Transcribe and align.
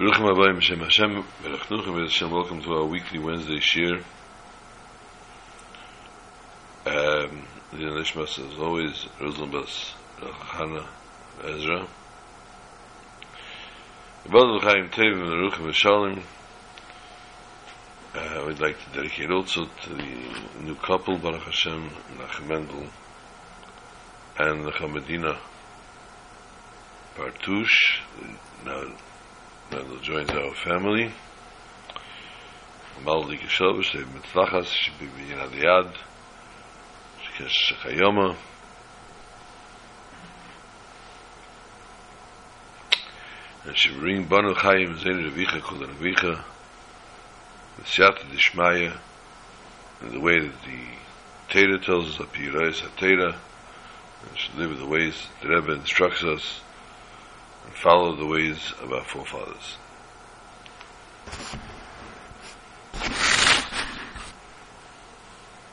Baruch 0.00 0.14
Abayim 0.14 0.54
Hashem 0.54 0.78
Hashem 0.78 1.24
Berachnuchem 1.42 2.00
Hashem 2.00 2.30
Welcome 2.30 2.62
to 2.62 2.72
our 2.72 2.86
weekly 2.86 3.18
Wednesday 3.18 3.60
shir. 3.60 3.96
Um, 6.86 7.44
the 7.70 7.84
Nishmas 7.84 8.38
as 8.38 8.58
always 8.58 8.94
Rosenbus 9.20 9.92
Chana 10.18 10.86
Ezra. 11.44 11.86
Yibad 14.24 14.62
L'chaim 14.62 14.88
Tevim 14.88 15.28
Baruchim 15.28 15.66
Hashalom. 15.66 16.22
Uh, 18.14 18.44
we'd 18.46 18.58
like 18.58 18.82
to 18.82 18.96
dedicate 18.96 19.30
also 19.30 19.66
to 19.82 19.90
the 19.90 20.62
new 20.62 20.76
couple 20.76 21.18
Baruch 21.18 21.42
Hashem 21.42 21.90
Nachem 22.16 22.48
Mendel 22.48 22.86
and 24.38 24.64
the 24.64 24.88
Medina 24.88 25.38
Partouche 27.16 28.00
now 28.64 28.84
Mendel 29.70 30.00
joins 30.00 30.30
our 30.30 30.54
family. 30.54 31.12
Mal 33.04 33.22
di 33.24 33.36
kishov 33.36 33.82
she 33.82 33.98
mit 33.98 34.24
vachas 34.34 34.66
she 34.66 34.90
bi 34.98 35.06
bin 35.16 35.38
ad 35.38 35.52
yad. 35.52 35.94
She. 37.36 37.44
And 43.64 43.76
she 43.76 43.92
bring 43.94 44.24
banu 44.24 44.54
chayim 44.54 44.98
zayn 44.98 45.30
revicha 45.30 45.60
kol 45.62 45.78
revicha. 45.78 46.44
Vesyat 47.78 48.18
dishmaya. 48.30 48.96
And 50.00 50.12
the 50.12 50.20
way 50.20 50.40
that 50.40 50.62
the 50.64 51.00
Teda 51.50 51.84
tells 51.84 52.08
us, 52.08 52.26
Apirayas 52.26 52.80
HaTeda, 52.80 53.34
and 53.34 54.38
should 54.38 54.54
live 54.54 54.70
in 54.70 54.78
the 54.78 54.86
ways 54.86 55.26
that 55.40 55.48
the 55.48 55.54
Rebbe 55.54 55.72
instructs 55.72 56.22
us, 56.22 56.60
and 57.64 57.74
follow 57.74 58.16
the 58.16 58.26
ways 58.26 58.72
of 58.82 58.92
our 58.92 59.04
forefathers. 59.04 59.76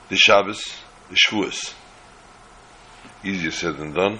The 0.09 0.15
Shabbos, 0.15 0.63
the 1.09 1.15
Shavuos, 1.15 1.73
easier 3.23 3.51
said 3.51 3.77
than 3.77 3.93
done. 3.93 4.19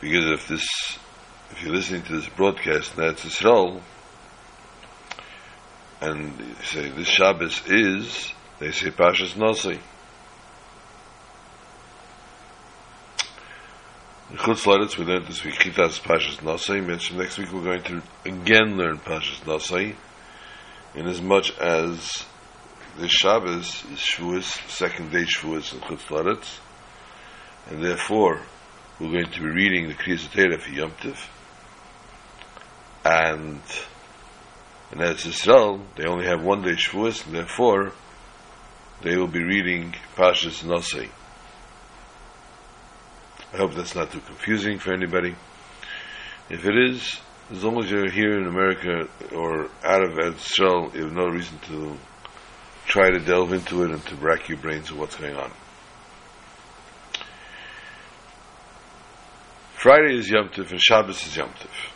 Because 0.00 0.30
if 0.30 0.48
this, 0.48 0.66
if 1.50 1.62
you're 1.62 1.74
listening 1.74 2.02
to 2.02 2.14
this 2.14 2.28
broadcast, 2.30 2.96
that's 2.96 3.24
Israel, 3.24 3.82
and 6.00 6.38
you 6.38 6.54
say 6.64 6.88
this 6.88 7.06
Shabbos 7.06 7.62
is, 7.66 8.32
they 8.58 8.72
say 8.72 8.90
Pashas 8.90 9.36
Nasi. 9.36 9.78
Chutz 14.32 14.64
Laretz, 14.64 14.96
we 14.96 15.04
learned 15.04 15.26
this 15.26 15.44
week 15.44 15.56
Chitas 15.56 16.00
Pashas 16.00 16.38
Nasai. 16.38 16.82
Mentioned 16.82 17.18
next 17.18 17.36
week 17.36 17.52
we're 17.52 17.62
going 17.62 17.82
to 17.82 18.02
again 18.24 18.78
learn 18.78 18.96
Pashas 18.96 19.40
Nasai, 19.42 19.94
in 20.94 21.06
as 21.06 21.20
much 21.20 21.54
as 21.58 22.24
this 22.98 23.10
Shabbos 23.10 23.84
is 23.92 23.98
Shavuos, 23.98 24.70
second 24.70 25.12
day 25.12 25.24
Shavuos 25.24 25.74
in 25.74 25.80
Chutz 25.80 26.06
Laretz, 26.06 26.60
and 27.68 27.84
therefore 27.84 28.40
we're 28.98 29.12
going 29.12 29.30
to 29.30 29.40
be 29.40 29.50
reading 29.50 29.88
the 29.88 29.94
Kriyas 29.94 30.32
Torah 30.32 30.58
for 30.58 30.70
Yom 30.70 30.92
Tiv, 31.02 31.28
and 33.04 33.60
in 34.92 34.98
Eretz 34.98 35.26
Yisrael 35.26 35.82
they 35.96 36.06
only 36.06 36.24
have 36.24 36.42
one 36.42 36.62
day 36.62 36.72
Shavuos, 36.72 37.26
and 37.26 37.34
therefore 37.34 37.92
they 39.02 39.14
will 39.14 39.28
be 39.28 39.44
reading 39.44 39.94
Pashas 40.16 40.64
Nasai. 40.64 41.10
I 43.52 43.58
hope 43.58 43.74
that's 43.74 43.94
not 43.94 44.10
too 44.10 44.20
confusing 44.20 44.78
for 44.78 44.94
anybody. 44.94 45.34
If 46.48 46.64
it 46.64 46.74
is, 46.74 47.20
as 47.50 47.62
long 47.62 47.84
as 47.84 47.90
you're 47.90 48.10
here 48.10 48.38
in 48.40 48.46
America 48.46 49.08
or 49.30 49.68
out 49.84 50.02
of 50.02 50.18
Israel, 50.18 50.90
you 50.94 51.02
have 51.02 51.12
no 51.12 51.26
reason 51.26 51.58
to 51.66 51.98
try 52.86 53.10
to 53.10 53.18
delve 53.18 53.52
into 53.52 53.82
it 53.82 53.90
and 53.90 54.04
to 54.06 54.16
rack 54.16 54.48
your 54.48 54.56
brains 54.56 54.90
of 54.90 54.98
what's 54.98 55.16
going 55.16 55.36
on. 55.36 55.50
Friday 59.74 60.16
is 60.16 60.30
Yom 60.30 60.48
Tif 60.48 60.70
and 60.70 60.80
Shabbos 60.80 61.26
is 61.26 61.36
Yom 61.36 61.50
Tif. 61.50 61.92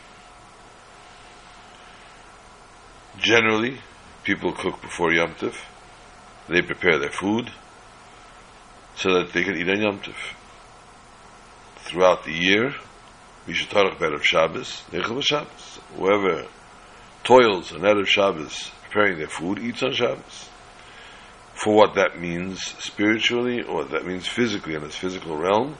Generally, 3.19 3.79
people 4.25 4.53
cook 4.53 4.83
before 4.83 5.11
Yom 5.15 5.33
Tif. 5.35 5.55
They 6.49 6.61
prepare 6.61 6.99
their 6.99 7.13
food 7.13 7.51
so 8.97 9.15
that 9.15 9.33
they 9.33 9.43
can 9.43 9.57
eat 9.57 9.71
on 9.71 9.81
Yom 9.81 10.01
Tif 10.01 10.37
throughout 11.87 12.25
the 12.25 12.33
year, 12.33 12.75
we 13.47 13.55
should 13.55 13.71
talk 13.71 13.97
about 13.97 14.25
Shabbos, 14.25 14.83
Shabbos. 15.21 15.79
Whoever 15.97 16.47
toils 17.23 17.73
on 17.73 17.81
Erev 17.81 18.07
Shabbos 18.07 18.71
preparing 18.85 19.19
their 19.19 19.29
food 19.29 19.61
eats 19.61 19.83
on 19.83 19.93
Shabbos. 19.93 20.49
For 21.55 21.75
what 21.75 21.95
that 21.95 22.21
means 22.21 22.63
spiritually 22.63 23.63
or 23.63 23.85
that 23.85 24.05
means 24.05 24.27
physically 24.27 24.75
in 24.75 24.83
its 24.83 24.97
physical 24.97 25.37
realm, 25.37 25.77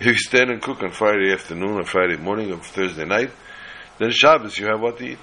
if 0.00 0.06
you 0.06 0.16
stand 0.16 0.50
and 0.50 0.60
cook 0.60 0.82
on 0.82 0.90
Friday 0.90 1.32
afternoon 1.32 1.78
or 1.78 1.84
Friday 1.84 2.16
morning 2.16 2.52
or 2.52 2.58
Thursday 2.58 3.04
night, 3.04 3.30
then 3.98 4.10
Shabbos 4.10 4.58
you 4.58 4.66
have 4.66 4.80
what 4.80 4.98
to 4.98 5.06
eat. 5.06 5.18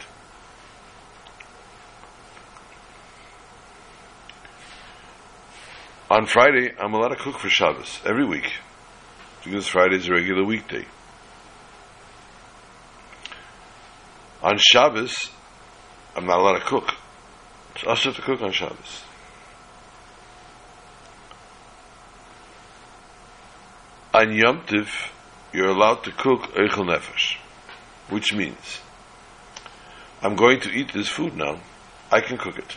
On 6.10 6.26
Friday, 6.26 6.74
I'm 6.80 6.94
allowed 6.94 7.10
to 7.10 7.16
cook 7.16 7.38
for 7.38 7.50
Shabbos 7.50 8.00
every 8.06 8.26
week 8.26 8.52
because 9.44 9.68
Friday 9.68 9.96
is 9.98 10.08
a 10.08 10.14
regular 10.14 10.44
weekday. 10.44 10.86
On 14.44 14.58
Shabbos, 14.58 15.30
I'm 16.16 16.26
not 16.26 16.40
allowed 16.40 16.60
to 16.60 16.66
cook. 16.66 16.96
It's 17.76 17.84
also 17.84 18.12
to 18.12 18.22
cook 18.22 18.42
on 18.42 18.52
Shabbos. 18.52 19.04
On 24.14 24.34
Yom 24.36 24.64
Tiv, 24.66 25.12
you're 25.54 25.70
allowed 25.70 26.04
to 26.04 26.12
cook 26.12 26.54
Eichel 26.54 26.86
Nefesh, 26.86 27.38
which 28.10 28.34
means 28.34 28.80
I'm 30.22 30.36
going 30.36 30.60
to 30.62 30.70
eat 30.72 30.92
this 30.94 31.08
food 31.08 31.36
now. 31.36 31.60
I 32.12 32.20
can 32.22 32.38
cook 32.38 32.58
it. 32.58 32.76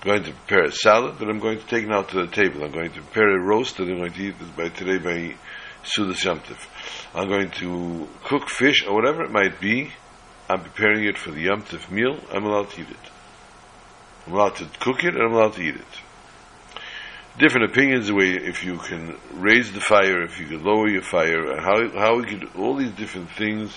Going 0.00 0.22
to 0.22 0.30
prepare 0.32 0.64
a 0.66 0.70
salad 0.70 1.18
that 1.18 1.28
I'm 1.28 1.40
going 1.40 1.58
to 1.58 1.66
take 1.66 1.88
now 1.88 2.02
to 2.02 2.24
the 2.24 2.28
table. 2.28 2.62
I'm 2.62 2.70
going 2.70 2.92
to 2.92 3.02
prepare 3.02 3.36
a 3.36 3.40
roast 3.40 3.78
that 3.78 3.88
I'm 3.88 3.98
going 3.98 4.12
to 4.12 4.22
eat 4.22 4.56
by 4.56 4.68
today 4.68 4.98
by 4.98 5.34
Sudas 5.82 6.24
Yomtiv. 6.24 6.56
I'm 7.16 7.28
going 7.28 7.50
to 7.50 8.06
cook 8.22 8.48
fish 8.48 8.86
or 8.86 8.94
whatever 8.94 9.24
it 9.24 9.32
might 9.32 9.60
be. 9.60 9.92
I'm 10.48 10.62
preparing 10.62 11.04
it 11.04 11.18
for 11.18 11.32
the 11.32 11.46
Yomtiv 11.46 11.90
meal. 11.90 12.16
I'm 12.32 12.44
allowed 12.44 12.70
to 12.70 12.82
eat 12.82 12.90
it. 12.90 13.10
I'm 14.28 14.34
allowed 14.34 14.54
to 14.56 14.66
cook 14.78 15.02
it 15.02 15.14
and 15.14 15.22
I'm 15.22 15.32
allowed 15.32 15.54
to 15.54 15.62
eat 15.62 15.74
it. 15.74 16.80
Different 17.36 17.68
opinions 17.68 18.06
the 18.06 18.14
way 18.14 18.30
if 18.34 18.62
you 18.62 18.78
can 18.78 19.16
raise 19.32 19.72
the 19.72 19.80
fire, 19.80 20.22
if 20.22 20.38
you 20.38 20.46
can 20.46 20.62
lower 20.62 20.88
your 20.88 21.02
fire, 21.02 21.60
how 21.60 21.88
how 21.90 22.18
we 22.18 22.24
could 22.24 22.48
all 22.56 22.76
these 22.76 22.92
different 22.92 23.30
things. 23.30 23.76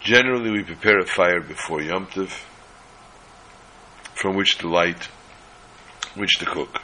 Generally, 0.00 0.50
we 0.52 0.62
prepare 0.64 0.98
a 1.00 1.06
fire 1.06 1.40
before 1.40 1.82
Yom 1.82 2.06
Tiv 2.06 2.32
from 4.22 4.36
which 4.36 4.56
to 4.58 4.68
light, 4.68 5.08
which 6.14 6.38
to 6.38 6.46
cook. 6.46 6.80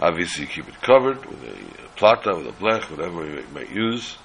Obviously, 0.00 0.44
you 0.44 0.48
keep 0.48 0.66
it 0.66 0.80
covered 0.80 1.22
with 1.26 1.42
a 1.44 1.88
plata, 1.96 2.34
with 2.34 2.46
a 2.46 2.52
blech, 2.52 2.90
whatever 2.90 3.26
you 3.26 3.44
might 3.52 3.70
use, 3.70 4.16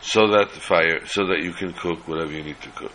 so 0.00 0.28
that 0.28 0.54
the 0.54 0.60
fire, 0.60 1.04
so 1.04 1.26
that 1.26 1.40
you 1.40 1.52
can 1.52 1.74
cook 1.74 2.08
whatever 2.08 2.32
you 2.32 2.42
need 2.42 2.58
to 2.62 2.70
cook. 2.70 2.94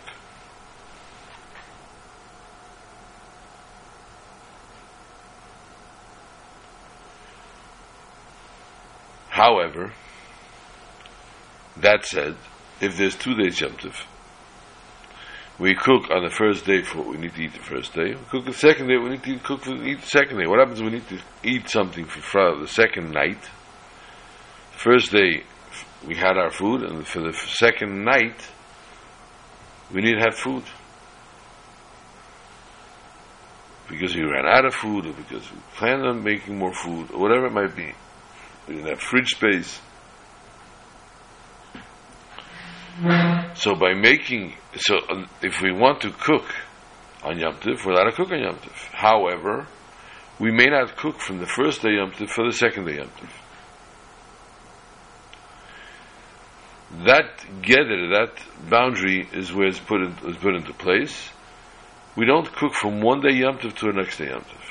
However, 9.28 9.92
that 11.76 12.04
said, 12.04 12.34
if 12.80 12.96
there's 12.96 13.14
two 13.14 13.36
days 13.36 13.60
Yom 13.60 13.76
Tiv, 13.76 14.06
we 15.58 15.74
cook 15.74 16.10
on 16.10 16.24
the 16.24 16.30
first 16.30 16.64
day 16.64 16.82
for 16.82 16.98
what 16.98 17.08
we 17.08 17.18
need 17.18 17.34
to 17.34 17.42
eat 17.42 17.52
the 17.52 17.60
first 17.60 17.94
day. 17.94 18.14
We 18.14 18.24
cook 18.30 18.44
the 18.46 18.52
second 18.52 18.88
day, 18.88 18.96
we 18.96 19.10
need 19.10 19.22
to 19.22 19.30
eat, 19.32 19.42
cook 19.42 19.60
for 19.60 19.74
eat 19.74 20.00
the 20.00 20.06
second 20.06 20.38
day. 20.38 20.46
What 20.46 20.58
happens 20.58 20.82
we 20.82 20.90
need 20.90 21.08
to 21.08 21.18
eat 21.44 21.68
something 21.68 22.04
for 22.04 22.20
Friday, 22.20 22.60
the 22.60 22.68
second 22.68 23.10
night? 23.10 23.42
The 23.42 24.78
first 24.78 25.12
day 25.12 25.44
we 26.06 26.16
had 26.16 26.36
our 26.36 26.50
food, 26.50 26.82
and 26.82 27.06
for 27.06 27.20
the 27.20 27.32
second 27.32 28.04
night 28.04 28.48
we 29.92 30.00
need 30.00 30.14
to 30.14 30.20
have 30.20 30.34
food. 30.34 30.64
Because 33.88 34.16
we 34.16 34.22
ran 34.22 34.46
out 34.46 34.64
of 34.64 34.74
food, 34.74 35.06
or 35.06 35.12
because 35.12 35.50
we 35.52 35.58
planned 35.76 36.02
on 36.02 36.24
making 36.24 36.58
more 36.58 36.72
food, 36.72 37.10
or 37.12 37.20
whatever 37.20 37.46
it 37.46 37.52
might 37.52 37.76
be. 37.76 37.92
We 38.66 38.76
didn't 38.76 38.88
have 38.88 39.00
fridge 39.00 39.28
space. 39.30 39.80
So 43.54 43.74
by 43.74 43.94
making, 43.94 44.54
so 44.76 44.96
uh, 44.98 45.26
if 45.42 45.62
we 45.62 45.72
want 45.72 46.02
to 46.02 46.10
cook 46.10 46.44
on 47.22 47.38
Yom 47.38 47.58
Tiv, 47.60 47.84
we're 47.84 47.92
allowed 47.92 48.10
to 48.10 48.12
cook 48.12 48.30
on 48.30 48.40
Yom 48.40 48.58
Tiv. 48.58 48.88
However, 48.92 49.66
we 50.38 50.50
may 50.50 50.66
not 50.66 50.96
cook 50.96 51.18
from 51.18 51.38
the 51.38 51.46
first 51.46 51.82
day 51.82 51.94
Yom 51.96 52.12
Tiv 52.12 52.30
for 52.30 52.44
the 52.46 52.52
second 52.52 52.86
day 52.86 52.96
Yom 52.96 53.10
Tiv. 53.18 53.42
that 57.04 57.44
gather, 57.62 58.08
that 58.08 58.32
boundary 58.68 59.28
is 59.32 59.52
where 59.52 59.66
it's 59.66 59.80
put, 59.80 60.02
in, 60.02 60.14
is 60.26 60.36
put 60.36 60.54
into 60.54 60.72
place. 60.72 61.30
We 62.16 62.26
don't 62.26 62.50
cook 62.52 62.74
from 62.74 63.00
one 63.00 63.20
day 63.20 63.32
Yom 63.34 63.58
Tov 63.58 63.74
to 63.76 63.86
the 63.86 63.92
next 63.92 64.18
day 64.18 64.28
Yom 64.28 64.42
Tov. 64.42 64.61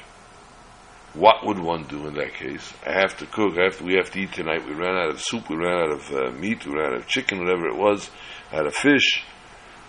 What 1.14 1.46
would 1.46 1.60
one 1.60 1.84
do 1.84 2.08
in 2.08 2.14
that 2.14 2.34
case? 2.36 2.74
I 2.86 2.94
have 2.94 3.18
to 3.18 3.26
cook. 3.26 3.58
I 3.58 3.64
have 3.64 3.78
to, 3.80 3.84
we 3.84 3.96
have 3.96 4.12
to 4.12 4.20
eat 4.20 4.32
tonight. 4.32 4.66
We 4.66 4.74
ran 4.74 4.96
out 4.96 5.10
of 5.10 5.22
soup. 5.22 5.50
We 5.50 5.58
ran 5.58 5.74
out 5.74 5.92
of 5.92 6.12
uh, 6.12 6.32
meat. 6.32 6.66
We 6.66 6.74
ran 6.74 6.94
out 6.94 7.00
of 7.00 7.08
chicken, 7.08 7.40
whatever 7.40 7.68
it 7.68 7.76
was. 7.76 8.10
Out 8.54 8.66
of 8.66 8.74
fish, 8.74 9.24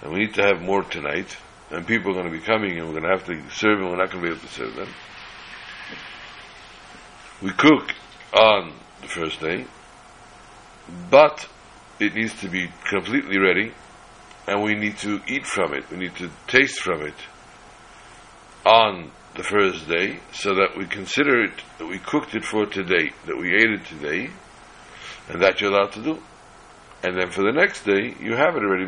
and 0.02 0.12
we 0.12 0.20
need 0.20 0.34
to 0.34 0.42
have 0.42 0.60
more 0.62 0.82
tonight. 0.82 1.36
And 1.70 1.86
people 1.86 2.10
are 2.10 2.14
going 2.14 2.26
to 2.26 2.32
be 2.32 2.44
coming, 2.44 2.78
and 2.78 2.86
we're 2.86 3.00
going 3.00 3.04
to 3.04 3.16
have 3.16 3.24
to 3.26 3.50
serve 3.50 3.78
them. 3.78 3.90
We're 3.90 3.96
not 3.96 4.10
going 4.10 4.24
to 4.24 4.30
be 4.30 4.34
able 4.36 4.46
to 4.46 4.52
serve 4.52 4.74
them. 4.76 4.88
We 7.40 7.50
cook 7.50 7.90
on 8.32 8.72
the 9.00 9.08
first 9.08 9.40
day, 9.40 9.66
but 11.10 11.48
it 11.98 12.14
needs 12.14 12.38
to 12.40 12.48
be 12.48 12.68
completely 12.88 13.38
ready, 13.38 13.72
and 14.46 14.62
we 14.62 14.74
need 14.74 14.98
to 14.98 15.20
eat 15.26 15.46
from 15.46 15.74
it. 15.74 15.90
We 15.90 15.96
need 15.96 16.14
to 16.16 16.30
taste 16.46 16.80
from 16.80 17.02
it 17.02 17.14
on 18.64 19.10
the 19.34 19.42
first 19.42 19.88
day, 19.88 20.20
so 20.32 20.54
that 20.54 20.76
we 20.76 20.86
consider 20.86 21.44
it 21.44 21.54
that 21.78 21.86
we 21.86 21.98
cooked 21.98 22.34
it 22.34 22.44
for 22.44 22.66
today, 22.66 23.12
that 23.26 23.36
we 23.36 23.54
ate 23.54 23.70
it 23.70 23.84
today, 23.86 24.30
and 25.28 25.42
that 25.42 25.60
you're 25.60 25.70
allowed 25.70 25.92
to 25.92 26.02
do. 26.02 26.22
And 27.02 27.18
then 27.18 27.30
for 27.30 27.42
the 27.42 27.52
next 27.52 27.84
day, 27.84 28.14
you 28.20 28.36
have 28.36 28.54
it 28.56 28.62
already. 28.62 28.84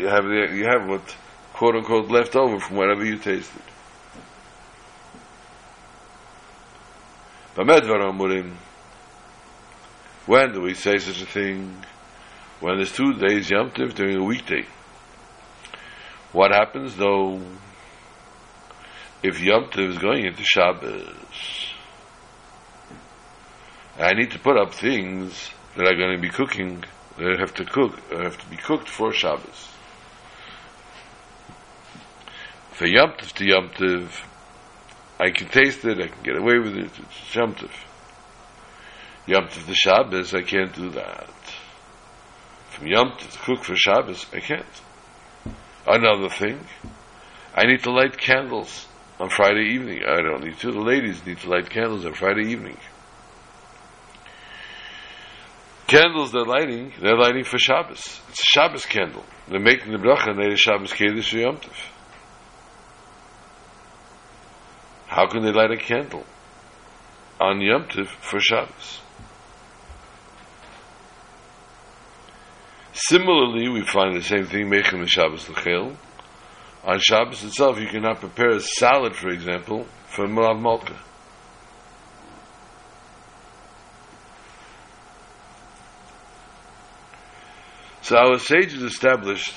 You 0.00 0.08
have 0.08 0.24
the, 0.24 0.52
you 0.54 0.64
have 0.64 0.88
what 0.88 1.16
quote 1.52 1.76
unquote 1.76 2.10
left 2.10 2.34
over 2.34 2.58
from 2.58 2.76
whatever 2.76 3.04
you 3.04 3.18
tasted. 3.18 3.62
When 10.26 10.52
do 10.52 10.60
we 10.62 10.74
say 10.74 10.98
such 10.98 11.20
a 11.20 11.26
thing? 11.26 11.84
When 12.60 12.76
there's 12.76 12.92
two 12.92 13.12
days 13.14 13.50
Yom 13.50 13.70
Tov 13.70 13.94
during 13.94 14.16
a 14.16 14.24
weekday. 14.24 14.64
What 16.32 16.52
happens 16.52 16.96
though 16.96 17.40
if 19.22 19.40
Yom 19.40 19.64
Tov 19.66 19.90
is 19.90 19.98
going 19.98 20.26
into 20.26 20.42
Shabbos? 20.42 21.72
I 23.98 24.14
need 24.14 24.32
to 24.32 24.38
put 24.38 24.56
up 24.56 24.74
things 24.74 25.50
that 25.76 25.86
are 25.86 25.96
going 25.96 26.16
to 26.16 26.20
be 26.20 26.28
cooking, 26.28 26.82
that 27.18 27.38
have 27.38 27.54
to 27.54 27.64
cook, 27.64 27.98
have 28.10 28.38
to 28.38 28.50
be 28.50 28.56
cooked 28.56 28.88
for 28.88 29.12
Shabbos. 29.12 29.68
For 32.72 32.86
Yom 32.86 33.10
Tov 33.12 33.32
to 33.32 33.44
Yom 33.44 33.68
Tov, 33.70 34.24
I 35.20 35.30
can 35.30 35.48
taste 35.48 35.84
it, 35.84 36.00
I 36.00 36.08
can 36.08 36.22
get 36.24 36.36
away 36.36 36.58
with 36.58 36.76
it, 36.76 36.90
it's 36.98 37.34
Yom 37.34 37.54
Tov. 37.54 37.70
Yom 39.26 39.44
Tov 39.44 39.66
to 39.66 39.74
Shabbos, 39.74 40.34
I 40.34 40.42
can't 40.42 40.74
do 40.74 40.90
that. 40.90 41.30
From 42.70 42.88
Yom 42.88 43.12
to 43.18 43.38
cook 43.38 43.62
for 43.62 43.76
Shabbos, 43.76 44.26
I 44.32 44.40
can't. 44.40 44.66
Another 45.86 46.28
thing, 46.28 46.58
I 47.54 47.66
need 47.66 47.82
to 47.84 47.92
light 47.92 48.16
candles 48.18 48.88
on 49.22 49.28
Friday 49.28 49.74
evening. 49.74 50.02
I 50.04 50.20
don't 50.20 50.42
need 50.42 50.58
to. 50.58 50.72
The 50.72 50.80
ladies 50.80 51.24
need 51.24 51.38
to 51.38 51.48
light 51.48 51.70
candles 51.70 52.04
on 52.04 52.12
Friday 52.12 52.50
evening. 52.50 52.76
Candles 55.86 56.32
they're 56.32 56.44
lighting, 56.44 56.92
they're 57.00 57.16
lighting 57.16 57.44
for 57.44 57.56
Shabbos. 57.56 58.20
It's 58.30 58.40
a 58.40 58.44
Shabbos 58.44 58.84
candle. 58.84 59.24
They're 59.46 59.60
making 59.60 59.92
the 59.92 59.98
bracha 59.98 60.30
and 60.30 60.40
they're 60.40 60.56
Shabbos 60.56 60.92
Kedish 60.92 61.30
for 61.30 61.38
Yom 61.38 61.58
Tov. 61.58 61.76
How 65.06 65.28
can 65.28 65.44
they 65.44 65.52
light 65.52 65.70
a 65.70 65.76
candle 65.76 66.26
on 67.40 67.60
Yom 67.60 67.84
Tov 67.84 68.08
for 68.08 68.40
Shabbos? 68.40 69.00
Similarly, 72.92 73.68
we 73.68 73.82
find 73.82 74.16
the 74.16 74.22
same 74.22 74.46
thing, 74.46 74.68
making 74.68 75.00
the 75.00 75.06
Shabbos 75.06 75.48
L'chel. 75.48 75.96
On 76.84 76.98
Shabbos 76.98 77.44
itself, 77.44 77.78
you 77.78 77.86
cannot 77.86 78.20
prepare 78.20 78.50
a 78.50 78.60
salad, 78.60 79.14
for 79.14 79.28
example, 79.28 79.86
for 80.06 80.26
Melav 80.26 80.60
Malka. 80.60 80.98
So 88.02 88.16
our 88.16 88.38
sages 88.38 88.82
established 88.82 89.54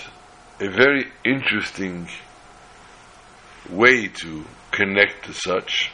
a 0.59 0.69
very 0.69 1.11
interesting 1.25 2.07
way 3.71 4.07
to 4.07 4.45
connect 4.69 5.25
to 5.25 5.33
such. 5.33 5.91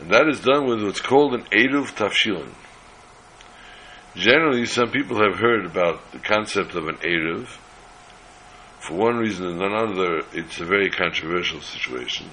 And 0.00 0.10
that 0.10 0.28
is 0.28 0.40
done 0.40 0.66
with 0.66 0.82
what's 0.82 1.00
called 1.00 1.34
an 1.34 1.44
Eruv 1.44 1.92
Tafshilin. 1.94 2.52
Generally, 4.16 4.66
some 4.66 4.90
people 4.90 5.22
have 5.22 5.38
heard 5.38 5.64
about 5.64 6.10
the 6.10 6.18
concept 6.18 6.74
of 6.74 6.88
an 6.88 6.96
Eruv. 6.96 7.48
For 8.86 8.94
one 8.94 9.16
reason 9.16 9.46
and 9.48 9.60
another, 9.60 10.22
it's 10.32 10.60
a 10.60 10.64
very 10.64 10.90
controversial 10.90 11.60
situation 11.60 12.30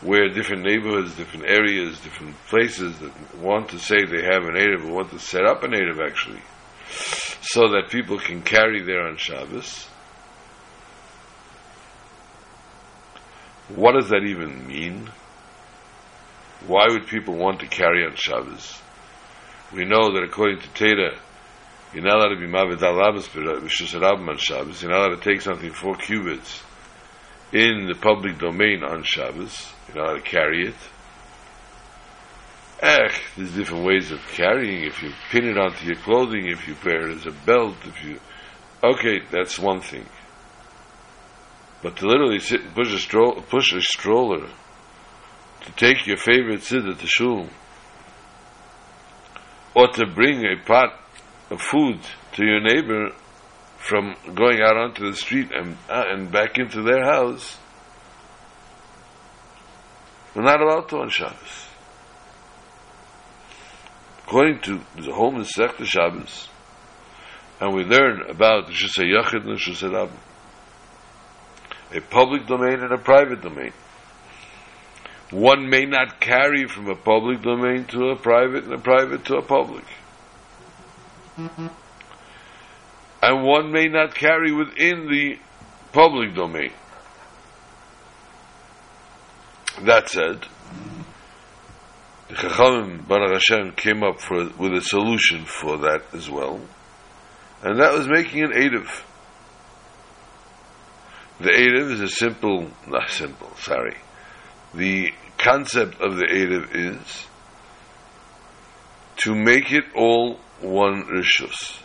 where 0.00 0.28
different 0.28 0.62
neighborhoods, 0.62 1.16
different 1.16 1.46
areas, 1.46 1.98
different 1.98 2.36
places 2.46 2.96
that 3.00 3.36
want 3.38 3.70
to 3.70 3.78
say 3.80 4.04
they 4.04 4.22
have 4.22 4.44
an 4.44 4.54
Eruv 4.54 4.88
or 4.88 4.92
want 4.92 5.10
to 5.10 5.18
set 5.18 5.44
up 5.44 5.64
an 5.64 5.72
Eruv 5.72 5.98
actually, 6.06 6.42
so 7.40 7.70
that 7.70 7.90
people 7.90 8.20
can 8.20 8.40
carry 8.40 8.84
there 8.84 9.04
on 9.04 9.16
Shabbos. 9.16 9.88
What 13.74 13.94
does 13.94 14.10
that 14.10 14.22
even 14.22 14.68
mean? 14.68 15.10
Why 16.68 16.86
would 16.88 17.08
people 17.08 17.34
want 17.34 17.58
to 17.60 17.66
carry 17.66 18.06
on 18.06 18.14
Shabbos? 18.14 18.80
We 19.74 19.86
know 19.86 20.12
that 20.12 20.22
according 20.22 20.60
to 20.60 20.68
Teda, 20.68 21.18
you're 21.94 22.04
not 22.04 22.16
allowed 22.16 22.34
to 22.34 22.40
be 22.40 22.46
Mavid 22.46 22.82
al 22.82 22.96
Rabbis, 22.96 23.28
Rabbim 23.28 24.28
on 24.28 24.38
Shabbos. 24.38 24.82
You're 24.82 24.90
not 24.90 25.08
allowed 25.08 25.22
to 25.22 25.30
take 25.30 25.40
something 25.40 25.72
four 25.72 25.96
cubits 25.96 26.62
in 27.52 27.86
the 27.86 27.94
public 27.94 28.38
domain 28.38 28.82
on 28.82 29.02
Shabbos. 29.02 29.72
You're 29.88 29.98
not 29.98 30.10
allowed 30.10 30.24
to 30.24 30.30
carry 30.30 30.68
it. 30.68 30.74
Ech, 32.82 33.22
there's 33.36 33.54
different 33.54 33.86
ways 33.86 34.10
of 34.10 34.20
carrying. 34.28 34.84
If 34.84 35.02
you 35.02 35.10
pin 35.30 35.48
it 35.48 35.56
onto 35.56 35.86
your 35.86 35.96
clothing, 35.96 36.46
if 36.48 36.68
you 36.68 36.76
wear 36.84 37.08
it 37.08 37.16
as 37.16 37.26
a 37.26 37.32
belt, 37.32 37.76
if 37.84 38.04
you... 38.04 38.20
Okay, 38.84 39.20
that's 39.30 39.58
one 39.58 39.80
thing. 39.80 40.04
But 41.82 41.96
to 41.96 42.06
literally 42.06 42.40
sit 42.40 42.62
and 42.62 42.74
push 42.74 42.92
a, 42.92 42.98
stroll, 42.98 43.40
push 43.48 43.72
a 43.72 43.80
stroller 43.80 44.48
to 45.62 45.72
take 45.72 46.06
your 46.06 46.16
favorite 46.16 46.60
siddur 46.60 46.98
to 46.98 47.06
shul, 47.06 47.48
or 49.74 49.88
to 49.88 50.06
bring 50.06 50.44
a 50.44 50.56
pot 50.64 51.05
food 51.56 52.00
to 52.32 52.44
your 52.44 52.60
neighbor 52.60 53.10
from 53.78 54.16
going 54.34 54.60
out 54.60 54.76
onto 54.76 55.08
the 55.08 55.16
street 55.16 55.50
and 55.52 55.76
uh, 55.88 56.04
and 56.08 56.32
back 56.32 56.58
into 56.58 56.82
their 56.82 57.04
house, 57.04 57.56
we're 60.34 60.42
not 60.42 60.60
allowed 60.60 60.88
to 60.88 60.96
on 60.98 61.08
Shabbos. 61.08 61.66
According 64.24 64.60
to 64.62 64.80
the 64.96 65.12
whole 65.12 65.32
Masechta 65.32 65.84
Shabbos, 65.84 66.48
and 67.60 67.74
we 67.74 67.84
learn 67.84 68.22
about 68.28 68.66
Shusay 68.70 69.14
Yachid 69.14 69.46
and 69.48 70.10
a 71.92 72.00
public 72.00 72.46
domain 72.46 72.80
and 72.80 72.92
a 72.92 72.98
private 72.98 73.40
domain. 73.40 73.72
One 75.30 75.68
may 75.68 75.86
not 75.86 76.20
carry 76.20 76.66
from 76.66 76.88
a 76.88 76.96
public 76.96 77.42
domain 77.42 77.84
to 77.86 78.10
a 78.10 78.16
private 78.16 78.64
and 78.64 78.74
a 78.74 78.78
private 78.78 79.24
to 79.26 79.36
a 79.36 79.42
public. 79.42 79.84
And 81.36 81.70
one 83.44 83.72
may 83.72 83.88
not 83.88 84.14
carry 84.14 84.52
within 84.52 85.08
the 85.08 85.38
public 85.92 86.34
domain. 86.34 86.72
That 89.82 90.08
said, 90.08 90.46
the 92.28 92.34
Chachamim 92.34 93.06
Baruch 93.06 93.34
Hashem 93.34 93.72
came 93.72 94.02
up 94.02 94.20
for, 94.20 94.48
with 94.58 94.72
a 94.72 94.80
solution 94.80 95.44
for 95.44 95.76
that 95.78 96.02
as 96.14 96.30
well, 96.30 96.60
and 97.62 97.80
that 97.80 97.92
was 97.92 98.08
making 98.08 98.42
an 98.44 98.52
Eruv. 98.52 99.02
The 101.38 101.50
Erev 101.50 101.90
is 101.92 102.00
a 102.00 102.08
simple, 102.08 102.70
not 102.86 103.10
simple, 103.10 103.54
sorry. 103.56 103.96
The 104.74 105.12
concept 105.36 106.00
of 106.00 106.16
the 106.16 106.24
Erev 106.24 106.74
is 106.74 107.26
to 109.18 109.34
make 109.34 109.70
it 109.70 109.84
all 109.94 110.40
one 110.60 111.04
Rishus. 111.04 111.80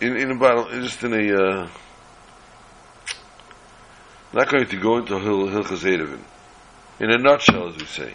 In, 0.00 0.16
in 0.16 0.30
about, 0.32 0.70
just 0.72 1.02
in 1.04 1.12
a, 1.12 1.34
uh, 1.34 1.68
not 4.32 4.50
going 4.50 4.66
to 4.66 4.76
go 4.76 4.98
into 4.98 5.18
Hil, 5.18 5.48
Hilchas. 5.48 5.84
In 5.84 7.10
a 7.10 7.18
nutshell, 7.18 7.68
as 7.68 7.76
we 7.76 7.86
say. 7.86 8.14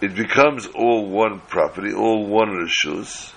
It 0.00 0.14
becomes 0.14 0.66
all 0.66 1.08
one 1.08 1.40
property, 1.40 1.92
all 1.92 2.26
one 2.26 2.50
Rishus, 2.50 3.32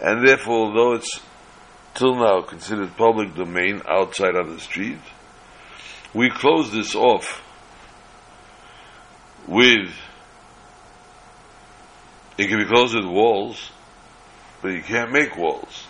and 0.00 0.26
therefore, 0.26 0.66
although 0.66 0.94
it's 0.94 1.20
till 1.94 2.16
now 2.16 2.42
considered 2.42 2.96
public 2.96 3.34
domain 3.34 3.82
outside 3.88 4.34
on 4.34 4.54
the 4.54 4.60
street. 4.60 4.98
We 6.14 6.30
close 6.30 6.72
this 6.72 6.94
off 6.94 7.42
with, 9.46 9.90
it 12.38 12.48
can 12.48 12.58
be 12.58 12.64
closed 12.64 12.94
with 12.94 13.04
walls, 13.04 13.70
but 14.60 14.68
you 14.68 14.82
can't 14.82 15.12
make 15.12 15.36
walls. 15.36 15.86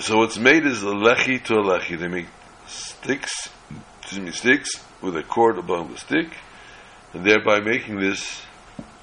So 0.00 0.18
what's 0.18 0.38
made 0.38 0.66
is 0.66 0.82
a 0.82 0.86
lechi 0.86 1.42
to 1.44 1.54
a 1.54 1.62
lechi. 1.62 1.98
They 1.98 2.08
make 2.08 2.26
sticks, 2.66 3.50
excuse 4.00 4.20
me, 4.20 4.30
sticks 4.30 4.84
with 5.00 5.16
a 5.16 5.22
cord 5.22 5.58
above 5.58 5.90
the 5.90 5.98
stick, 5.98 6.28
and 7.12 7.24
thereby 7.24 7.60
making 7.60 8.00
this 8.00 8.42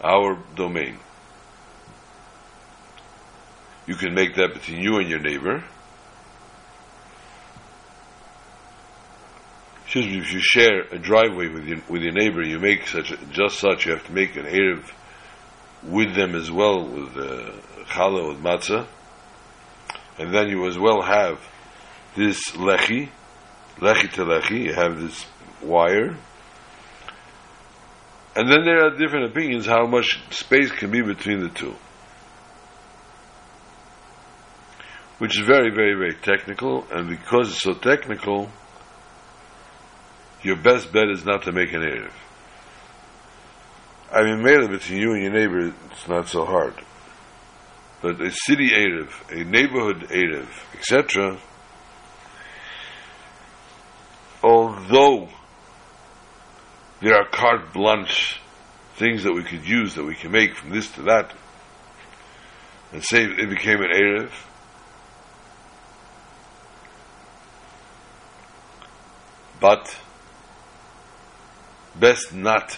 our 0.04 0.38
domain. 0.56 1.00
You 3.88 3.96
can 3.96 4.14
make 4.14 4.36
that 4.36 4.54
between 4.54 4.82
you 4.82 4.98
and 4.98 5.10
your 5.10 5.20
neighbor. 5.20 5.64
Excuse 9.96 10.12
me, 10.12 10.22
if 10.22 10.34
you 10.34 10.40
share 10.42 10.82
a 10.92 10.98
driveway 10.98 11.50
with 11.50 11.68
your, 11.68 11.78
with 11.88 12.02
your 12.02 12.14
neighbor, 12.14 12.42
you 12.42 12.58
make 12.58 12.88
such 12.88 13.12
a, 13.12 13.26
just 13.28 13.60
such, 13.60 13.86
you 13.86 13.92
have 13.92 14.04
to 14.08 14.12
make 14.12 14.36
an 14.36 14.46
Erev 14.46 14.92
with 15.84 16.16
them 16.16 16.34
as 16.34 16.50
well, 16.50 16.84
with 16.84 17.16
uh, 17.16 17.52
challah, 17.90 18.30
with 18.30 18.40
matzah. 18.40 18.88
And 20.18 20.34
then 20.34 20.50
you 20.50 20.66
as 20.66 20.80
well 20.80 21.04
have 21.04 21.40
this 22.18 22.42
lechi, 22.54 23.10
lechi 23.78 24.12
to 24.14 24.26
lechi, 24.26 24.64
you 24.64 24.74
have 24.74 25.00
this 25.00 25.28
wire. 25.62 26.18
And 28.36 28.50
then 28.50 28.66
there 28.66 28.88
are 28.88 28.98
different 28.98 29.26
opinions 29.30 29.68
how 29.68 29.86
much 29.86 30.20
space 30.32 30.72
can 30.72 30.90
be 30.90 31.04
between 31.04 31.42
the 31.42 31.50
two. 31.50 31.76
Which 35.20 35.40
is 35.40 35.46
very, 35.46 35.70
very, 35.70 35.94
very 35.94 36.16
technical, 36.16 36.84
and 36.92 37.08
because 37.08 37.50
it's 37.50 37.62
so 37.62 37.76
technical, 37.76 38.50
your 40.44 40.58
best 40.58 40.92
bet 40.92 41.10
is 41.10 41.26
not 41.26 41.44
to 41.44 41.52
make 41.52 41.72
an 41.74 41.82
Erev. 41.82 42.12
I 44.12 44.24
mean, 44.24 44.44
made 44.44 44.70
between 44.70 45.00
you 45.00 45.14
and 45.14 45.24
your 45.24 45.32
neighbor, 45.32 45.74
it's 45.90 46.08
not 46.08 46.28
so 46.28 46.46
hard. 46.46 46.76
But 48.02 48.22
a 48.22 48.32
city 48.32 48.70
Erev, 48.70 49.10
a 49.32 49.44
neighborhood 49.44 50.10
Erev, 50.10 50.48
etc., 50.76 51.40
although 54.44 55.30
there 57.02 57.16
are 57.16 57.28
carte 57.30 57.74
blanche 57.74 58.40
things 58.96 59.24
that 59.24 59.34
we 59.34 59.44
could 59.44 59.66
use 59.68 59.96
that 59.96 60.04
we 60.04 60.16
can 60.16 60.32
make 60.32 60.56
from 60.56 60.70
this 60.70 60.92
to 60.92 61.04
that, 61.04 61.34
and 62.92 63.04
say 63.04 63.24
it 63.24 63.50
became 63.50 63.82
an 63.82 63.90
Erev, 63.90 64.32
but 69.60 69.98
best 72.00 72.34
not 72.34 72.78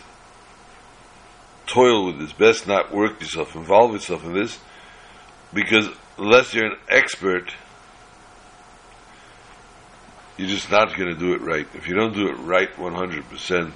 toil 1.67 2.05
with 2.05 2.19
this, 2.19 2.33
best 2.33 2.67
not 2.67 2.93
work 2.93 3.19
yourself, 3.19 3.55
involve 3.55 3.93
yourself 3.93 4.23
in 4.25 4.33
this, 4.33 4.59
because 5.53 5.89
unless 6.17 6.53
you're 6.53 6.65
an 6.65 6.77
expert, 6.89 7.53
you're 10.37 10.49
just 10.49 10.69
not 10.69 10.95
going 10.95 11.13
to 11.13 11.19
do 11.19 11.33
it 11.33 11.41
right. 11.41 11.67
If 11.73 11.87
you 11.87 11.95
don't 11.95 12.13
do 12.13 12.27
it 12.27 12.37
right 12.39 12.73
100%, 12.75 13.71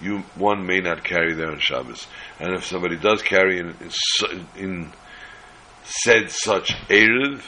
you 0.00 0.18
one 0.34 0.66
may 0.66 0.80
not 0.80 1.04
carry 1.04 1.34
there 1.34 1.50
on 1.50 1.58
Shabbos, 1.58 2.06
and 2.38 2.54
if 2.54 2.64
somebody 2.64 2.96
does 2.96 3.22
carry 3.22 3.58
in, 3.58 3.74
in, 3.80 4.46
in 4.56 4.92
said 5.84 6.30
such 6.30 6.72
erev 6.88 7.42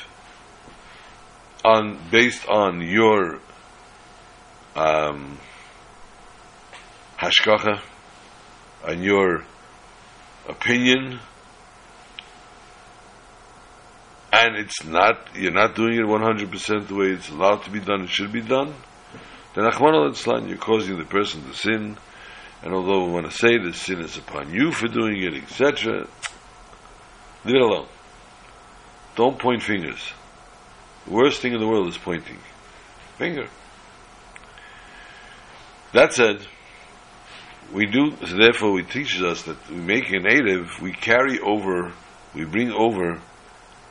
on 1.64 1.98
based 2.10 2.46
on 2.48 2.80
your 2.80 3.38
um, 4.74 5.38
hashkacha, 7.22 7.80
on 8.84 9.00
your 9.00 9.44
opinion, 10.48 11.20
and 14.32 14.56
it's 14.56 14.84
not 14.84 15.28
you're 15.36 15.52
not 15.52 15.76
doing 15.76 15.94
it 15.94 16.04
100% 16.04 16.88
the 16.88 16.94
way 16.94 17.06
it's 17.10 17.28
allowed 17.28 17.62
to 17.62 17.70
be 17.70 17.78
done, 17.78 18.02
it 18.02 18.10
should 18.10 18.32
be 18.32 18.40
done, 18.40 18.74
then 19.54 19.64
Achman 19.64 20.48
you're 20.48 20.58
causing 20.58 20.98
the 20.98 21.04
person 21.04 21.44
to 21.44 21.54
sin, 21.54 21.96
and 22.62 22.74
although 22.74 23.04
we 23.04 23.12
want 23.12 23.30
to 23.30 23.36
say 23.36 23.56
the 23.56 23.72
sin 23.72 24.00
is 24.00 24.16
upon 24.16 24.52
you 24.52 24.72
for 24.72 24.88
doing 24.88 25.22
it, 25.22 25.34
etc., 25.34 26.08
leave 27.44 27.54
it 27.54 27.62
alone. 27.62 27.86
Don't 29.14 29.38
point 29.38 29.62
fingers. 29.62 30.12
The 31.04 31.12
worst 31.12 31.40
thing 31.40 31.52
in 31.52 31.60
the 31.60 31.68
world 31.68 31.86
is 31.86 31.98
pointing. 31.98 32.38
Finger. 33.16 33.46
That 35.92 36.14
said, 36.14 36.46
we 37.72 37.86
do, 37.86 38.12
so 38.26 38.36
therefore 38.36 38.78
it 38.80 38.90
teaches 38.90 39.22
us 39.22 39.42
that 39.42 39.70
we 39.70 39.76
make 39.76 40.10
a 40.10 40.18
native, 40.18 40.80
we 40.80 40.92
carry 40.92 41.38
over, 41.40 41.92
we 42.34 42.44
bring 42.44 42.70
over 42.70 43.20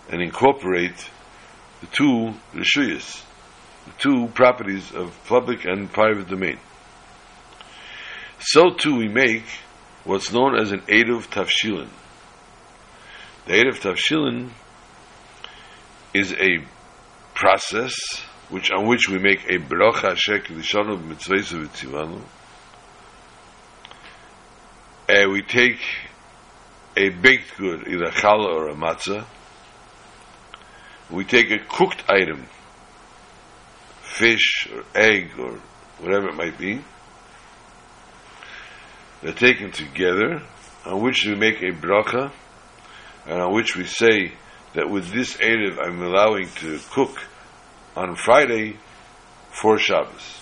and 0.09 0.21
incorporate 0.21 1.09
the 1.81 1.87
two 1.87 2.33
rishuyas, 2.53 3.23
the 3.85 3.91
two 3.97 4.27
properties 4.33 4.91
of 4.93 5.17
public 5.25 5.65
and 5.65 5.91
private 5.91 6.27
domain. 6.27 6.59
So 8.39 8.71
too 8.71 8.97
we 8.97 9.07
make 9.07 9.45
what's 10.03 10.31
known 10.31 10.59
as 10.59 10.71
an 10.71 10.81
Eruv 10.81 11.27
Tafshilin. 11.27 11.89
The 13.45 13.53
Eruv 13.53 13.79
Tafshilin 13.79 14.49
is 16.13 16.33
a 16.33 16.65
process 17.33 17.95
which 18.49 18.69
on 18.71 18.87
which 18.87 19.07
we 19.09 19.17
make 19.17 19.45
a 19.45 19.57
bracha 19.57 20.15
shek 20.15 20.45
lishanu 20.45 20.97
v'tzivanu. 21.01 22.21
And 25.11 25.29
we 25.33 25.41
take 25.41 25.81
a 26.95 27.09
baked 27.09 27.57
good, 27.57 27.85
either 27.85 28.11
challah 28.11 28.47
or 28.47 28.69
a 28.69 28.73
matzah. 28.73 29.25
We 31.09 31.25
take 31.25 31.51
a 31.51 31.59
cooked 31.59 32.09
item, 32.09 32.45
fish 34.03 34.69
or 34.73 34.85
egg 34.95 35.31
or 35.37 35.59
whatever 35.99 36.29
it 36.29 36.35
might 36.35 36.57
be. 36.57 36.79
They're 39.21 39.33
taken 39.33 39.71
together, 39.71 40.43
on 40.85 41.01
which 41.01 41.25
we 41.25 41.35
make 41.35 41.61
a 41.61 41.73
bracha, 41.73 42.31
and 43.27 43.41
on 43.41 43.53
which 43.53 43.75
we 43.75 43.83
say 43.87 44.31
that 44.75 44.89
with 44.89 45.11
this 45.11 45.35
Erev 45.35 45.77
I'm 45.77 46.01
allowing 46.01 46.47
to 46.61 46.79
cook 46.89 47.19
on 47.97 48.15
Friday 48.15 48.77
for 49.51 49.77
Shabbos. 49.77 50.40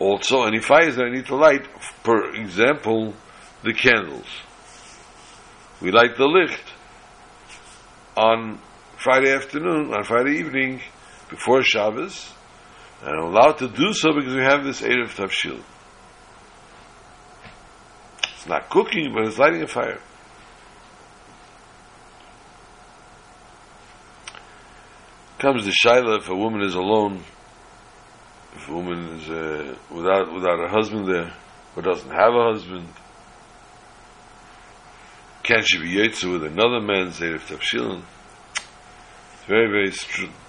Also, 0.00 0.44
any 0.44 0.60
fires 0.60 0.96
that 0.96 1.04
I 1.04 1.10
need 1.10 1.26
to 1.26 1.36
light, 1.36 1.66
for 2.02 2.34
example, 2.34 3.14
the 3.62 3.74
candles. 3.74 4.26
We 5.80 5.92
light 5.92 6.16
the 6.16 6.26
licht 6.26 6.64
on 8.16 8.58
Friday 8.96 9.32
afternoon, 9.32 9.92
on 9.94 10.02
Friday 10.04 10.38
evening, 10.38 10.80
before 11.28 11.62
Shabbos, 11.62 12.32
and 13.02 13.10
I'm 13.10 13.26
allowed 13.26 13.58
to 13.58 13.68
do 13.68 13.92
so 13.92 14.12
because 14.12 14.34
we 14.34 14.42
have 14.42 14.64
this 14.64 14.80
Erev 14.80 15.14
Tavshil. 15.14 15.62
It's 18.34 18.46
not 18.48 18.70
cooking, 18.70 19.12
but 19.14 19.26
it's 19.26 19.38
lighting 19.38 19.62
a 19.62 19.66
fire. 19.66 20.00
comes 25.40 25.64
the 25.64 25.72
shaila 25.72 26.18
if 26.18 26.28
a 26.28 26.36
woman 26.36 26.60
is 26.60 26.74
alone, 26.74 27.24
if 28.60 28.68
a 28.68 28.72
woman 28.72 28.98
is 29.16 29.28
uh, 29.30 29.74
without 29.90 30.32
without 30.32 30.62
a 30.62 30.68
husband 30.68 31.08
there, 31.08 31.32
or 31.74 31.82
doesn't 31.82 32.10
have 32.10 32.34
a 32.34 32.52
husband, 32.52 32.88
can 35.42 35.62
she 35.64 35.78
be 35.78 35.94
yotze 35.94 36.30
with 36.30 36.44
another 36.44 36.80
man, 36.80 37.10
say 37.12 37.28
if 37.28 37.48
tafshilin? 37.48 38.02
It's 39.34 39.44
very 39.46 39.68
very 39.68 39.90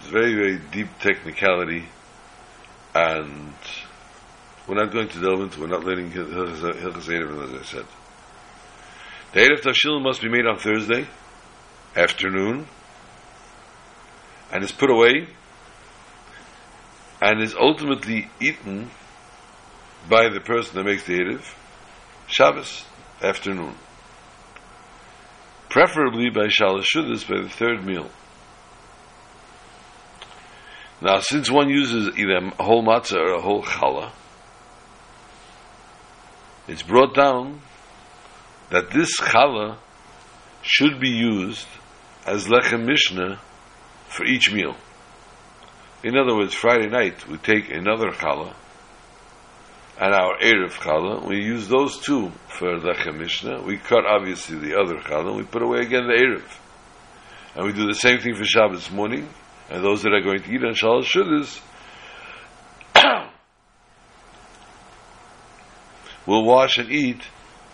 very 0.02 0.34
very 0.34 0.58
deep 0.72 0.90
technicality, 1.00 1.86
and 2.94 3.54
we're 4.68 4.76
not 4.76 4.92
going 4.92 5.08
to 5.08 5.20
delve 5.20 5.42
into. 5.42 5.62
We're 5.62 5.68
not 5.68 5.86
learning 5.86 6.12
Hilchas 6.12 7.08
Erev, 7.08 7.44
as 7.44 7.62
I 7.62 7.64
said. 7.64 7.86
The 9.34 9.40
Erev 9.40 9.62
Tafshilin 9.62 10.04
must 10.04 10.22
be 10.22 10.28
made 10.28 10.46
on 10.46 10.58
Thursday 10.58 11.08
afternoon 11.96 12.68
and 14.52 14.64
is 14.64 14.72
put 14.74 14.90
away 14.90 15.28
and 17.22 17.42
is 17.42 17.56
ultimately 17.56 18.30
eaten 18.42 18.90
by 20.10 20.28
the 20.30 20.40
person 20.40 20.76
that 20.76 20.84
makes 20.84 21.06
the 21.06 21.14
Erev 21.14 21.54
Shabbos 22.28 22.86
afternoon. 23.22 23.76
Preferably 25.70 26.30
by 26.30 26.48
Shalashudas, 26.48 27.30
by 27.30 27.42
the 27.42 27.50
third 27.50 27.86
meal. 27.86 28.10
Now, 31.02 31.20
since 31.20 31.50
one 31.50 31.70
uses 31.70 32.18
either 32.18 32.38
a 32.38 32.64
whole 32.64 32.84
matzah 32.84 33.18
or 33.18 33.34
a 33.34 33.42
whole 33.42 33.64
challah, 33.64 34.12
it's 36.68 36.84
brought 36.84 37.16
down 37.16 37.62
that 38.70 38.92
this 38.92 39.20
challah 39.20 39.78
should 40.62 41.00
be 41.00 41.10
used 41.10 41.68
as 42.26 42.48
lechem 42.48 42.86
mishnah 42.86 43.40
for 44.08 44.26
each 44.26 44.52
meal. 44.52 44.76
In 46.04 46.18
other 46.18 46.36
words, 46.36 46.54
Friday 46.54 46.88
night 46.88 47.28
we 47.28 47.38
take 47.38 47.70
another 47.70 48.10
challah, 48.10 48.56
and 50.02 50.16
our 50.16 50.36
Erev 50.40 50.72
Challah, 50.72 51.28
we 51.28 51.44
use 51.44 51.68
those 51.68 52.00
two 52.00 52.32
for 52.48 52.80
the 52.80 53.14
Mishnah. 53.14 53.62
We 53.62 53.78
cut 53.78 54.04
obviously 54.04 54.58
the 54.58 54.80
other 54.80 54.96
Challah, 54.96 55.36
we 55.36 55.44
put 55.44 55.62
away 55.62 55.82
again 55.82 56.08
the 56.08 56.14
Erev. 56.14 56.58
And 57.56 57.68
we 57.68 57.74
do 57.74 57.86
the 57.86 57.94
same 57.94 58.20
thing 58.20 58.34
for 58.34 58.44
Shabbos 58.44 58.90
morning, 58.90 59.30
and 59.70 59.84
those 59.84 60.02
that 60.02 60.12
are 60.12 60.22
going 60.22 60.42
to 60.42 60.52
eat 60.52 60.64
on 60.64 60.74
Shalosh 60.74 61.04
Shudders 61.04 61.62
will 66.26 66.46
wash 66.46 66.80
and 66.80 66.90
eat 66.92 67.22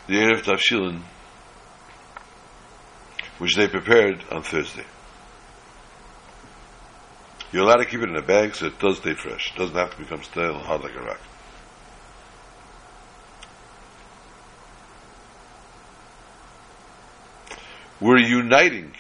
the 0.08 0.16
Erev 0.16 0.44
Tavshilin, 0.44 1.02
which 3.38 3.56
they 3.56 3.70
prepared 3.70 4.22
on 4.32 4.44
Thursday. 4.44 4.84
You're 7.52 7.64
allowed 7.64 7.78
to 7.78 7.86
keep 7.86 8.02
it 8.02 8.10
in 8.10 8.16
a 8.16 8.22
bag 8.22 8.56
so 8.56 8.68
it 8.68 8.80
does 8.80 8.98
stay 8.98 9.14
fresh. 9.14 9.54
It 9.54 9.58
doesn't 9.58 9.76
have 9.76 9.92
to 9.92 9.98
become 9.98 10.22
stale, 10.24 10.60
hard 10.60 10.82
like 10.82 10.96
a 10.96 11.02
rock. 11.02 11.22
We're 18.02 18.20
uniting 18.20 18.94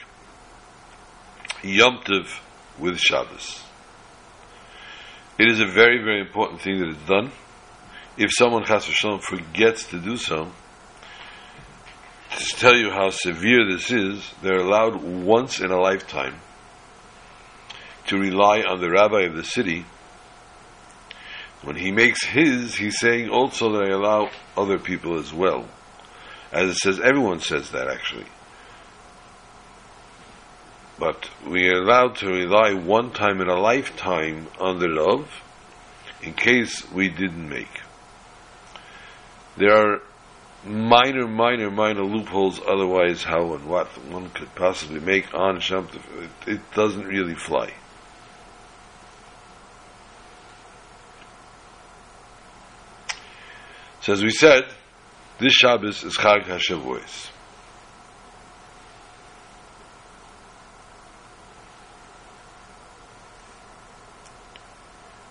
Yom 1.61 1.99
Tov 2.03 2.39
with 2.79 2.97
Shabbos. 2.97 3.61
It 5.37 5.51
is 5.51 5.59
a 5.59 5.67
very, 5.67 6.03
very 6.03 6.21
important 6.21 6.61
thing 6.61 6.79
that 6.79 6.89
it's 6.89 7.07
done. 7.07 7.31
If 8.17 8.31
someone, 8.35 8.65
Chas 8.65 8.87
v'shalom, 8.87 9.21
forgets 9.21 9.87
to 9.89 9.99
do 9.99 10.17
so, 10.17 10.51
to 12.35 12.55
tell 12.55 12.75
you 12.75 12.89
how 12.89 13.11
severe 13.11 13.69
this 13.69 13.91
is, 13.91 14.33
they're 14.41 14.61
allowed 14.61 15.03
once 15.03 15.59
in 15.59 15.69
a 15.69 15.79
lifetime 15.79 16.39
to 18.07 18.17
rely 18.17 18.61
on 18.61 18.81
the 18.81 18.89
rabbi 18.89 19.21
of 19.21 19.35
the 19.35 19.43
city. 19.43 19.85
When 21.61 21.75
he 21.75 21.91
makes 21.91 22.23
his, 22.23 22.75
he's 22.75 22.99
saying 22.99 23.29
also 23.29 23.71
that 23.73 23.89
I 23.89 23.93
allow 23.93 24.29
other 24.55 24.77
people 24.77 25.17
as 25.19 25.33
well. 25.33 25.67
As 26.51 26.69
it 26.69 26.77
says, 26.77 26.99
everyone 26.99 27.39
says 27.39 27.71
that 27.71 27.87
actually. 27.87 28.25
But 30.99 31.29
we 31.45 31.67
are 31.69 31.81
allowed 31.81 32.15
to 32.17 32.27
rely 32.27 32.73
one 32.73 33.11
time 33.11 33.41
in 33.41 33.49
a 33.49 33.59
lifetime 33.59 34.47
on 34.59 34.79
the 34.79 34.89
Rav 34.89 35.29
in 36.23 36.33
case 36.33 36.89
we 36.91 37.09
didn't 37.09 37.47
make. 37.47 37.81
There 39.57 39.73
are 39.73 40.01
minor, 40.65 41.27
minor, 41.27 41.69
minor 41.69 42.03
loopholes 42.03 42.59
otherwise 42.67 43.23
how 43.23 43.53
and 43.53 43.67
what 43.67 43.87
one 44.07 44.29
could 44.31 44.53
possibly 44.55 44.99
make 44.99 45.33
on 45.33 45.59
Shem 45.59 45.87
it, 46.15 46.49
it 46.53 46.71
doesn't 46.73 47.05
really 47.05 47.35
fly. 47.35 47.73
So 54.07 54.13
as 54.13 54.23
we 54.23 54.29
said, 54.29 54.63
this 55.37 55.51
Shabbos 55.51 56.01
is 56.05 56.15
Chag 56.15 56.45
HaShavuos. 56.45 57.29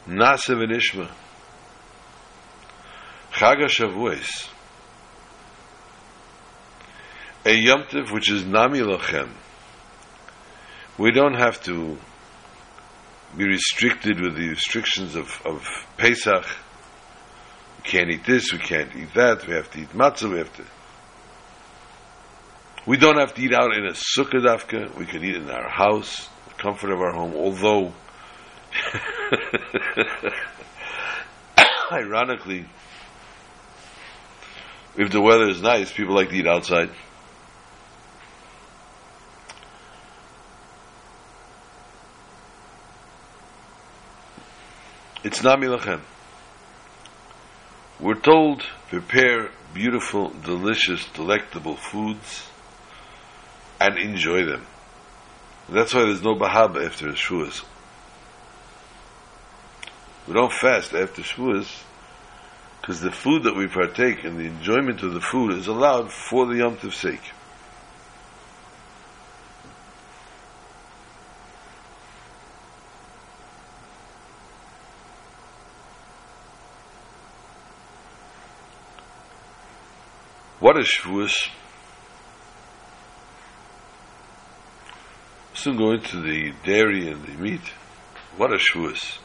Nasa 0.06 0.54
v'nishma. 0.54 1.11
Chag 3.33 3.62
HaShavuos. 3.64 4.50
A 7.47 7.54
Yom 7.54 7.85
Tov 7.85 8.12
which 8.12 8.30
is 8.30 8.45
Nami 8.45 8.80
Lochem. 8.80 9.30
We 10.99 11.12
don't 11.12 11.38
have 11.38 11.62
to 11.62 11.97
be 13.35 13.47
restricted 13.47 14.21
with 14.21 14.37
the 14.37 14.50
restrictions 14.50 15.14
of, 15.14 15.40
of 15.47 15.66
Pesach. 15.97 16.45
Can't 17.87 18.11
eat 18.11 18.26
this, 18.26 18.52
we 18.52 18.59
can't 18.59 18.95
eat 18.97 19.14
that, 19.14 19.47
we 19.47 19.55
have 19.55 19.71
to 19.71 19.81
eat 19.81 19.90
matzah, 19.90 20.28
we 20.31 20.38
have 20.38 20.52
to... 20.57 20.64
We 22.84 22.97
don't 22.97 23.19
have 23.19 23.34
to 23.34 23.43
eat 23.43 23.52
out 23.52 23.76
in 23.76 23.87
a 23.87 23.93
sukkah 23.93 24.45
dafka, 24.45 24.97
we 24.97 25.06
can 25.06 25.25
eat 25.25 25.37
in 25.37 25.49
our 25.50 25.69
house, 25.69 26.28
the 26.49 26.54
comfort 26.54 26.91
of 26.93 27.00
our 27.00 27.13
home, 27.13 27.34
although 27.34 27.93
ironically 31.93 32.67
if 34.99 35.10
the 35.10 35.21
weather 35.21 35.49
is 35.49 35.60
nice, 35.60 35.93
people 35.93 36.15
like 36.15 36.30
to 36.30 36.37
eat 36.37 36.47
outside. 36.47 36.91
It's 45.23 45.43
not 45.43 45.58
Lachem. 45.58 46.00
We're 47.99 48.15
told 48.15 48.63
prepare 48.89 49.50
beautiful, 49.73 50.28
delicious, 50.45 51.06
delectable 51.15 51.76
foods 51.76 52.47
and 53.80 53.99
enjoy 53.99 54.45
them. 54.45 54.67
That's 55.69 55.95
why 55.95 56.02
there's 56.02 56.23
no 56.23 56.35
Bahaba 56.35 56.85
after 56.85 57.09
Shavuos. 57.09 57.65
We 60.28 60.35
don't 60.35 60.52
fast 60.52 60.93
after 60.93 61.23
Shavuos 61.23 61.82
because 62.80 63.00
the 63.00 63.11
food 63.11 63.45
that 63.45 63.56
we 63.56 63.67
partake 63.67 64.25
and 64.25 64.39
the 64.39 64.45
enjoyment 64.45 65.02
of 65.02 65.15
the 65.15 65.21
food 65.21 65.54
is 65.54 65.67
allowed 65.67 66.13
for 66.13 66.47
the 66.47 66.59
Yom 66.59 66.78
sake. 66.91 67.32
What 80.67 80.79
is 80.79 80.89
Shavuos? 80.89 81.49
Soon 85.55 85.76
go 85.76 85.93
into 85.93 86.21
the 86.21 86.55
dairy 86.65 87.09
and 87.09 87.25
the 87.25 87.41
meat. 87.41 87.61
What 88.37 88.52
is 88.52 88.63
Shavuos? 88.63 89.19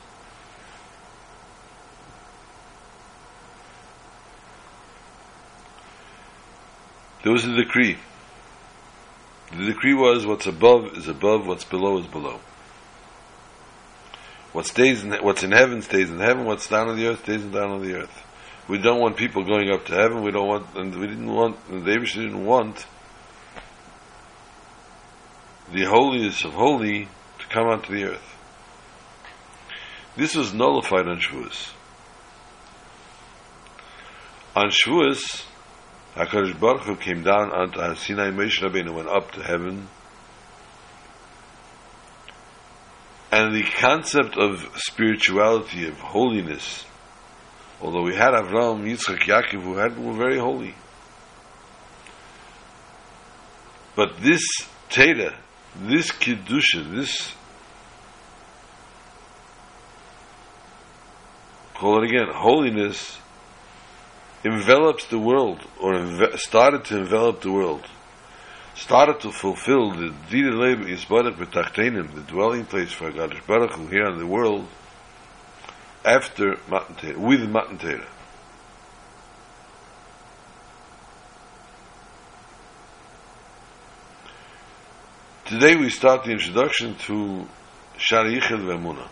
There 7.23 7.31
was 7.31 7.43
a 7.45 7.55
decree. 7.55 7.97
The 9.57 9.65
decree 9.65 9.95
was 9.95 10.27
what's 10.27 10.45
above 10.45 10.95
is 10.95 11.07
above, 11.07 11.47
what's 11.47 11.65
below 11.65 11.97
is 11.97 12.05
below. 12.05 12.39
What 14.53 14.67
stays 14.67 15.03
in, 15.03 15.11
what's 15.23 15.41
in 15.41 15.53
heaven 15.53 15.81
stays 15.81 16.11
in 16.11 16.19
heaven, 16.19 16.45
what's 16.45 16.67
down 16.67 16.89
on 16.89 16.97
the 16.97 17.07
earth 17.07 17.23
stays 17.23 17.41
down 17.41 17.71
on 17.71 17.81
the 17.81 17.95
earth. 17.95 18.27
We 18.67 18.77
don't 18.77 18.99
want 18.99 19.17
people 19.17 19.43
going 19.43 19.69
up 19.71 19.85
to 19.87 19.93
heaven, 19.93 20.23
we 20.23 20.31
don't 20.31 20.47
want, 20.47 20.75
and 20.75 20.95
we 20.95 21.07
didn't 21.07 21.31
want, 21.31 21.57
and 21.69 21.85
David 21.85 22.07
didn't 22.07 22.45
want 22.45 22.85
the 25.73 25.85
holiest 25.85 26.45
of 26.45 26.53
holy 26.53 27.07
to 27.39 27.47
come 27.49 27.67
onto 27.67 27.93
the 27.93 28.05
earth. 28.05 28.37
This 30.15 30.35
was 30.35 30.53
nullified 30.53 31.07
on 31.07 31.19
Shavuos. 31.19 31.71
On 34.55 34.69
Shavuos, 34.69 35.45
HaKadosh 36.15 36.59
Baruch 36.59 36.83
Hu 36.83 36.95
came 36.97 37.23
down 37.23 37.51
onto 37.51 37.95
Sinai 37.95 38.31
Moshe 38.31 38.61
Rabbeinu 38.61 38.93
went 38.93 39.07
up 39.07 39.31
to 39.31 39.43
heaven 39.43 39.87
and 43.31 43.55
the 43.55 43.63
concept 43.63 44.37
of 44.37 44.69
spirituality 44.75 45.87
of 45.87 45.97
holiness 45.97 46.85
although 47.81 48.03
we 48.03 48.15
had 48.15 48.33
Avram, 48.33 48.83
Yitzchak, 48.83 49.23
Yaakov 49.23 49.61
who 49.61 49.77
had 49.77 49.97
were 49.97 50.13
very 50.13 50.37
holy. 50.37 50.75
But 53.95 54.21
this 54.21 54.43
Teda 54.89 55.35
this 55.75 56.11
Kiddusha 56.11 56.91
this 56.91 57.33
call 61.75 62.03
it 62.03 62.09
again 62.09 62.27
holiness 62.33 63.17
envelops 64.43 65.05
the 65.05 65.19
world, 65.19 65.59
or 65.79 65.93
enve- 65.93 66.37
started 66.37 66.83
to 66.85 66.97
envelop 66.97 67.41
the 67.41 67.51
world, 67.51 67.85
started 68.75 69.19
to 69.21 69.31
fulfill 69.31 69.91
the 69.91 70.13
Dida 70.29 70.57
Leben 70.57 70.85
Yisbarach 70.85 71.37
B'Tachtenim, 71.37 72.13
the 72.15 72.21
dwelling 72.21 72.65
place 72.65 72.91
for 72.91 73.11
God 73.11 73.39
Baruch 73.47 73.73
Hu 73.73 73.87
here 73.87 74.07
in 74.07 74.19
the 74.19 74.25
world, 74.25 74.67
after 76.03 76.57
Matan 76.69 76.95
Torah, 76.95 77.19
with 77.19 77.49
Matan 77.49 77.77
Torah. 77.77 78.07
Today 85.45 85.75
we 85.75 85.89
start 85.89 86.23
the 86.23 86.31
introduction 86.31 86.95
to 87.07 87.47
Shari 87.97 88.39
Yichel 88.39 88.61
V'Emuna, 88.61 89.07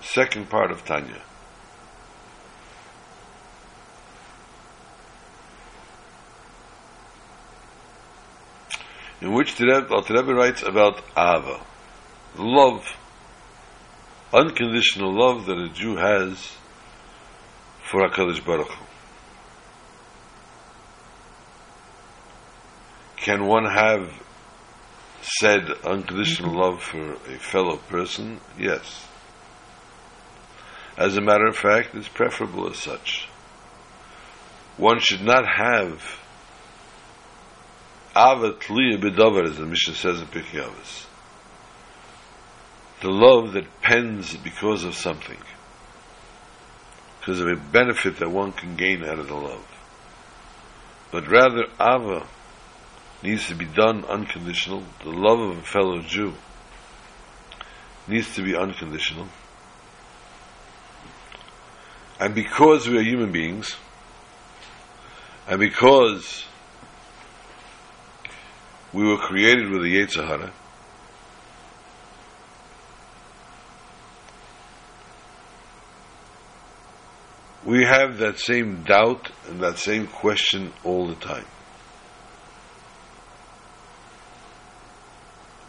second 0.00 0.50
part 0.50 0.70
of 0.70 0.84
Tanya. 0.84 1.22
in 9.20 9.32
which 9.32 9.56
the 9.56 9.66
Rebbe, 9.66 9.88
the 10.06 10.14
Rebbe 10.14 10.34
writes 10.34 10.62
about 10.62 11.02
Ava, 11.16 11.60
love, 12.36 12.84
unconditional 14.32 15.12
love 15.12 15.46
that 15.46 15.58
a 15.58 15.68
Jew 15.68 15.96
has 15.96 16.52
for 17.90 18.08
HaKadosh 18.08 18.44
Baruch 18.44 18.68
Hu. 18.68 18.84
Can 23.16 23.46
one 23.46 23.64
have 23.64 24.10
said 25.22 25.70
unconditional 25.84 26.50
mm-hmm. 26.50 26.60
love 26.60 26.82
for 26.82 27.12
a 27.12 27.38
fellow 27.38 27.76
person? 27.76 28.40
Yes. 28.58 29.06
As 30.96 31.16
a 31.16 31.20
matter 31.20 31.46
of 31.46 31.56
fact, 31.56 31.94
it's 31.94 32.08
preferable 32.08 32.68
as 32.70 32.78
such. 32.78 33.28
One 34.76 35.00
should 35.00 35.22
not 35.22 35.44
have 35.46 36.02
avat 38.14 38.60
liya 38.68 39.00
bedavar, 39.00 39.44
as 39.48 39.58
the 39.58 39.66
Mishnah 39.66 39.94
says 39.94 40.20
in 40.20 40.26
Pirkei 40.28 40.64
Avos. 40.64 41.07
The 43.00 43.10
love 43.10 43.52
that 43.52 43.80
pends 43.80 44.36
because 44.36 44.84
of 44.84 44.94
something, 44.94 45.38
because 47.20 47.40
of 47.40 47.46
a 47.46 47.56
benefit 47.56 48.16
that 48.18 48.30
one 48.30 48.52
can 48.52 48.76
gain 48.76 49.04
out 49.04 49.18
of 49.18 49.28
the 49.28 49.34
love. 49.34 49.64
But 51.12 51.28
rather, 51.28 51.66
ava 51.80 52.26
needs 53.22 53.46
to 53.48 53.54
be 53.54 53.64
done 53.64 54.04
unconditional. 54.04 54.82
The 55.02 55.10
love 55.10 55.38
of 55.38 55.58
a 55.58 55.62
fellow 55.62 56.00
Jew 56.00 56.34
needs 58.06 58.34
to 58.34 58.42
be 58.42 58.56
unconditional. 58.56 59.28
And 62.20 62.34
because 62.34 62.88
we 62.88 62.98
are 62.98 63.02
human 63.02 63.30
beings, 63.30 63.76
and 65.46 65.60
because 65.60 66.44
we 68.92 69.04
were 69.04 69.18
created 69.18 69.70
with 69.70 69.82
a 69.82 69.86
Yetzer 69.86 70.26
we 77.68 77.84
have 77.84 78.16
that 78.16 78.38
same 78.38 78.82
doubt 78.82 79.30
and 79.46 79.60
that 79.60 79.76
same 79.76 80.06
question 80.06 80.72
all 80.84 81.06
the 81.06 81.14
time. 81.16 81.44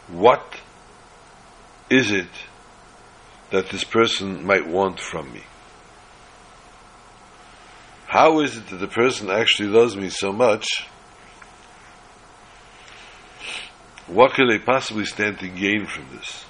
What 0.08 0.42
is 1.90 2.10
it 2.10 2.30
that 3.50 3.68
this 3.68 3.84
person 3.84 4.46
might 4.46 4.66
want 4.66 4.98
from 4.98 5.30
me? 5.30 5.42
How 8.06 8.40
is 8.40 8.56
it 8.56 8.68
that 8.68 8.76
the 8.76 8.88
person 8.88 9.28
actually 9.28 9.68
loves 9.68 9.94
me 9.94 10.08
so 10.08 10.32
much? 10.32 10.66
What 14.06 14.32
could 14.32 14.50
they 14.50 14.58
possibly 14.58 15.04
stand 15.04 15.38
to 15.40 15.48
gain 15.48 15.84
from 15.84 16.06
this? 16.16 16.46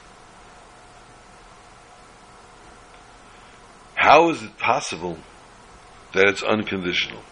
How 3.96 4.30
is 4.30 4.44
it 4.44 4.56
possible 4.56 5.18
that 6.12 6.26
it's 6.28 6.42
unconditional? 6.42 7.22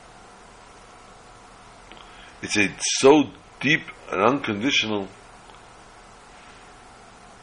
It's 2.42 2.56
a 2.56 2.68
so 3.00 3.24
deep 3.60 3.82
and 4.10 4.22
unconditional 4.22 5.08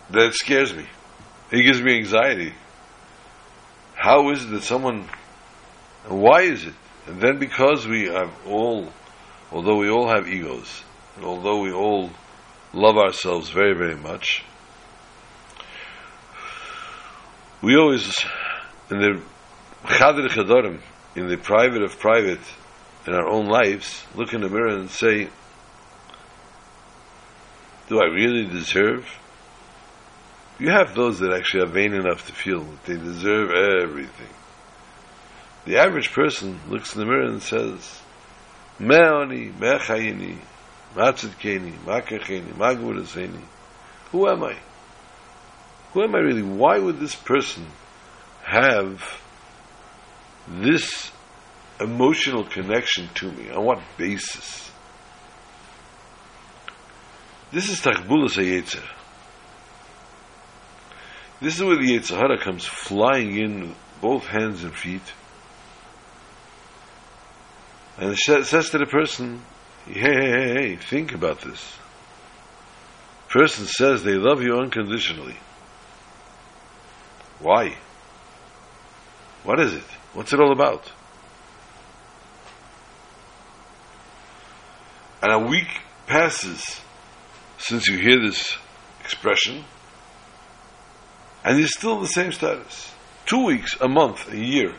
that 0.10 0.28
it 0.28 0.34
scares 0.34 0.74
me. 0.74 0.86
It 1.52 1.64
gives 1.64 1.82
me 1.82 1.98
anxiety. 1.98 2.54
How 3.96 4.30
is 4.32 4.44
it 4.46 4.48
that 4.52 4.64
someone 4.64 5.10
and 6.08 6.22
why 6.22 6.42
is 6.42 6.66
it? 6.66 6.74
And 7.08 7.22
then 7.22 7.40
because 7.40 7.88
we 7.88 8.06
have 8.06 8.32
all, 8.48 8.88
although 9.52 9.78
we 9.78 9.90
all 9.90 10.08
have 10.08 10.28
egos, 10.28 10.84
and 11.16 11.26
although 11.26 11.62
we 11.62 11.72
all 11.72 12.10
love 12.74 12.98
ourselves 12.98 13.50
very, 13.50 13.76
very 13.76 13.96
much, 13.96 14.44
we 17.62 17.76
always, 17.76 18.14
in 18.92 19.00
the 19.00 19.22
Chadir 19.86 20.28
Chadorim, 20.28 20.82
in 21.16 21.28
the 21.28 21.38
private 21.38 21.82
of 21.82 21.98
private, 22.00 22.42
in 23.08 23.14
our 23.14 23.28
own 23.28 23.48
lives, 23.48 24.04
look 24.16 24.34
in 24.34 24.42
the 24.42 24.50
mirror 24.50 24.76
and 24.76 24.90
say, 24.90 25.30
do 27.88 28.00
I 28.02 28.06
really 28.06 28.46
deserve? 28.46 29.08
You 30.58 30.72
have 30.72 30.96
those 30.96 31.20
that 31.20 31.34
actually 31.34 31.64
are 31.64 31.72
vain 31.72 31.94
enough 31.94 32.26
to 32.28 32.34
feel 32.34 32.64
that 32.64 32.86
they 32.86 32.98
deserve 32.98 33.52
everything. 33.52 34.30
The 35.66 35.78
average 35.78 36.12
person 36.12 36.60
looks 36.70 36.94
in 36.94 37.00
the 37.00 37.06
mirror 37.06 37.28
and 37.28 37.42
says, 37.42 38.02
Me'oni, 38.80 39.52
me'chayini, 39.60 40.38
ma'tzidkeni, 40.96 41.78
ma'kacheni, 41.86 42.54
ma'gvuraseni. 42.54 43.42
Who 44.12 44.28
am 44.30 44.44
I? 44.44 44.58
Who 45.94 46.04
am 46.04 46.16
I 46.16 46.20
really? 46.20 46.44
Why 46.44 46.80
would 46.80 47.00
this 47.00 47.16
person 47.16 47.68
have 48.44 49.22
this 50.48 51.12
emotional 51.80 52.46
connection 52.46 53.10
to 53.16 53.32
me? 53.32 53.50
On 53.50 53.64
what 53.64 53.82
basis? 53.98 54.72
This 57.52 57.70
is 57.70 57.80
Tachbulas 57.82 58.38
HaYetzer. 58.38 58.84
This 61.42 61.58
is 61.58 61.64
where 61.64 61.78
the 61.78 61.98
Yetzer 61.98 62.18
Hara 62.18 62.38
comes 62.40 62.66
flying 62.66 63.36
in 63.38 63.62
with 63.62 63.78
both 64.02 64.26
hands 64.26 64.64
and 64.64 64.74
feet 64.74 65.02
and 67.98 68.12
it 68.12 68.46
says 68.46 68.70
to 68.72 68.78
the 68.78 68.86
person, 68.86 69.42
hey, 69.86 69.94
hey, 69.94 70.32
hey, 70.32 70.54
hey, 70.54 70.76
think 70.76 71.14
about 71.14 71.42
this. 71.42 71.78
Person 73.30 73.66
says 73.66 74.04
they 74.04 74.16
love 74.16 74.42
you 74.42 74.58
unconditionally. 74.58 75.38
Why? 77.40 77.78
What 79.46 79.60
is 79.60 79.74
it? 79.74 79.84
What's 80.14 80.34
it 80.34 80.40
all 80.40 80.52
about? 80.52 80.92
And 85.22 85.32
a 85.32 85.40
week 85.40 85.70
passes 86.08 86.82
since 87.58 87.88
you 87.88 87.98
hear 87.98 88.20
this 88.20 88.58
expression, 89.00 89.64
and 91.44 91.58
you're 91.58 91.68
still 91.68 92.02
the 92.02 92.08
same 92.08 92.32
status. 92.32 92.92
Two 93.26 93.46
weeks, 93.46 93.80
a 93.80 93.88
month, 93.88 94.32
a 94.32 94.38
year 94.38 94.76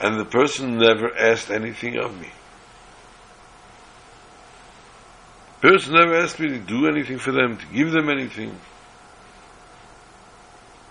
and 0.00 0.18
the 0.18 0.24
person 0.24 0.78
never 0.78 1.14
asked 1.16 1.50
anything 1.50 1.98
of 1.98 2.18
me. 2.18 2.30
Person 5.60 5.92
never 5.92 6.16
asked 6.16 6.40
me 6.40 6.48
to 6.48 6.58
do 6.58 6.88
anything 6.88 7.18
for 7.18 7.32
them, 7.32 7.58
to 7.58 7.66
give 7.66 7.92
them 7.92 8.08
anything. 8.08 8.58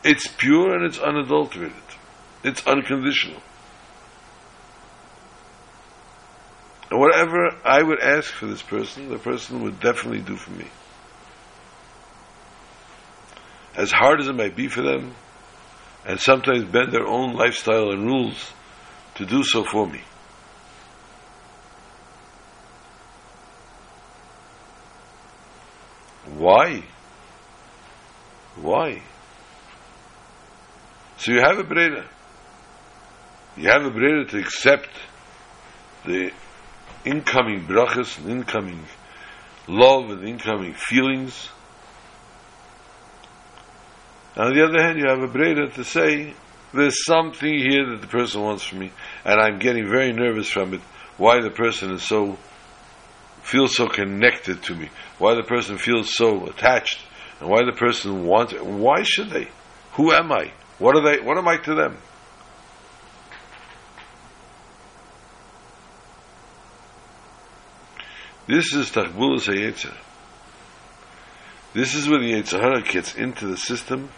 It's 0.04 0.28
pure 0.28 0.76
and 0.76 0.86
it's 0.86 1.00
unadulterated. 1.00 1.74
It's 2.44 2.66
unconditional. 2.66 3.42
And 6.90 7.00
whatever 7.00 7.50
I 7.64 7.84
would 7.84 8.00
ask 8.00 8.32
for 8.32 8.48
this 8.48 8.62
person, 8.62 9.10
the 9.10 9.20
person 9.20 9.62
would 9.64 9.80
definitely 9.80 10.22
do 10.22 10.36
for 10.36 10.52
me. 10.52 10.66
As 13.76 13.92
hard 13.92 14.20
as 14.20 14.28
it 14.28 14.34
might 14.34 14.56
be 14.56 14.68
for 14.68 14.82
them, 14.82 15.14
and 16.06 16.20
sometimes 16.20 16.64
bend 16.66 16.92
their 16.92 17.06
own 17.06 17.36
lifestyle 17.36 17.92
and 17.92 18.06
rules 18.06 18.52
to 19.16 19.26
do 19.26 19.44
so 19.44 19.64
for 19.64 19.86
me. 19.86 20.02
Why? 26.26 26.84
Why? 28.56 29.02
So 31.18 31.34
you 31.34 31.42
have 31.42 31.60
a 31.60 31.64
breda. 31.64 32.08
You 33.60 33.68
have 33.68 33.84
a 33.84 33.92
breda 33.92 34.24
to 34.24 34.40
accept 34.40 34.88
the 36.06 36.32
incoming 37.04 37.66
brachas 37.66 38.18
and 38.18 38.30
incoming 38.30 38.86
love 39.68 40.10
and 40.12 40.26
incoming 40.26 40.76
feelings. 40.76 41.50
On 44.38 44.56
the 44.56 44.64
other 44.64 44.82
hand, 44.82 44.98
you 44.98 45.10
have 45.10 45.20
a 45.20 45.28
breda 45.28 45.72
to 45.72 45.84
say, 45.84 46.34
there's 46.74 47.04
something 47.04 47.54
here 47.54 47.86
that 47.90 48.00
the 48.00 48.08
person 48.08 48.42
wants 48.42 48.64
from 48.64 48.80
me, 48.80 48.94
and 49.26 49.42
I'm 49.42 49.60
getting 49.60 49.90
very 49.90 50.14
nervous 50.14 50.50
from 50.50 50.74
it. 50.74 50.82
Why 51.18 51.42
the 51.42 51.52
person 51.52 51.92
is 51.92 52.04
so 52.04 52.38
feels 53.42 53.76
so 53.76 53.88
connected 53.88 54.64
to 54.64 54.76
me? 54.76 54.90
Why 55.18 55.36
the 55.36 55.44
person 55.44 55.78
feels 55.78 56.16
so 56.16 56.46
attached? 56.46 57.02
And 57.42 57.50
why 57.50 57.66
the 57.66 57.76
person 57.76 58.26
wants? 58.26 58.54
Why 58.54 59.04
should 59.04 59.32
they? 59.32 59.50
Who 59.96 60.14
am 60.14 60.32
I? 60.32 60.54
What 60.78 60.96
are 60.96 61.04
they? 61.04 61.22
What 61.22 61.38
am 61.38 61.48
I 61.50 61.58
to 61.58 61.76
them? 61.76 61.98
This 68.50 68.74
is 68.74 68.90
Tachbulas 68.90 69.48
HaYetzer. 69.48 69.96
This 71.74 71.94
is 71.94 72.10
when 72.10 72.22
the 72.22 72.34
Yetzer 72.34 72.60
Hara 72.60 72.82
gets 72.82 73.14
into 73.14 73.46
the 73.46 73.58
system 73.58 74.10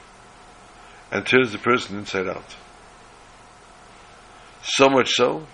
and 1.11 1.25
turns 1.25 1.51
the 1.51 1.57
person 1.57 1.97
inside 1.97 2.29
out. 2.29 2.55
So 4.63 4.87
much 4.87 5.09
so 5.09 5.45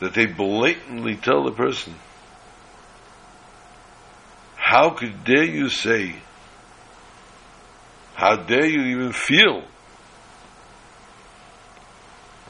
that 0.00 0.12
they 0.12 0.26
blatantly 0.26 1.16
tell 1.16 1.44
the 1.44 1.52
person, 1.52 1.94
How 4.56 4.90
could 4.90 5.24
dare 5.24 5.44
you 5.44 5.70
say, 5.70 6.14
how 8.16 8.36
dare 8.36 8.66
you 8.66 8.82
even 8.82 9.12
feel 9.14 9.62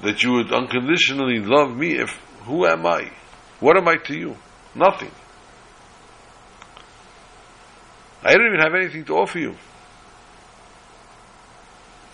that 0.02 0.24
you 0.24 0.32
would 0.32 0.52
unconditionally 0.52 1.38
love 1.38 1.76
me 1.76 1.92
if 1.92 2.10
who 2.40 2.66
am 2.66 2.84
I? 2.86 3.12
What 3.60 3.76
am 3.76 3.86
I 3.86 3.98
to 4.06 4.18
you? 4.18 4.36
Nothing. 4.78 5.10
I 8.22 8.32
don't 8.34 8.46
even 8.46 8.60
have 8.60 8.74
anything 8.74 9.04
to 9.06 9.14
offer 9.14 9.38
you. 9.40 9.56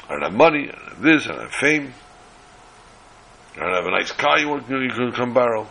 I 0.09 0.13
don't 0.13 0.23
have 0.23 0.33
money, 0.33 0.71
I 0.71 0.73
don't 0.73 0.89
have 0.89 1.03
this, 1.03 1.27
I 1.27 1.33
don't 1.33 1.41
have 1.43 1.53
fame. 1.53 1.95
I 3.57 3.61
don't 3.61 3.75
have 3.75 3.85
a 3.85 3.91
nice 3.91 4.13
car 4.13 4.39
you, 4.39 4.49
want, 4.49 4.69
you 4.69 4.89
can 4.89 5.13
come 5.13 5.35
borrow. 5.35 5.69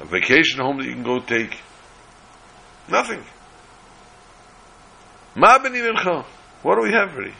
A 0.00 0.06
vacation 0.06 0.60
home 0.60 0.78
that 0.78 0.86
you 0.86 0.94
can 0.94 1.02
go 1.02 1.20
take. 1.20 1.54
Nothing. 2.88 3.22
What 6.62 6.76
do 6.76 6.82
we 6.82 6.92
have 6.92 7.14
really? 7.14 7.34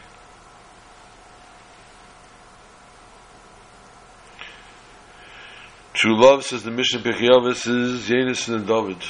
True 6.05 6.21
love, 6.21 6.45
says 6.45 6.61
the 6.61 6.69
Mishnah 6.69 6.99
Pirkei 6.99 7.31
Avos, 7.31 7.67
is 7.67 8.07
Yenison 8.07 8.57
and 8.57 8.67
David. 8.67 9.03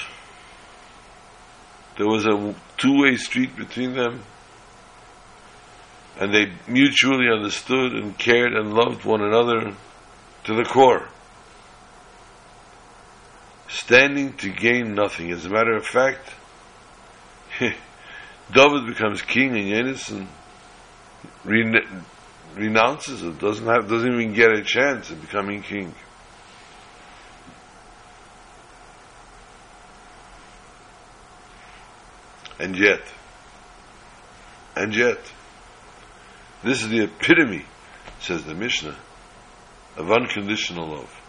There 1.97 2.08
was 2.08 2.25
a 2.25 2.55
two-way 2.77 3.17
street 3.17 3.53
between 3.58 3.95
them, 3.95 4.23
and 6.17 6.34
they 6.34 6.53
mutually 6.69 7.27
understood 7.29 7.91
and 7.91 8.17
cared 8.17 8.53
and 8.53 8.73
loved 8.73 9.03
one 9.03 9.21
another 9.21 9.75
to 10.45 10.55
the 10.55 10.63
core. 10.63 11.10
Standing 13.67 14.31
to 14.38 14.49
gain 14.49 14.95
nothing. 14.95 15.31
As 15.31 15.43
a 15.43 15.49
matter 15.49 15.75
of 15.75 15.86
fact, 15.86 16.29
David 17.60 18.88
becomes 18.88 19.21
king 19.21 19.58
and 19.58 19.67
Yenison 19.67 20.27
renounces 21.43 23.21
it, 23.21 23.38
doesn't 23.38 23.67
have, 23.67 23.89
doesn't 23.89 24.13
even 24.13 24.31
get 24.31 24.53
a 24.53 24.63
chance 24.63 25.12
of 25.12 25.19
becoming 25.19 25.62
king. 25.62 25.93
And 32.60 32.78
yet, 32.78 33.02
and 34.76 34.96
yet, 34.96 35.20
this 36.63 36.82
is 36.82 36.89
the 36.89 37.04
epitome, 37.04 37.65
says 38.20 38.44
the 38.44 38.54
Mishnah, 38.54 38.96
of 39.98 40.12
unconditional 40.12 40.88
love. 40.88 41.22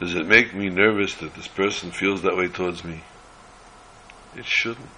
Does 0.00 0.14
it 0.14 0.26
make 0.26 0.54
me 0.54 0.68
nervous 0.68 1.14
that 1.16 1.34
this 1.34 1.48
person 1.48 1.90
feels 1.90 2.22
that 2.22 2.36
way 2.36 2.48
towards 2.48 2.84
me? 2.84 3.02
It 4.36 4.44
shouldn't. 4.44 4.88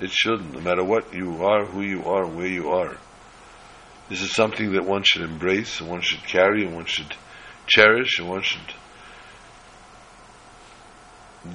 It 0.00 0.10
shouldn't, 0.10 0.52
no 0.54 0.60
matter 0.60 0.84
what 0.84 1.12
you 1.12 1.44
are, 1.44 1.64
who 1.66 1.82
you 1.82 2.04
are, 2.04 2.26
where 2.26 2.46
you 2.46 2.70
are. 2.70 2.96
This 4.08 4.22
is 4.22 4.34
something 4.34 4.72
that 4.72 4.84
one 4.84 5.02
should 5.04 5.22
embrace, 5.22 5.80
and 5.80 5.90
one 5.90 6.00
should 6.00 6.22
carry, 6.24 6.64
and 6.64 6.74
one 6.74 6.86
should 6.86 7.14
cherish 7.66 8.18
and 8.18 8.28
one 8.28 8.42
should 8.42 8.74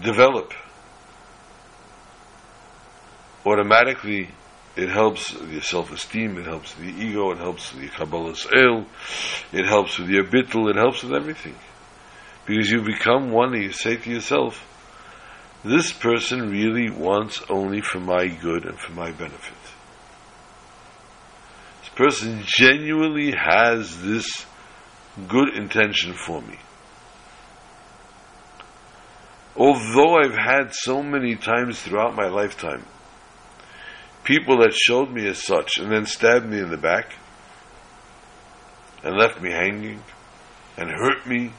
develop. 0.04 0.54
Automatically, 3.46 4.30
it 4.76 4.90
helps 4.90 5.34
your 5.34 5.62
self-esteem, 5.62 6.38
it 6.38 6.46
helps 6.46 6.74
the 6.76 6.86
ego, 6.86 7.32
it 7.32 7.38
helps 7.38 7.72
the 7.72 7.88
Kabbalah's 7.88 8.46
ill, 8.56 8.86
it 9.52 9.66
helps 9.66 9.98
with 9.98 10.10
your 10.10 10.26
bittul, 10.26 10.70
it 10.70 10.76
helps 10.76 11.04
with 11.04 11.14
everything. 11.14 11.56
Because 12.46 12.70
you 12.70 12.82
become 12.82 13.32
one 13.32 13.54
and 13.54 13.64
you 13.64 13.72
say 13.72 13.98
to 13.98 14.10
yourself, 14.10 14.64
this 15.64 15.92
person 15.92 16.50
really 16.50 16.90
wants 16.90 17.42
only 17.50 17.82
for 17.82 18.00
my 18.00 18.28
good 18.28 18.66
and 18.66 18.80
for 18.80 18.94
my 18.94 19.12
benefit. 19.12 19.58
This 21.82 21.90
person 21.96 22.44
genuinely 22.46 23.32
has 23.32 24.02
this 24.02 24.46
good 25.28 25.56
intention 25.56 26.14
for 26.14 26.42
me. 26.42 26.58
Although 29.56 30.18
I've 30.18 30.38
had 30.38 30.74
so 30.74 31.02
many 31.02 31.36
times 31.36 31.82
throughout 31.82 32.16
my 32.16 32.28
lifetime 32.28 32.86
people 34.28 34.58
that 34.58 34.74
showed 34.74 35.10
me 35.10 35.26
as 35.26 35.42
such 35.42 35.78
and 35.78 35.90
then 35.90 36.06
stabbed 36.06 36.46
me 36.46 36.60
in 36.60 36.70
the 36.70 36.76
back 36.76 37.16
and 39.02 39.18
left 39.18 39.42
me 39.42 39.50
hanging 39.50 40.04
and 40.76 40.90
hurt 40.90 41.26
me. 41.26 41.54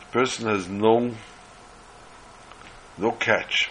The 0.00 0.06
person 0.10 0.48
has 0.48 0.66
no 0.68 1.12
no 2.96 3.12
catch. 3.12 3.68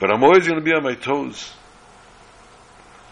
But 0.00 0.10
I'm 0.10 0.24
always 0.24 0.46
going 0.46 0.58
to 0.58 0.64
be 0.64 0.72
on 0.72 0.82
my 0.82 0.94
toes. 0.94 1.52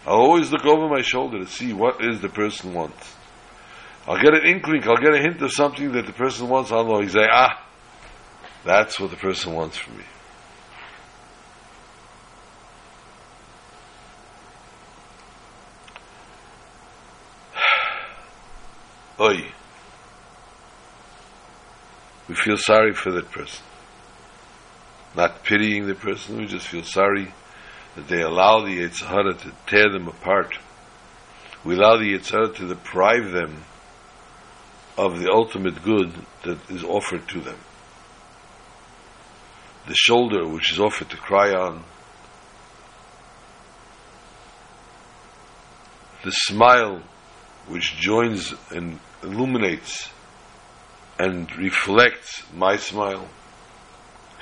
I'll 0.07 0.15
always 0.15 0.51
look 0.51 0.65
over 0.65 0.89
my 0.89 1.03
shoulder 1.03 1.37
to 1.37 1.45
see 1.45 1.71
what 1.71 2.03
is 2.03 2.19
the 2.19 2.29
person 2.29 2.73
wants. 2.73 3.15
I'll 4.07 4.19
get 4.19 4.33
an 4.33 4.43
inkling, 4.43 4.81
I'll 4.87 4.97
get 4.97 5.13
a 5.13 5.19
hint 5.19 5.39
of 5.43 5.51
something 5.51 5.91
that 5.91 6.07
the 6.07 6.13
person 6.13 6.49
wants. 6.49 6.71
I'll 6.71 6.83
know. 6.85 6.99
He's 6.99 7.15
like, 7.15 7.29
ah, 7.31 7.63
that's 8.65 8.99
what 8.99 9.11
the 9.11 9.17
person 9.17 9.53
wants 9.53 9.77
from 9.77 9.97
me. 9.97 10.03
Oi. 19.19 19.51
We 22.27 22.33
feel 22.33 22.57
sorry 22.57 22.93
for 22.93 23.11
that 23.11 23.31
person 23.31 23.63
not 25.15 25.43
pitying 25.43 25.87
the 25.87 25.95
person, 25.95 26.37
we 26.37 26.45
just 26.45 26.67
feel 26.67 26.83
sorry 26.83 27.33
that 27.95 28.07
they 28.07 28.21
allow 28.21 28.63
the 28.63 28.79
Yetzer 28.79 29.07
Hara 29.07 29.33
to 29.33 29.51
tear 29.67 29.91
them 29.91 30.07
apart. 30.07 30.57
We 31.63 31.75
allow 31.75 31.97
the 31.97 32.13
Yetzer 32.13 32.31
Hara 32.31 32.53
to 32.53 32.67
deprive 32.67 33.31
them 33.31 33.63
of 34.97 35.19
the 35.19 35.31
ultimate 35.31 35.83
good 35.83 36.11
that 36.43 36.57
is 36.69 36.83
offered 36.83 37.27
to 37.29 37.41
them. 37.41 37.57
The 39.87 39.95
shoulder 39.95 40.47
which 40.47 40.71
is 40.71 40.79
offered 40.79 41.09
to 41.09 41.17
cry 41.17 41.51
on, 41.51 41.83
the 46.23 46.31
smile 46.31 47.01
which 47.67 47.95
joins 47.97 48.53
and 48.71 48.99
illuminates 49.23 50.09
and 51.17 51.53
reflects 51.57 52.43
my 52.53 52.77
smile 52.77 53.27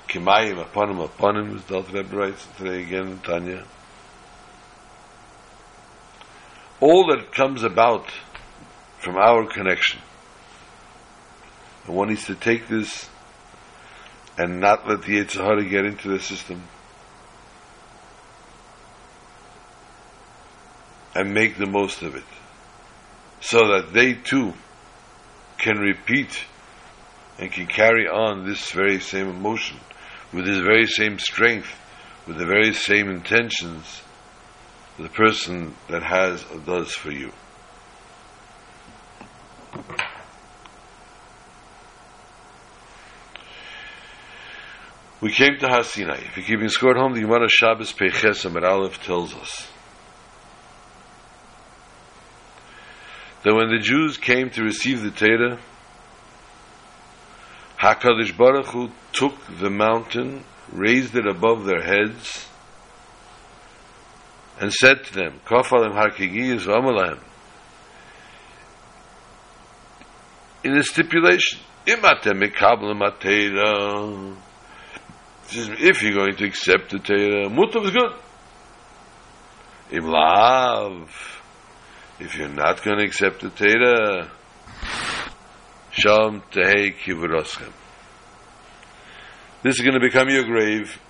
Kimayim 0.08 0.62
upon 0.62 0.90
him 0.90 1.00
upon 1.00 1.36
him, 1.38 1.64
the 1.68 1.76
Alter 1.76 1.98
Rebbe 1.98 2.16
writes 2.16 2.48
today 2.58 2.84
again 2.84 3.08
in 3.08 3.20
Tanya. 3.20 3.66
All 6.80 7.08
that 7.08 7.34
comes 7.34 7.64
about 7.64 8.10
from 9.00 9.18
our 9.18 9.46
connection. 9.46 10.00
And 11.86 11.96
one 11.96 12.10
needs 12.10 12.26
to 12.28 12.36
take 12.36 12.68
this 12.68 13.10
and 14.38 14.62
not 14.62 14.88
let 14.88 15.02
the 15.02 15.18
Yetzer 15.18 15.44
Hara 15.44 15.66
get 15.66 15.86
into 15.86 16.10
the 16.10 16.20
system. 16.20 16.64
And 21.16 21.34
make 21.34 21.58
the 21.58 21.66
most 21.66 22.02
of 22.04 22.16
it. 22.16 22.24
So 23.42 23.68
that 23.70 23.92
they 23.92 24.14
too 24.14 24.54
can 25.58 25.80
repeat 25.80 26.44
and 27.40 27.52
can 27.52 27.68
carry 27.68 28.08
on 28.08 28.46
this 28.46 28.72
very 28.72 29.00
same 29.00 29.30
emotion 29.30 29.78
with 30.34 30.46
his 30.46 30.60
very 30.60 30.86
same 30.86 31.20
strength, 31.20 31.70
with 32.28 32.38
the 32.38 32.46
very 32.46 32.74
same 32.74 33.10
intentions 33.10 34.02
the 34.98 35.10
person 35.10 35.76
that 35.90 36.02
has 36.04 36.44
or 36.52 36.60
does 36.60 36.92
for 36.92 37.12
you. 37.12 37.32
We 45.22 45.32
came 45.32 45.58
to 45.60 45.68
Har 45.68 45.84
Sinai. 45.84 46.18
If 46.18 46.38
you're 46.38 46.46
keeping 46.46 46.70
score 46.70 46.92
at 46.92 46.98
home, 46.98 47.14
the 47.14 47.22
Gemara 47.22 47.48
Shabbos 47.50 47.92
Peches 47.92 48.46
Amar 48.46 48.66
Aleph 48.66 49.04
tells 49.04 49.34
us 49.36 49.68
that 53.44 53.54
when 53.54 53.70
the 53.70 53.80
Jews 53.80 54.18
came 54.18 54.50
to 54.52 54.64
receive 54.64 55.02
the 55.02 55.12
Torah, 55.12 55.60
HaKadosh 57.80 58.36
Baruch 58.36 58.68
Hu 58.68 58.90
took 59.14 59.36
the 59.60 59.70
mountain, 59.70 60.44
raised 60.72 61.16
it 61.16 61.28
above 61.28 61.66
their 61.66 61.82
heads, 61.82 62.48
and 64.60 64.74
said 64.74 65.04
to 65.06 65.14
them, 65.14 65.40
Kafalim 65.46 65.94
Harkigiyas 65.94 66.66
V'amalahem, 66.66 67.20
in 70.64 70.76
a 70.76 70.84
stipulation, 70.84 71.60
Imatem 71.86 72.42
Mekablim 72.42 73.02
Atera, 73.08 74.36
if 75.50 76.02
you're 76.02 76.14
going 76.14 76.36
to 76.36 76.46
accept 76.46 76.90
the 76.90 77.00
Torah, 77.00 77.48
Mutav 77.48 77.86
is 77.86 77.92
good. 77.92 78.14
Im 79.92 81.08
if 82.20 82.36
you're 82.36 82.50
not 82.50 82.84
going 82.84 82.98
to 82.98 83.06
accept 83.06 83.42
the 83.42 83.50
Torah, 83.50 84.30
Shalom 86.00 86.44
Tehei 86.52 86.94
Kivuroschem. 86.96 87.74
This 89.64 89.80
is 89.80 89.82
going 89.82 89.96
to 89.96 90.00
become 90.00 90.30
your 90.30 90.44
grave 90.44 91.02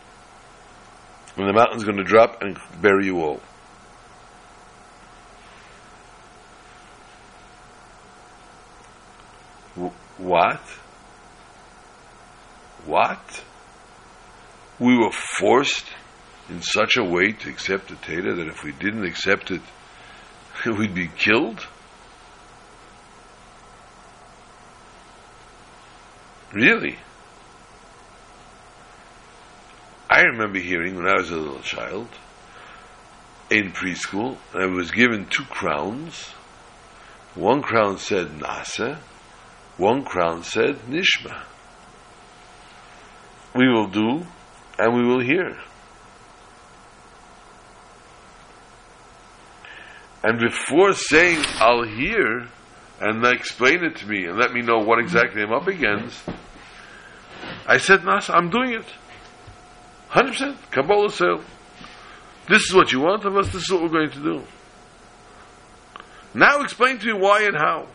when 1.36 1.46
the 1.46 1.52
mountain's 1.52 1.84
going 1.84 1.98
to 1.98 2.06
drop 2.06 2.42
and 2.42 2.58
bury 2.82 3.08
you 3.08 3.20
all. 3.20 3.42
what? 10.18 10.62
What? 12.86 13.44
We 14.80 14.98
were 14.98 15.12
forced 15.12 15.86
in 16.48 16.62
such 16.62 16.96
a 16.96 17.04
way 17.04 17.34
to 17.34 17.50
accept 17.50 17.90
the 17.90 17.96
Torah 17.96 18.36
that 18.36 18.48
if 18.48 18.64
we 18.64 18.72
didn't 18.72 19.04
accept 19.04 19.52
it, 19.52 19.62
we'd 20.66 20.96
be 20.96 21.10
killed? 21.10 21.68
Really? 26.58 26.98
I 30.10 30.22
remember 30.22 30.58
hearing 30.58 30.96
when 30.96 31.08
I 31.08 31.18
was 31.18 31.30
a 31.30 31.36
little 31.36 31.60
child 31.60 32.08
in 33.52 33.72
preschool, 33.74 34.38
I 34.56 34.66
was 34.66 34.90
given 34.90 35.28
two 35.28 35.44
crowns. 35.44 36.30
One 37.36 37.62
crown 37.62 38.00
said 38.00 38.40
Naaseh, 38.40 38.98
one 39.78 40.04
crown 40.04 40.42
said 40.42 40.78
Nishma. 40.90 41.44
We 43.54 43.70
will 43.72 43.90
do 43.90 44.26
and 44.80 44.96
we 44.96 45.06
will 45.06 45.22
hear. 45.22 45.60
And 50.24 50.40
before 50.40 50.94
saying, 50.94 51.38
I'll 51.60 51.84
hear, 51.84 52.48
and 53.00 53.24
explain 53.26 53.84
it 53.84 53.98
to 53.98 54.08
me 54.08 54.26
and 54.26 54.40
let 54.40 54.52
me 54.52 54.64
know 54.64 54.80
what 54.80 54.98
exactly 54.98 55.44
I'm 55.44 55.54
up 55.54 55.68
against, 55.68 56.20
I 57.68 57.78
said, 57.78 58.00
Naaseh, 58.00 58.34
I'm 58.34 58.50
doing 58.50 58.74
it. 58.74 58.86
100%. 60.12 60.56
Kabbalas 60.72 61.22
ol. 61.22 61.44
This 62.48 62.62
is 62.62 62.74
what 62.74 62.94
you 62.94 63.02
want 63.02 63.26
of 63.26 63.36
us, 63.36 63.52
this 63.52 63.64
is 63.64 63.72
what 63.72 63.82
we're 63.84 63.90
going 63.90 64.12
to 64.12 64.24
do. 64.24 64.44
Now 66.34 66.62
explain 66.62 66.98
to 67.00 67.06
me 67.06 67.14
why 67.14 67.44
and 67.44 67.58
how. 67.58 67.88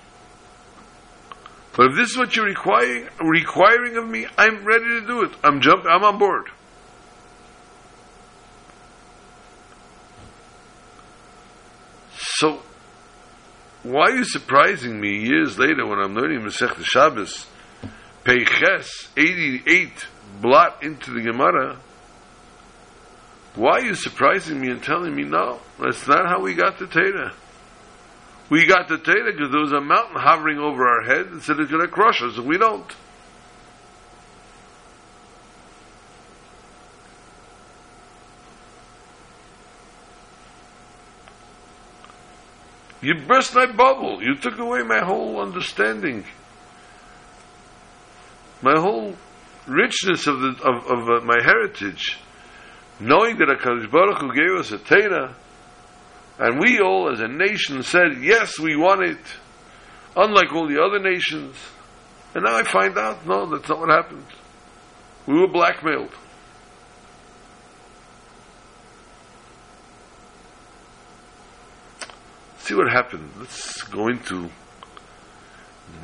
But 1.75 1.87
if 1.87 1.97
this 1.97 2.11
is 2.11 2.19
what 2.19 2.37
you're 2.37 2.45
requiring, 2.45 3.09
requiring 3.21 3.97
of 3.97 4.07
me, 4.07 4.27
I'm 4.37 4.63
ready 4.65 4.85
to 5.01 5.07
do 5.07 5.23
it. 5.23 5.31
I'm 5.43 5.63
jumping, 5.63 5.91
I'm 5.91 6.05
on 6.05 6.19
board. 6.19 6.49
So, 12.15 12.61
why 13.83 14.11
are 14.11 14.17
you 14.17 14.25
surprising 14.25 15.01
me 15.01 15.25
years 15.25 15.59
later 15.59 15.87
when 15.87 15.99
I'm 15.99 16.15
learning 16.15 16.41
Masech 16.41 16.77
the 16.77 16.85
Shabbos, 16.85 17.47
Peiches, 18.25 19.09
88, 19.17 20.07
blot 20.41 20.83
into 20.83 21.11
the 21.13 21.23
Gemara? 21.23 21.79
Why 23.55 23.73
are 23.73 23.85
you 23.85 23.95
surprising 23.95 24.61
me 24.61 24.71
and 24.71 24.83
telling 24.83 25.15
me, 25.15 25.25
no, 25.25 25.61
that's 25.79 26.07
not 26.07 26.27
how 26.27 26.41
we 26.41 26.55
got 26.55 26.79
the 26.79 26.87
Torah? 26.87 27.35
We 28.49 28.67
got 28.67 28.89
the 28.89 28.99
Torah 28.99 29.33
because 29.33 29.51
there 29.51 29.61
was 29.61 29.73
a 29.73 29.81
mountain 29.81 30.17
hovering 30.17 30.59
over 30.59 30.87
our 30.87 31.03
head 31.03 31.27
and 31.27 31.43
said 31.43 31.59
it's 31.59 31.71
going 31.71 31.83
to 31.83 31.89
crush 31.89 32.23
us, 32.23 32.37
and 32.39 32.47
we 32.47 32.59
don't. 32.59 32.91
You 43.03 43.15
burst 43.27 43.55
my 43.55 43.67
bubble. 43.67 44.23
You 44.23 44.37
took 44.37 44.59
away 44.59 44.83
my 44.83 45.01
whole 45.01 45.41
understanding, 45.41 46.25
my 48.63 48.79
whole 48.79 49.17
richness 49.73 50.27
of 50.27 50.41
the 50.41 50.57
of, 50.63 50.87
of 50.87 51.09
uh, 51.09 51.25
my 51.25 51.43
heritage, 51.43 52.19
knowing 53.01 53.39
that 53.39 53.49
Hakadosh 53.49 53.91
Baruch 53.91 54.19
Hu 54.19 54.35
gave 54.35 54.61
us 54.61 54.73
a 54.73 54.79
Torah, 54.79 55.35
and 56.39 56.61
we 56.61 56.81
all, 56.81 57.11
as 57.11 57.21
a 57.21 57.29
nation, 57.29 57.83
said 57.83 58.19
yes, 58.21 58.59
we 58.59 58.77
want 58.77 59.03
it, 59.03 59.19
unlike 60.17 60.53
all 60.53 60.69
the 60.69 60.83
other 60.83 60.99
nations. 60.99 61.57
And 62.35 62.45
now 62.45 62.57
I 62.57 62.63
find 62.63 62.97
out, 62.97 63.27
no, 63.27 63.47
that's 63.47 63.69
not 63.69 63.81
what 63.81 63.91
happened. 63.91 64.25
We 65.27 65.35
were 65.35 65.49
blackmailed. 65.49 66.13
see 72.63 72.75
what 72.75 72.91
happened. 72.91 73.29
Let's 73.39 73.83
go 73.83 74.09
into 74.09 74.49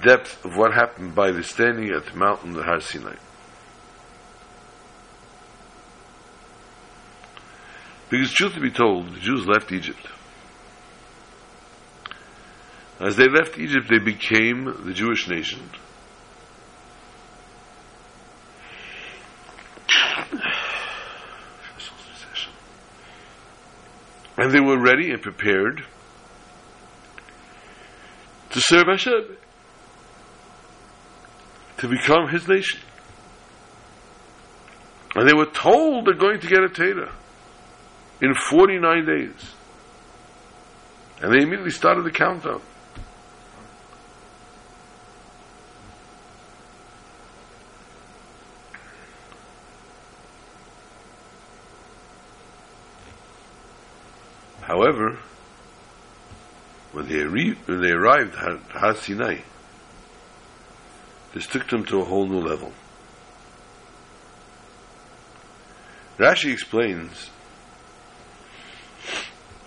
depth 0.03 0.45
of 0.45 0.57
what 0.57 0.75
happened 0.75 1.15
by 1.15 1.31
the 1.31 1.43
standing 1.43 1.91
at 1.91 2.07
the 2.07 2.17
mountain 2.17 2.57
of 2.57 2.65
Har 2.65 2.81
Sinai. 2.81 3.15
Because 8.11 8.33
truth 8.33 8.55
to 8.55 8.61
be 8.61 8.71
told, 8.71 9.15
the 9.15 9.21
Jews 9.21 9.47
left 9.47 9.71
Egypt. 9.71 10.07
As 13.01 13.17
they 13.17 13.29
left 13.29 13.59
Egypt, 13.59 13.87
they 13.89 13.99
became 13.99 14.65
the 14.85 14.93
Jewish 14.93 15.29
nation. 15.29 15.61
And 24.37 24.53
they 24.53 24.61
were 24.61 24.81
ready 24.81 25.11
and 25.11 25.21
prepared 25.21 25.85
to 28.51 28.61
serve 28.61 28.87
Hashem, 28.87 29.37
to 31.79 31.89
become 31.89 32.29
His 32.29 32.49
nation. 32.49 32.81
And 35.15 35.29
they 35.29 35.35
were 35.35 35.47
told 35.47 36.07
they're 36.07 36.15
going 36.15 36.41
to 36.41 36.47
get 36.47 36.63
a 36.63 36.69
Torah 36.69 37.13
in 38.21 38.35
49 38.35 39.05
days. 39.07 39.55
And 41.21 41.33
they 41.33 41.43
immediately 41.43 41.71
started 41.71 42.05
the 42.05 42.11
countdown. 42.11 42.61
However, 54.63 55.19
when 56.93 57.09
they, 57.09 57.25
re- 57.25 57.57
when 57.67 57.81
they 57.81 57.91
arrived 57.91 58.35
at 58.35 58.61
Har 58.73 58.95
Sinai, 58.95 59.39
this 61.33 61.47
took 61.47 61.69
them 61.69 61.85
to 61.87 62.01
a 62.01 62.05
whole 62.05 62.27
new 62.27 62.41
level. 62.41 62.73
Rashi 66.19 66.53
explains 66.53 67.31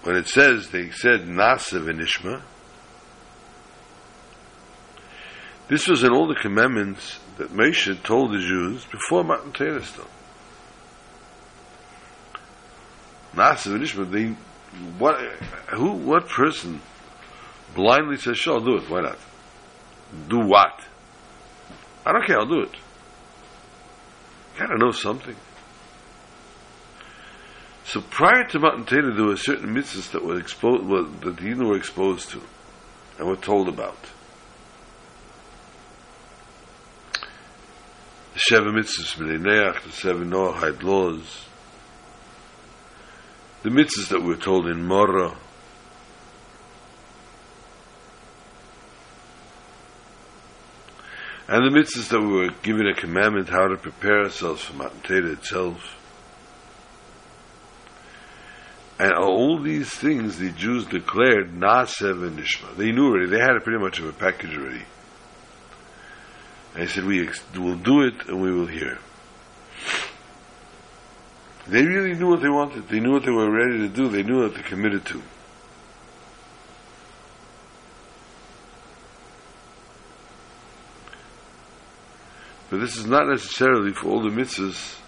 when 0.03 0.15
it 0.15 0.27
says 0.27 0.69
they 0.69 0.89
said 0.91 1.21
Naaseh 1.21 1.79
v'nishma, 1.79 2.41
this 5.67 5.87
was 5.87 6.03
in 6.03 6.11
all 6.11 6.27
the 6.27 6.35
commandments 6.35 7.19
that 7.37 7.49
Moshe 7.49 8.01
told 8.03 8.33
the 8.33 8.39
Jews 8.39 8.85
before 8.85 9.23
Matan 9.23 9.51
Torah 9.53 9.83
still. 9.83 10.07
Naaseh 13.33 13.77
v'nishma, 13.77 14.11
they, 14.11 14.35
what, 14.97 15.19
who, 15.69 15.91
what 15.91 16.27
person 16.27 16.81
blindly 17.75 18.17
says, 18.17 18.37
sure, 18.37 18.55
I'll 18.55 18.65
do 18.65 18.77
it. 18.77 18.89
Why 18.89 19.01
not? 19.01 19.19
Do 20.27 20.39
what? 20.39 20.83
I 22.05 22.11
don't 22.11 22.25
care, 22.25 22.39
I'll 22.39 22.47
do 22.47 22.61
it. 22.61 22.75
You 24.53 24.59
gotta 24.59 24.77
know 24.77 24.91
something. 24.91 25.35
So 27.91 27.99
prior 27.99 28.45
to 28.45 28.59
Matan 28.59 28.85
Torah, 28.85 29.13
there 29.13 29.25
were 29.25 29.35
certain 29.35 29.75
mitzvahs 29.75 30.11
that 30.11 30.23
were 30.23 30.39
exposed, 30.39 30.85
well, 30.85 31.03
that 31.03 31.35
the 31.35 31.41
Yidden 31.41 31.67
were 31.67 31.75
exposed 31.75 32.29
to 32.29 32.41
and 33.19 33.27
were 33.27 33.35
told 33.35 33.67
about. 33.67 33.97
The 38.33 38.39
seven 38.39 38.75
mitzvahs, 38.75 39.17
B'nai 39.17 39.83
the 39.83 39.91
seven 39.91 40.29
Noahide 40.29 40.83
laws, 40.83 41.47
the 43.63 43.69
mitzvahs 43.69 44.07
that 44.07 44.21
we 44.21 44.27
were 44.27 44.37
told 44.37 44.67
in 44.67 44.87
Marah, 44.87 45.35
and 51.49 51.65
the 51.65 51.77
mitzvahs 51.77 52.07
that 52.07 52.21
we 52.21 52.27
were 52.27 52.51
given 52.63 52.87
a 52.87 52.93
commandment 52.93 53.49
how 53.49 53.67
to 53.67 53.75
prepare 53.75 54.23
ourselves 54.23 54.61
for 54.63 54.77
Matan 54.77 55.01
Torah 55.01 55.31
itself. 55.33 56.00
And 59.01 59.13
all 59.13 59.59
these 59.59 59.89
things 59.89 60.37
the 60.37 60.51
Jews 60.51 60.85
declared 60.85 61.55
Nasev 61.55 62.21
and 62.21 62.37
Nishma. 62.37 62.77
They 62.77 62.91
knew 62.91 63.07
already. 63.07 63.31
They 63.31 63.39
had 63.39 63.55
a 63.55 63.59
pretty 63.59 63.79
much 63.79 63.97
of 63.97 64.05
a 64.05 64.13
package 64.13 64.55
already. 64.55 64.83
And 66.75 66.83
they 66.83 66.85
said, 66.85 67.05
we 67.05 67.27
ex- 67.27 67.41
will 67.55 67.77
do 67.77 68.03
it 68.03 68.27
and 68.27 68.39
we 68.39 68.51
will 68.51 68.67
hear. 68.67 68.99
They 71.67 71.83
really 71.83 72.13
knew 72.13 72.27
what 72.27 72.43
they 72.43 72.49
wanted. 72.49 72.89
They 72.89 72.99
knew 72.99 73.13
what 73.13 73.25
they 73.25 73.31
were 73.31 73.49
ready 73.49 73.79
to 73.79 73.87
do. 73.87 74.07
They 74.07 74.21
knew 74.21 74.43
what 74.43 74.53
they 74.53 74.61
committed 74.61 75.03
to. 75.07 75.23
But 82.69 82.81
this 82.81 82.97
is 82.97 83.07
not 83.07 83.27
necessarily 83.27 83.93
for 83.93 84.09
all 84.09 84.21
the 84.21 84.29
mitzvahs 84.29 84.99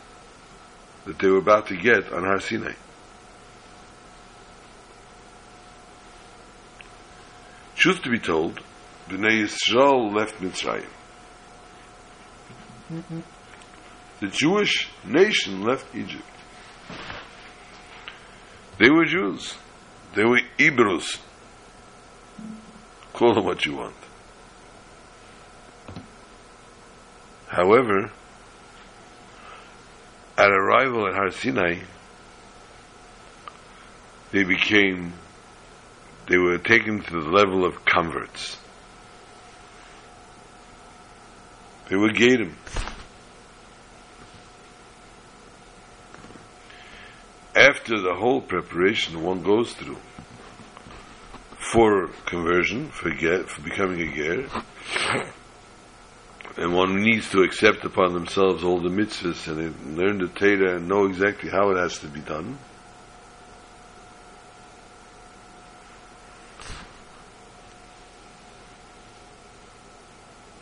that 1.06 1.20
they 1.20 1.28
were 1.28 1.38
about 1.38 1.68
to 1.68 1.78
get 1.78 2.12
on 2.12 2.24
Har 2.24 2.39
Sinai. 2.39 2.74
Truth 7.84 8.04
to 8.04 8.12
be 8.12 8.20
told, 8.20 8.62
Bnei 9.10 9.44
Yisrael 9.44 10.16
left 10.16 10.40
Mitzrayim. 10.40 10.88
The 14.22 14.28
Jewish 14.28 14.88
nation 15.06 15.64
left 15.64 15.94
Egypt. 15.94 16.24
They 18.80 18.90
were 18.90 19.04
Jews. 19.04 19.56
They 20.16 20.24
were 20.24 20.40
Hebrews. 20.58 21.18
Call 23.12 23.34
them 23.34 23.44
what 23.44 23.66
you 23.66 23.76
want. 23.76 23.96
However, 27.48 28.14
at 30.38 30.50
arrival 30.50 31.06
at 31.10 31.16
Har 31.16 31.32
Sinai, 31.32 31.80
they 34.32 34.46
became, 34.46 35.12
they 36.28 36.38
were 36.38 36.57
taken 36.57 37.01
to 37.01 37.21
the 37.21 37.30
level 37.30 37.65
of 37.65 37.84
converts. 37.86 38.57
They 41.89 41.95
were 41.95 42.09
Gadim. 42.09 42.53
After 47.55 47.99
the 47.99 48.15
whole 48.15 48.41
preparation 48.41 49.21
one 49.21 49.43
goes 49.43 49.74
through 49.74 49.97
for 51.71 52.07
conversion, 52.26 52.89
for, 52.89 53.09
get, 53.09 53.49
for 53.49 53.61
becoming 53.61 54.01
a 54.01 54.15
Ger, 54.15 54.47
and 56.57 56.74
one 56.74 57.01
needs 57.01 57.30
to 57.32 57.41
accept 57.41 57.84
upon 57.84 58.13
themselves 58.13 58.63
all 58.63 58.80
the 58.80 58.89
mitzvahs 58.89 59.47
and 59.47 59.97
learn 59.97 60.19
the 60.19 60.28
Torah 60.28 60.78
and 60.78 60.88
know 60.88 61.05
exactly 61.05 61.49
how 61.49 61.71
it 61.71 61.78
has 61.78 61.99
to 61.99 62.07
be 62.07 62.19
done. 62.19 62.57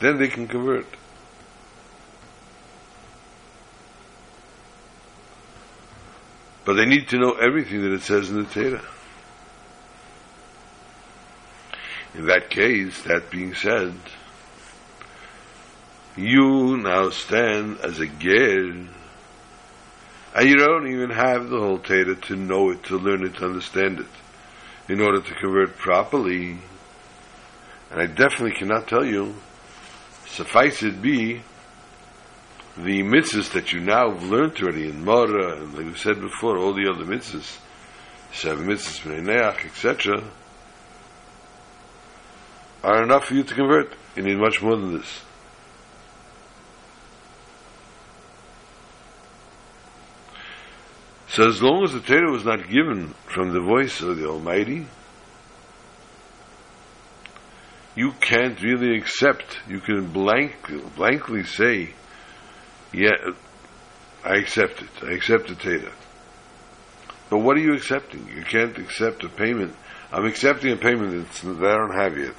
Then 0.02 0.18
they 0.18 0.28
can 0.28 0.48
convert. 0.48 0.88
But 6.66 6.74
they 6.74 6.86
need 6.86 7.08
to 7.10 7.20
know 7.20 7.34
everything 7.34 7.82
that 7.84 7.94
it 7.94 8.02
says 8.02 8.30
in 8.32 8.38
the 8.38 8.50
Torah. 8.50 8.84
In 12.16 12.26
that 12.26 12.50
case, 12.50 13.04
that 13.04 13.30
being 13.30 13.54
said, 13.54 13.94
you 16.18 16.78
now 16.78 17.10
stand 17.10 17.80
as 17.80 18.00
a 18.00 18.08
ger, 18.08 18.72
and 20.36 20.50
you 20.50 20.58
don't 20.58 20.88
even 20.88 21.12
have 21.12 21.50
the 21.50 21.60
whole 21.60 21.80
Torah 21.80 22.16
to 22.16 22.36
know 22.36 22.72
it, 22.72 22.84
to 22.86 22.98
learn 22.98 23.24
it, 23.24 23.36
to 23.36 23.46
understand 23.46 24.00
it, 24.00 24.92
in 24.92 25.00
order 25.00 25.22
to 25.22 25.34
convert 25.36 25.78
properly. 25.78 26.58
And 27.92 28.02
I 28.02 28.08
definitely 28.08 28.58
cannot 28.58 28.88
tell 28.88 29.06
you, 29.06 29.36
suffice 30.32 30.82
it 30.82 31.02
be, 31.02 31.42
the 32.78 33.04
mitzvahs 33.04 33.52
that 33.52 33.74
you 33.74 33.82
now 33.82 34.12
have 34.12 34.24
learned 34.24 34.58
already 34.62 34.90
in 34.90 35.04
Marah, 35.04 35.58
and 35.58 35.74
like 35.74 35.86
we 35.86 35.96
said 35.96 36.22
before, 36.22 36.58
all 36.58 36.74
the 36.74 36.90
other 36.90 37.04
mitzvahs, 37.04 37.58
seven 38.32 38.66
mitzvahs, 38.68 39.22
Neach, 39.22 39.66
etc., 39.66 40.24
are 42.84 43.04
enough 43.04 43.26
for 43.26 43.36
you 43.36 43.44
to 43.44 43.54
convert. 43.54 43.94
You 44.16 44.24
need 44.24 44.38
much 44.38 44.62
more 44.62 44.76
than 44.76 44.98
this. 44.98 45.22
So 51.28 51.48
as 51.48 51.62
long 51.62 51.84
as 51.84 51.94
the 51.94 52.02
Torah 52.02 52.32
was 52.32 52.44
not 52.44 52.70
given 52.70 53.14
from 53.28 53.54
the 53.54 53.62
voice 53.62 54.02
of 54.02 54.18
the 54.18 54.28
Almighty, 54.28 54.88
you 58.02 58.12
can't 58.14 58.60
really 58.64 58.98
accept. 58.98 59.60
You 59.68 59.80
can 59.80 60.08
blank, 60.08 60.56
blankly 60.96 61.44
say, 61.44 61.94
yeah, 62.92 63.12
I 64.26 64.38
accept 64.38 64.82
it. 64.82 64.90
I 65.04 65.12
accept 65.12 65.50
the 65.50 65.56
Torah. 65.56 65.92
But 67.30 67.38
what 67.38 67.58
are 67.58 67.60
you 67.60 67.76
accepting? 67.76 68.28
You 68.36 68.44
can't 68.44 68.76
accept 68.80 69.24
a 69.24 69.30
payment. 69.30 69.76
I'm 70.12 70.26
accepting 70.26 70.72
a 70.72 70.78
payment 70.78 71.32
that 71.32 71.64
I 71.64 71.78
don't 71.78 71.96
have 71.96 72.18
yet. 72.18 72.34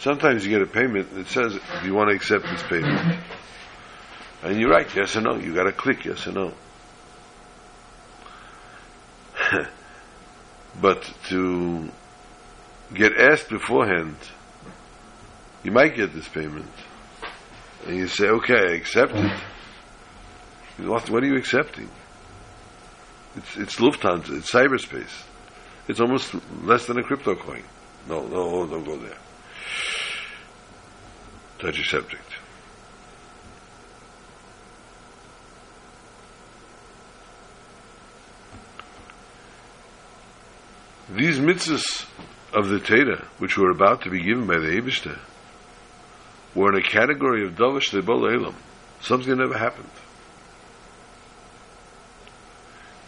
Sometimes 0.00 0.44
you 0.44 0.50
get 0.50 0.62
a 0.62 0.66
payment 0.66 1.14
that 1.14 1.28
says, 1.28 1.52
do 1.52 1.86
you 1.86 1.94
want 1.94 2.10
to 2.10 2.16
accept 2.16 2.42
this 2.42 2.64
payment? 2.64 3.20
And 4.42 4.60
you 4.60 4.68
write 4.68 4.96
yes 4.96 5.14
or 5.14 5.20
no. 5.20 5.36
You 5.36 5.54
got 5.54 5.64
to 5.64 5.72
click 5.72 6.04
yes 6.04 6.26
or 6.26 6.32
no. 6.32 6.52
but 10.80 11.08
to 11.28 11.88
get 12.94 13.12
asked 13.16 13.48
beforehand, 13.48 14.16
you 15.62 15.70
might 15.70 15.94
get 15.94 16.12
this 16.14 16.28
payment. 16.28 16.70
And 17.86 17.96
you 17.96 18.06
say, 18.06 18.28
okay, 18.28 18.54
I 18.54 18.72
accept 18.74 19.12
it. 19.14 19.40
What, 20.78 21.10
are 21.10 21.24
you 21.24 21.36
accepting? 21.36 21.88
It's, 23.36 23.56
it's 23.56 23.76
Lufthansa, 23.76 24.38
it's 24.38 24.52
cyberspace. 24.52 25.24
It's 25.88 26.00
almost 26.00 26.34
less 26.62 26.86
than 26.86 26.98
a 26.98 27.02
crypto 27.02 27.34
coin. 27.34 27.62
No, 28.08 28.26
no, 28.26 28.66
don't 28.66 28.84
go 28.84 28.96
there. 28.96 29.16
Touch 31.58 31.76
your 31.76 31.84
subject. 31.84 32.24
These 41.10 41.40
mitzvahs 41.40 42.06
of 42.52 42.68
the 42.68 42.80
Torah, 42.80 43.26
which 43.38 43.56
were 43.56 43.70
about 43.70 44.02
to 44.02 44.10
be 44.10 44.22
given 44.22 44.46
by 44.46 44.58
the 44.58 44.68
Eibishter, 44.68 45.18
were 46.54 46.72
in 46.72 46.78
a 46.78 46.86
category 46.86 47.46
of 47.46 47.54
Davish 47.54 47.90
Lebol 47.90 48.32
Elam, 48.32 48.56
something 49.00 49.30
that 49.30 49.36
never 49.36 49.56
happened. 49.56 49.88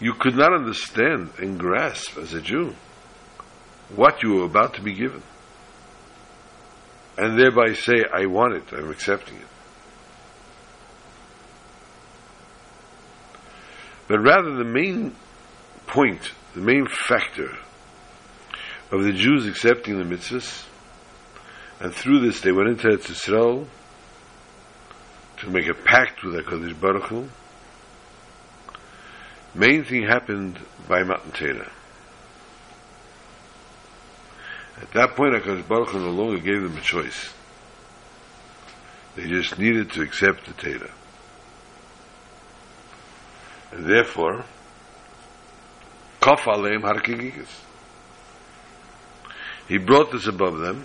You 0.01 0.15
could 0.15 0.37
not 0.37 0.53
understand 0.53 1.31
and 1.39 1.59
grasp 1.59 2.19
as 2.19 2.35
a 2.35 2.41
Jew 2.41 2.75
what 3.95 4.23
you 4.23 4.35
were 4.35 4.45
about 4.45 4.75
to 4.75 4.83
be 4.83 4.95
given. 4.95 5.23
And 7.17 7.39
thereby 7.39 7.75
say, 7.75 8.05
I 8.13 8.27
want 8.27 8.55
it, 8.55 8.73
I'm 8.73 8.91
accepting 8.91 9.37
it. 9.37 9.47
But 14.09 14.19
rather, 14.19 14.55
the 14.57 14.65
main 14.65 15.15
point, 15.87 16.33
the 16.55 16.61
main 16.61 16.87
factor 16.87 17.57
of 18.95 19.03
the 19.03 19.13
Jews 19.13 19.47
accepting 19.47 19.99
the 19.99 20.05
mitzvahs, 20.05 20.65
and 21.81 21.93
through 21.93 22.21
this 22.21 22.41
they 22.41 22.53
went 22.53 22.69
into 22.69 22.87
Eretz 22.87 23.07
Yisrael 23.07 23.67
to 25.39 25.51
make 25.51 25.69
a 25.69 25.75
pact 25.75 26.23
with 26.23 26.35
HaKadosh 26.35 26.81
Baruch 26.81 27.09
Hu. 27.09 27.29
Main 29.53 29.85
thing 29.85 30.05
happened 30.05 30.61
by 30.89 31.03
Matan 31.03 31.33
Torah. 31.33 31.73
At 34.81 34.93
that 34.93 35.17
point, 35.17 35.35
HaKadosh 35.35 35.67
Baruch 35.67 35.89
Hu 35.89 35.99
no 35.99 36.11
longer 36.11 36.41
gave 36.41 36.63
them 36.63 36.77
a 36.77 36.81
choice. 36.81 37.33
They 39.17 39.27
just 39.27 39.59
needed 39.59 39.91
to 39.93 40.03
accept 40.03 40.47
the 40.47 40.53
Torah. 40.53 40.93
And 43.73 43.87
therefore, 43.87 44.45
Kaf 46.21 46.43
Aleim. 46.43 46.85
He 49.69 49.79
brought 49.79 50.13
this 50.13 50.27
above 50.27 50.59
them. 50.59 50.85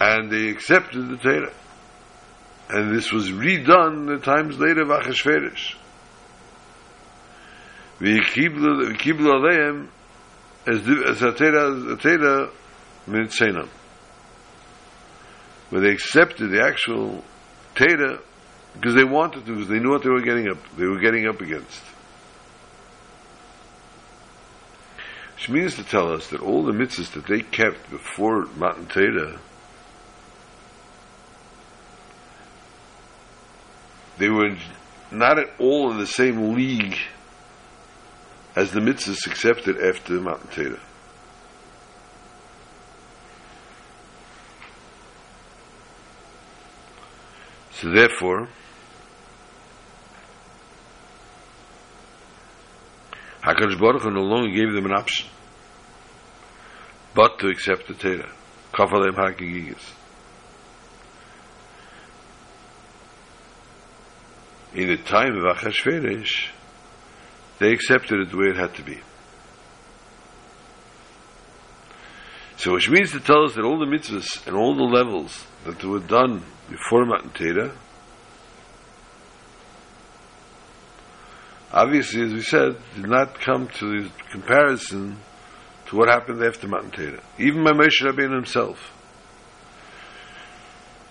And 0.00 0.30
they 0.30 0.48
accepted 0.48 1.10
the 1.10 1.16
Torah. 1.16 1.52
And 2.70 2.96
this 2.96 3.12
was 3.12 3.30
redone 3.30 4.06
the 4.06 4.18
times 4.24 4.58
later 4.58 4.82
of 4.82 4.88
Achashverosh. 4.88 5.74
וקיבלו 8.00 9.32
עליהם 9.32 9.86
as 10.66 11.22
התרא 11.22 12.46
מנצנם. 13.08 13.68
Where 15.70 15.80
they 15.82 15.90
accepted 15.90 16.50
the 16.50 16.62
actual 16.64 17.22
Torah 17.74 18.18
because 18.74 18.94
they 18.94 19.04
wanted 19.04 19.44
to, 19.46 19.52
because 19.52 19.68
they 19.68 19.78
knew 19.78 19.90
what 19.90 20.02
they 20.02 20.10
were 20.10 20.22
getting 20.22 20.48
up, 20.48 20.58
they 20.76 20.86
were 20.86 21.00
getting 21.00 21.26
up 21.28 21.40
against. 21.40 21.82
Which 25.40 25.48
means 25.48 25.76
to 25.76 25.84
tell 25.84 26.12
us 26.12 26.28
that 26.28 26.42
all 26.42 26.64
the 26.64 26.72
mitzvahs 26.72 27.12
that 27.12 27.26
they 27.26 27.40
kept 27.40 27.88
before 27.88 28.44
Matan 28.58 28.84
Torah, 28.84 29.38
they 34.18 34.28
were 34.28 34.54
not 35.10 35.38
at 35.38 35.48
all 35.58 35.92
in 35.92 35.96
the 35.96 36.06
same 36.06 36.52
league 36.52 36.94
as 38.54 38.72
the 38.72 38.80
mitzvahs 38.80 39.26
accepted 39.26 39.78
after 39.78 40.20
Matan 40.20 40.48
Torah. 40.48 40.80
So 47.72 47.90
therefore, 47.90 48.50
HaKadosh 53.42 53.78
Baruch 53.78 54.02
Hu 54.02 54.10
no 54.10 54.22
longer 54.22 54.50
gave 54.50 54.72
them 54.72 54.86
an 54.86 54.92
option 54.92 55.28
but 57.14 57.38
to 57.38 57.48
accept 57.48 57.88
the 57.88 57.94
Torah. 57.94 58.30
Kafalem 58.72 59.14
HaKagigas. 59.14 59.92
In 64.74 64.88
the 64.88 64.96
time 64.98 65.36
of 65.36 65.56
Achashverosh, 65.56 66.48
they 67.58 67.72
accepted 67.72 68.20
it 68.20 68.30
the 68.30 68.36
way 68.36 68.46
it 68.50 68.56
had 68.56 68.74
to 68.76 68.82
be. 68.82 69.00
So 72.56 72.74
which 72.74 72.88
means 72.88 73.10
to 73.12 73.20
tell 73.20 73.44
us 73.44 73.54
that 73.54 73.64
all 73.64 73.78
the 73.78 73.86
mitzvahs 73.86 74.46
and 74.46 74.54
all 74.54 74.76
the 74.76 74.82
levels 74.84 75.46
that 75.64 75.82
were 75.82 75.98
done 75.98 76.44
before 76.68 77.04
Matan 77.06 77.30
Torah, 77.30 77.72
obviously, 81.72 82.22
as 82.22 82.32
we 82.32 82.42
said, 82.42 82.76
did 82.94 83.08
not 83.08 83.40
come 83.40 83.68
to 83.78 84.04
the 84.04 84.10
comparison 84.30 85.16
to 85.86 85.96
what 85.96 86.08
happened 86.08 86.42
after 86.42 86.68
Matan 86.68 86.90
Torah. 86.90 87.22
Even 87.38 87.64
by 87.64 87.72
Moshe 87.72 88.00
Rabbeinu 88.02 88.34
himself. 88.34 88.92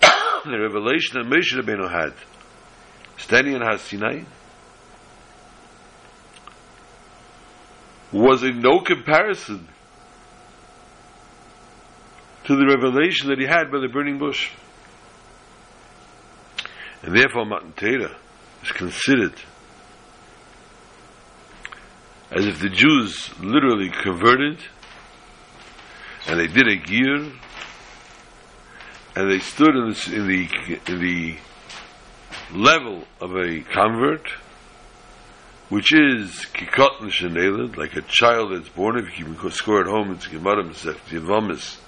the 0.00 0.58
revelation 0.58 1.20
that 1.20 1.26
Moshe 1.26 1.54
Rabbeinu 1.54 1.90
had, 1.90 2.14
standing 3.18 3.54
in 3.54 3.62
Har 3.62 3.78
Sinai, 3.78 4.22
was 8.12 8.42
in 8.42 8.60
no 8.60 8.80
comparison 8.80 9.68
to 12.44 12.56
the 12.56 12.66
revelation 12.66 13.28
that 13.28 13.38
he 13.38 13.46
had 13.46 13.70
by 13.70 13.78
the 13.78 13.88
burning 13.88 14.18
bush. 14.18 14.50
And 17.02 17.16
therefore 17.16 17.44
Matan 17.44 17.72
Torah 17.72 18.16
is 18.62 18.72
considered 18.72 19.34
as 22.30 22.46
if 22.46 22.60
the 22.60 22.68
Jews 22.68 23.30
literally 23.40 23.90
converted 23.90 24.58
and 26.26 26.38
they 26.38 26.46
did 26.46 26.68
a 26.68 26.76
gear 26.76 27.32
and 29.16 29.30
they 29.30 29.40
stood 29.40 29.74
in 29.74 29.90
the, 29.90 30.14
in 30.14 30.26
the, 30.28 30.48
in 30.92 31.00
the 31.00 31.36
level 32.52 33.04
of 33.20 33.32
a 33.32 33.60
convert 33.62 34.28
which 35.70 35.94
is 35.94 36.46
kikot 36.52 36.98
nishaneled, 36.98 37.76
like 37.76 37.94
a 37.94 38.02
child 38.02 38.52
that's 38.52 38.68
born, 38.70 38.98
if 38.98 39.18
you 39.18 39.24
can 39.34 39.50
score 39.52 39.80
at 39.80 39.86
home, 39.86 40.10
it's 40.10 40.26
Gemara 40.26 40.64
Masech 40.64 40.98
Yevamis 41.10 41.78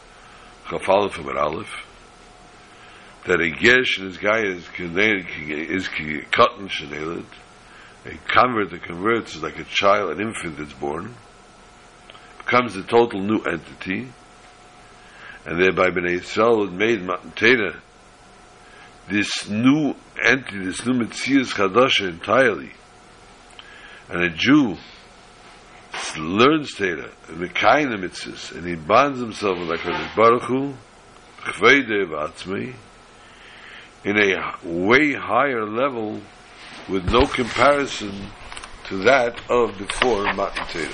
Chafal 0.67 1.11
from 1.11 1.29
an 1.29 1.37
Aleph, 1.37 1.85
that 3.27 3.41
a 3.41 3.51
Gesh 3.51 3.99
and 3.99 4.07
his 4.07 4.19
guy 4.19 4.43
is 4.43 4.63
kikot 5.89 6.59
nishaneled, 6.61 7.27
a 8.05 8.17
convert 8.29 8.71
that 8.71 8.83
converts 8.83 9.37
is 9.37 9.43
like 9.43 9.59
a 9.59 9.65
child, 9.65 10.13
an 10.13 10.21
infant 10.21 10.59
that's 10.59 10.73
born, 10.73 11.15
becomes 12.39 12.77
a 12.77 12.83
total 12.83 13.21
new 13.21 13.41
entity, 13.43 14.09
and 15.47 15.61
thereby 15.61 15.91
Bnei 15.91 16.21
Yisrael 16.21 16.69
had 16.69 16.79
made 16.79 17.03
Matan 17.03 17.81
this 19.09 19.49
new 19.49 19.95
entity, 20.23 20.65
this 20.65 20.85
new 20.87 20.95
Metzias 20.95 21.53
Chadasha 21.53 22.09
entirely. 22.09 22.73
And 24.09 24.23
a 24.23 24.31
Jew 24.31 24.77
learns 26.19 26.75
Torah, 26.75 27.11
and 27.29 27.41
the 27.41 27.49
kind 27.49 27.93
of 27.93 28.01
mitzvahs, 28.01 28.53
and 28.53 28.67
he 28.67 28.75
bonds 28.75 29.21
himself 29.21 29.59
with 29.59 29.69
HaKadosh 29.69 30.17
Baruch 30.17 30.43
Hu, 30.45 30.75
chveide 31.41 32.07
v'atzmei, 32.09 32.75
in 34.05 34.19
a 34.19 34.55
way 34.65 35.13
higher 35.13 35.65
level 35.65 36.21
with 36.89 37.11
no 37.11 37.27
comparison 37.27 38.13
to 38.85 38.99
that 38.99 39.41
of 39.51 39.79
before 39.79 40.33
Matan 40.35 40.67
Torah. 40.69 40.89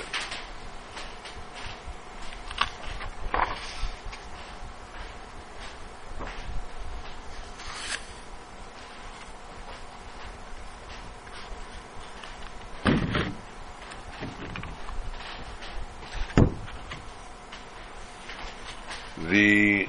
The 19.28 19.86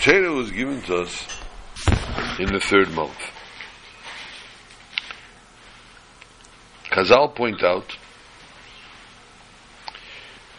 Torah 0.00 0.32
was 0.32 0.50
given 0.50 0.80
to 0.82 1.02
us 1.02 1.26
in 2.38 2.52
the 2.52 2.60
third 2.60 2.90
month. 2.92 3.18
Chazal 6.92 7.34
point 7.34 7.64
out 7.64 7.96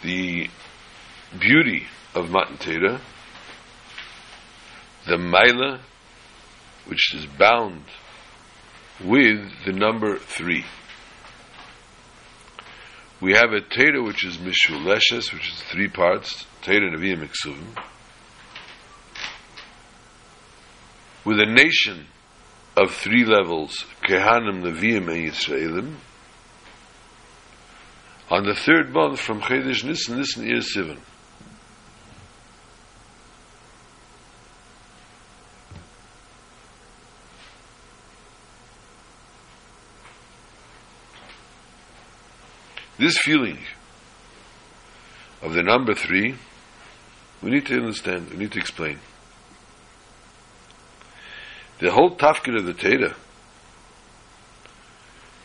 the 0.02 0.50
beauty 1.40 1.86
of 2.16 2.32
Matan 2.32 2.58
Torah, 2.58 3.02
the 5.06 5.18
Maila, 5.18 5.80
which 6.88 7.14
is 7.14 7.28
bound 7.28 7.84
with 9.04 9.48
the 9.64 9.74
number 9.74 10.18
three. 10.18 10.66
We 13.22 13.34
have 13.34 13.52
a 13.52 13.62
Torah 13.62 14.04
which 14.04 14.26
is 14.26 14.38
Mishuleshes, 14.38 15.32
which 15.32 15.48
is 15.48 15.64
three 15.72 15.88
parts, 15.88 16.48
Torah 16.64 16.90
Nevi'im 16.90 17.28
Miksuvim, 17.28 17.80
with 21.26 21.40
a 21.40 21.46
nation 21.46 22.08
of 22.76 22.92
three 22.92 23.24
levels, 23.24 23.86
Kehanim, 24.02 24.64
Nevi'im, 24.64 25.08
and 25.12 25.32
Yisraelim, 25.32 25.96
on 28.30 28.46
the 28.46 28.56
third 28.56 28.92
month 28.92 29.20
from 29.20 29.42
Chedesh 29.42 29.84
Nisan, 29.84 30.18
Nisan 30.18 30.46
Iyar 30.46 30.64
Sivan. 30.64 30.98
This 42.98 43.18
feeling 43.18 43.58
of 45.42 45.54
the 45.54 45.64
number 45.64 45.94
three, 45.94 46.36
we 47.42 47.52
need 47.52 47.66
to 47.66 47.76
understand, 47.76 48.30
we 48.30 48.38
need 48.38 48.52
to 48.54 48.60
explain. 48.60 49.00
The 51.80 51.92
whole 51.92 52.16
tafkid 52.16 52.56
of 52.56 52.66
the 52.66 52.74
Torah 52.74 53.16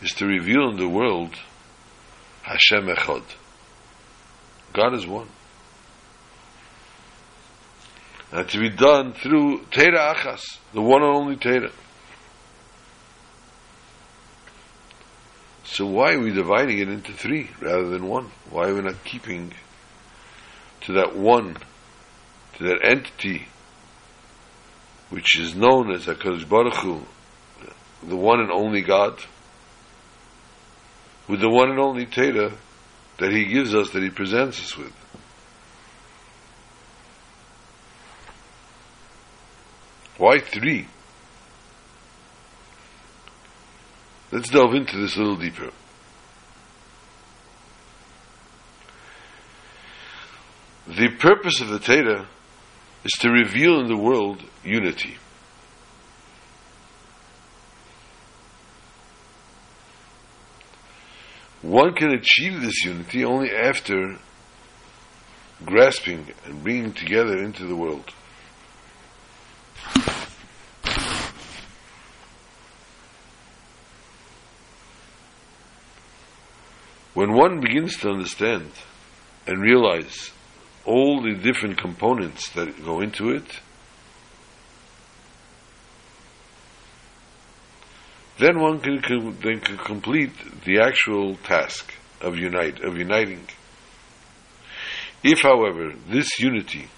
is 0.00 0.12
to 0.12 0.26
reveal 0.26 0.68
in 0.70 0.76
the 0.76 0.88
world 0.88 1.34
Hashem 2.42 2.86
Echad. 2.86 3.22
God 4.72 4.94
is 4.94 5.06
one. 5.06 5.28
And 8.30 8.48
to 8.48 8.58
be 8.58 8.68
done 8.68 9.14
through 9.14 9.64
Torah 9.70 10.14
Achas, 10.14 10.58
the 10.72 10.82
one 10.82 11.02
and 11.02 11.14
only 11.14 11.36
Torah. 11.36 11.72
So 15.64 15.86
why 15.86 16.14
are 16.14 16.20
we 16.20 16.32
dividing 16.32 16.78
it 16.78 16.88
into 16.88 17.12
three 17.12 17.50
rather 17.60 17.88
than 17.88 18.06
one? 18.06 18.30
Why 18.50 18.68
are 18.68 18.74
we 18.74 18.82
not 18.82 19.04
keeping 19.04 19.52
to 20.82 20.92
that 20.94 21.16
one, 21.16 21.56
to 22.56 22.64
that 22.64 22.80
entity, 22.82 23.48
which 25.10 25.38
is 25.38 25.54
known 25.54 25.90
as 25.90 26.06
HaKadosh 26.06 26.48
Baruch 26.48 26.74
Hu, 26.76 27.02
the 28.02 28.16
one 28.16 28.40
and 28.40 28.50
only 28.50 28.80
God, 28.82 29.22
with 31.28 31.40
the 31.40 31.48
one 31.48 31.70
and 31.70 31.78
only 31.78 32.06
Torah 32.06 32.52
that 33.18 33.32
He 33.32 33.44
gives 33.46 33.74
us, 33.74 33.90
that 33.90 34.02
He 34.02 34.10
presents 34.10 34.60
us 34.60 34.76
with. 34.76 34.92
Why 40.16 40.40
three? 40.40 40.88
Let's 44.32 44.50
delve 44.50 44.74
into 44.74 44.98
this 44.98 45.16
a 45.16 45.20
little 45.20 45.36
deeper. 45.36 45.70
The 50.88 51.08
purpose 51.18 51.60
of 51.60 51.68
the 51.68 51.78
Torah 51.78 52.26
is 53.04 53.12
to 53.20 53.30
reveal 53.30 53.80
in 53.80 53.88
the 53.88 53.96
world 53.96 54.42
unity. 54.64 55.16
One 61.68 61.92
can 61.92 62.12
achieve 62.12 62.62
this 62.62 62.82
unity 62.82 63.26
only 63.26 63.50
after 63.50 64.16
grasping 65.66 66.32
and 66.46 66.62
bringing 66.64 66.94
together 66.94 67.36
into 67.42 67.66
the 67.66 67.76
world. 67.76 68.10
When 77.12 77.34
one 77.34 77.60
begins 77.60 77.98
to 77.98 78.08
understand 78.12 78.70
and 79.46 79.60
realize 79.60 80.30
all 80.86 81.20
the 81.20 81.34
different 81.34 81.76
components 81.76 82.48
that 82.54 82.82
go 82.82 83.02
into 83.02 83.28
it, 83.28 83.60
then 88.38 88.60
one 88.60 88.80
can, 88.80 89.00
can 89.02 89.36
then 89.40 89.60
can 89.60 89.78
complete 89.78 90.32
the 90.64 90.80
actual 90.80 91.36
task 91.36 91.92
of 92.20 92.36
unite 92.36 92.80
of 92.82 92.96
uniting. 92.96 93.44
If, 95.22 95.42
however, 95.42 95.92
this 96.08 96.38
unity 96.38 96.88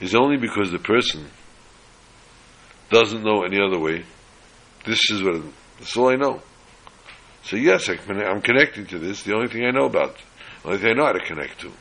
is 0.00 0.14
only 0.14 0.36
because 0.36 0.72
the 0.72 0.80
person 0.80 1.30
doesn't 2.90 3.22
know 3.22 3.44
any 3.44 3.60
other 3.60 3.78
way, 3.78 4.04
this 4.84 5.10
is 5.10 5.22
what 5.22 5.42
that's 5.78 5.96
all 5.96 6.08
I 6.08 6.16
know. 6.16 6.42
So 7.44 7.56
yes, 7.56 7.88
I, 7.88 7.94
I'm 7.94 8.40
connecting 8.40 8.86
to 8.86 8.98
this. 8.98 9.22
The 9.22 9.34
only 9.34 9.48
thing 9.48 9.64
I 9.64 9.70
know 9.70 9.84
about, 9.84 10.16
the 10.62 10.68
only 10.68 10.80
thing 10.80 10.90
I 10.90 10.94
know 10.94 11.06
how 11.06 11.12
to 11.12 11.24
connect 11.24 11.60
to. 11.60 11.72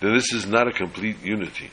Then 0.00 0.14
this 0.14 0.32
is 0.32 0.46
not 0.46 0.66
a 0.68 0.72
complete 0.72 1.22
unity. 1.22 1.70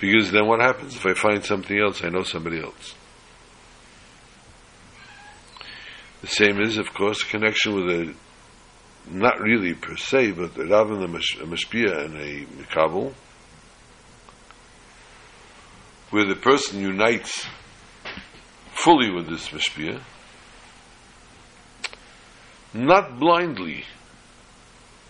Because 0.00 0.30
then 0.30 0.46
what 0.46 0.60
happens 0.60 0.94
if 0.94 1.04
I 1.04 1.14
find 1.14 1.44
something 1.44 1.78
else? 1.78 2.04
I 2.04 2.08
know 2.08 2.22
somebody 2.22 2.60
else. 2.60 2.94
The 6.20 6.28
same 6.28 6.60
is, 6.60 6.78
of 6.78 6.92
course, 6.94 7.22
connection 7.22 7.74
with 7.74 7.90
a, 7.90 8.14
not 9.10 9.40
really 9.40 9.74
per 9.74 9.96
se, 9.96 10.32
but 10.32 10.56
rather 10.56 10.96
than 10.96 11.04
a 11.04 11.46
mashpia 11.46 12.04
and 12.04 12.16
a 12.16 12.44
mikabel, 12.44 13.12
where 16.10 16.26
the 16.26 16.36
person 16.36 16.80
unites 16.80 17.46
fully 18.74 19.10
with 19.10 19.28
this 19.28 19.48
mashpia, 19.48 20.00
not 22.72 23.18
blindly, 23.18 23.84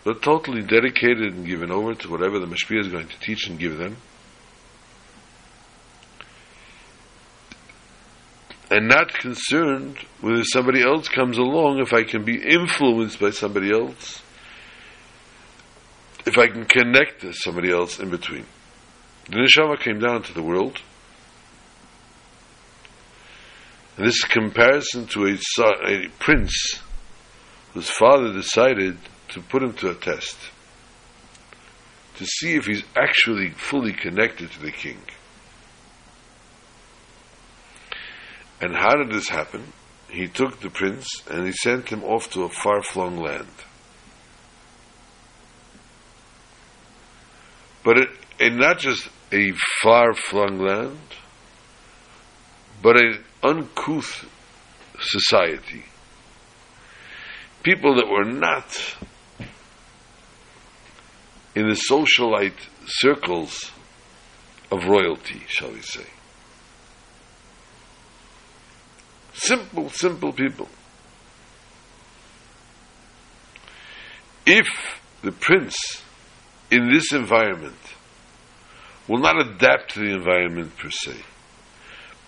but 0.04 0.22
totally 0.22 0.62
dedicated 0.62 1.34
and 1.34 1.46
given 1.46 1.70
over 1.70 1.94
to 1.94 2.10
whatever 2.10 2.38
the 2.38 2.46
mashpia 2.46 2.80
is 2.80 2.88
going 2.88 3.08
to 3.08 3.20
teach 3.20 3.48
and 3.48 3.58
give 3.58 3.76
them, 3.78 3.96
and 8.70 8.88
not 8.88 9.14
concerned 9.14 9.98
whether 10.20 10.44
somebody 10.44 10.82
else 10.82 11.08
comes 11.08 11.38
along, 11.38 11.80
if 11.80 11.92
I 11.92 12.04
can 12.04 12.24
be 12.24 12.36
influenced 12.36 13.18
by 13.18 13.30
somebody 13.30 13.72
else, 13.72 14.22
if 16.26 16.36
I 16.36 16.48
can 16.48 16.66
connect 16.66 17.22
to 17.22 17.32
somebody 17.32 17.70
else 17.70 17.98
in 17.98 18.10
between. 18.10 18.44
The 19.30 19.36
neshama 19.36 19.80
came 19.80 19.98
down 19.98 20.22
to 20.24 20.34
the 20.34 20.42
world, 20.42 20.80
and 23.96 24.06
this 24.06 24.22
comparison 24.24 25.06
to 25.08 25.26
a, 25.26 25.38
a 25.86 26.08
prince 26.18 26.80
whose 27.72 27.90
father 27.90 28.32
decided 28.32 28.98
to 29.28 29.40
put 29.40 29.62
him 29.62 29.72
to 29.74 29.90
a 29.90 29.94
test 29.94 30.36
to 32.16 32.26
see 32.26 32.56
if 32.56 32.66
he's 32.66 32.82
actually 32.96 33.50
fully 33.50 33.92
connected 33.92 34.50
to 34.50 34.60
the 34.60 34.72
king. 34.72 34.98
And 38.60 38.74
how 38.74 38.96
did 38.96 39.10
this 39.10 39.28
happen? 39.28 39.72
He 40.08 40.26
took 40.26 40.60
the 40.60 40.70
prince 40.70 41.06
and 41.30 41.46
he 41.46 41.52
sent 41.52 41.90
him 41.90 42.02
off 42.02 42.30
to 42.32 42.42
a 42.42 42.48
far 42.48 42.82
flung 42.82 43.18
land. 43.18 43.46
But 47.84 47.98
it, 47.98 48.52
not 48.52 48.78
just 48.78 49.08
a 49.32 49.52
far 49.82 50.14
flung 50.14 50.58
land, 50.58 50.98
but 52.82 53.00
an 53.00 53.24
uncouth 53.42 54.28
society. 55.00 55.84
People 57.62 57.96
that 57.96 58.08
were 58.08 58.24
not 58.24 58.96
in 61.54 61.68
the 61.68 61.80
socialite 61.90 62.58
circles 62.86 63.70
of 64.70 64.84
royalty, 64.86 65.42
shall 65.48 65.70
we 65.70 65.82
say. 65.82 66.06
Simple, 69.38 69.88
simple 69.90 70.32
people. 70.32 70.68
If 74.44 74.66
the 75.22 75.30
prince 75.30 76.02
in 76.72 76.92
this 76.92 77.12
environment 77.12 77.78
will 79.06 79.20
not 79.20 79.40
adapt 79.40 79.94
to 79.94 80.00
the 80.00 80.12
environment 80.12 80.76
per 80.76 80.90
se, 80.90 81.14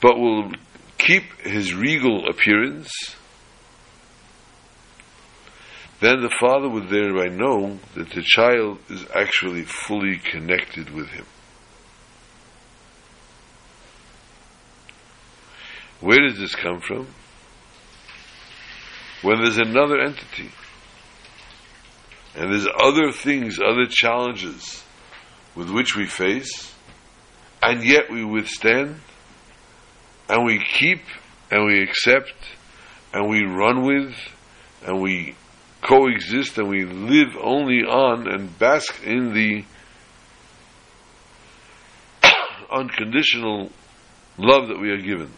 but 0.01 0.19
will 0.19 0.53
keep 0.99 1.25
his 1.41 1.75
regal 1.75 2.29
appearance, 2.29 2.93
then 5.99 6.23
the 6.23 6.35
father 6.41 6.69
would 6.69 6.89
thereby 6.91 7.27
know 7.27 7.81
that 7.97 8.11
the 8.11 8.23
child 8.23 8.79
is 8.89 9.05
actually 9.15 9.63
fully 9.63 10.17
connected 10.19 10.91
with 10.91 11.09
him. 11.09 11.27
Where 16.01 16.26
does 16.26 16.38
this 16.38 16.55
come 16.55 16.80
from? 16.80 17.09
When 19.22 19.42
there's 19.42 19.59
another 19.59 20.01
entity, 20.01 20.51
and 22.34 22.51
there's 22.51 22.66
other 22.82 23.12
things, 23.12 23.59
other 23.59 23.86
challenges 23.86 24.82
with 25.55 25.68
which 25.70 25.94
we 25.96 26.07
face, 26.07 26.74
and 27.62 27.84
yet 27.84 28.11
we 28.11 28.24
withstand, 28.24 29.01
and 30.28 30.46
we 30.46 30.64
keep, 30.64 31.03
and 31.51 31.66
we 31.66 31.82
accept, 31.82 32.32
and 33.12 33.28
we 33.28 33.42
run 33.42 33.84
with, 33.84 34.14
and 34.86 35.03
we 35.03 35.34
coexist, 35.82 36.57
and 36.57 36.68
we 36.68 36.86
live 36.86 37.36
only 37.42 37.82
on 37.82 38.26
and 38.26 38.59
bask 38.59 39.03
in 39.05 39.34
the 39.34 39.64
unconditional 42.70 43.70
love 44.38 44.68
that 44.68 44.80
we 44.80 44.90
are 44.90 45.03
given. 45.03 45.30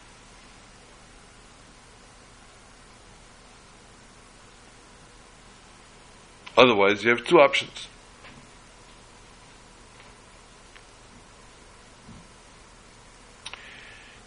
Otherwise, 6.62 7.02
you 7.02 7.10
have 7.10 7.24
two 7.24 7.40
options. 7.40 7.88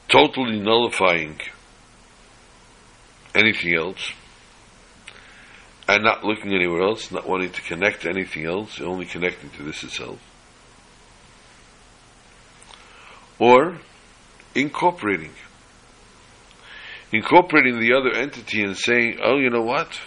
Totally 0.09 0.59
nullifying 0.59 1.39
anything 3.33 3.73
else 3.73 4.11
and 5.87 6.03
not 6.03 6.25
looking 6.25 6.53
anywhere 6.53 6.81
else, 6.81 7.09
not 7.09 7.25
wanting 7.25 7.51
to 7.51 7.61
connect 7.61 8.01
to 8.01 8.09
anything 8.09 8.45
else, 8.45 8.81
only 8.81 9.05
connecting 9.05 9.49
to 9.51 9.63
this 9.63 9.81
itself. 9.83 10.19
Or 13.39 13.79
incorporating. 14.53 15.31
Incorporating 17.13 17.79
the 17.79 17.93
other 17.93 18.11
entity 18.11 18.61
and 18.61 18.77
saying, 18.77 19.19
oh, 19.23 19.37
you 19.37 19.49
know 19.49 19.61
what? 19.61 20.01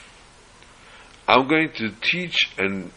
I'm 1.28 1.46
going 1.46 1.72
to 1.74 1.90
teach 2.00 2.50
and 2.56 2.90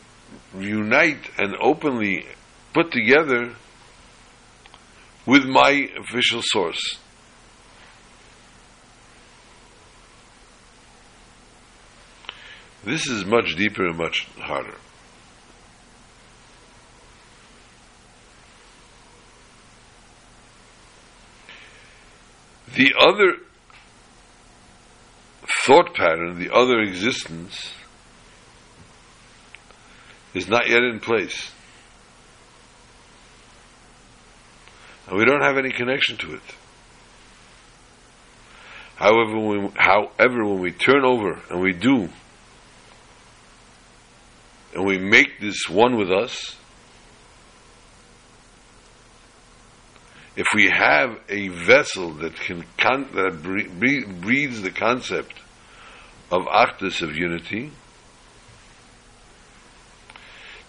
unite 0.58 1.30
and 1.38 1.54
openly 1.62 2.26
put 2.74 2.94
together 2.94 3.56
with 5.26 5.44
my 5.46 5.90
official 6.00 6.42
source. 6.42 6.80
This 12.86 13.06
is 13.08 13.26
much 13.26 13.58
deeper 13.58 13.86
and 13.86 13.98
much 13.98 14.26
harder. 14.38 14.78
The 22.76 22.94
other 22.98 23.34
thought 25.66 25.94
pattern, 25.94 26.40
the 26.40 26.54
other 26.56 26.80
existence, 26.80 27.74
is 30.34 30.48
not 30.48 30.70
yet 30.70 30.84
in 30.84 31.00
place. 31.00 31.52
And 35.08 35.18
we 35.18 35.26
don't 35.26 35.42
have 35.42 35.58
any 35.58 35.72
connection 35.72 36.18
to 36.18 36.36
it. 36.36 36.42
However, 38.96 39.40
when 39.40 39.64
we, 39.64 39.70
however, 39.76 40.46
when 40.46 40.60
we 40.60 40.72
turn 40.72 41.04
over 41.04 41.42
and 41.50 41.60
we 41.60 41.74
do, 41.74 42.10
and 44.74 44.86
we 44.86 45.00
make 45.00 45.40
this 45.42 45.68
one 45.68 45.98
with 45.98 46.12
us, 46.12 46.56
if 50.36 50.48
we 50.56 50.70
have 50.70 51.20
a 51.28 51.50
vessel 51.50 52.14
that 52.14 52.36
can 52.36 52.64
con- 52.78 53.10
that 53.14 53.42
breeds 54.22 54.62
the 54.62 54.72
concept 54.72 55.34
of 56.32 56.44
achdus 56.44 57.02
of 57.02 57.16
unity, 57.16 57.72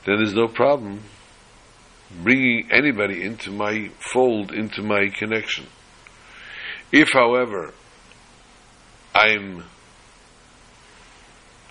then 0.05 0.17
there's 0.17 0.35
no 0.35 0.49
problem 0.49 1.01
bringing 2.23 2.69
anybody 2.71 3.23
into 3.23 3.51
my 3.51 3.91
fold, 3.99 4.53
into 4.53 4.83
my 4.83 5.09
connection. 5.09 5.67
If, 6.91 7.13
however, 7.13 7.73
I'm 9.15 9.65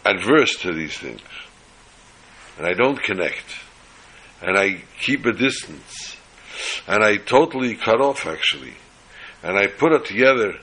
adverse 0.04 0.56
to 0.62 0.74
these 0.74 0.98
things, 0.98 1.22
and 2.58 2.66
I 2.66 2.74
don't 2.74 3.02
connect, 3.02 3.46
and 4.42 4.58
I 4.58 4.84
keep 5.00 5.26
a 5.26 5.34
distance, 5.34 6.18
and 6.88 7.04
I 7.04 7.18
totally 7.18 7.76
cut 7.76 8.02
off 8.02 8.26
actually, 8.26 8.74
and 9.44 9.58
I 9.58 9.68
put 9.68 10.06
together 10.06 10.54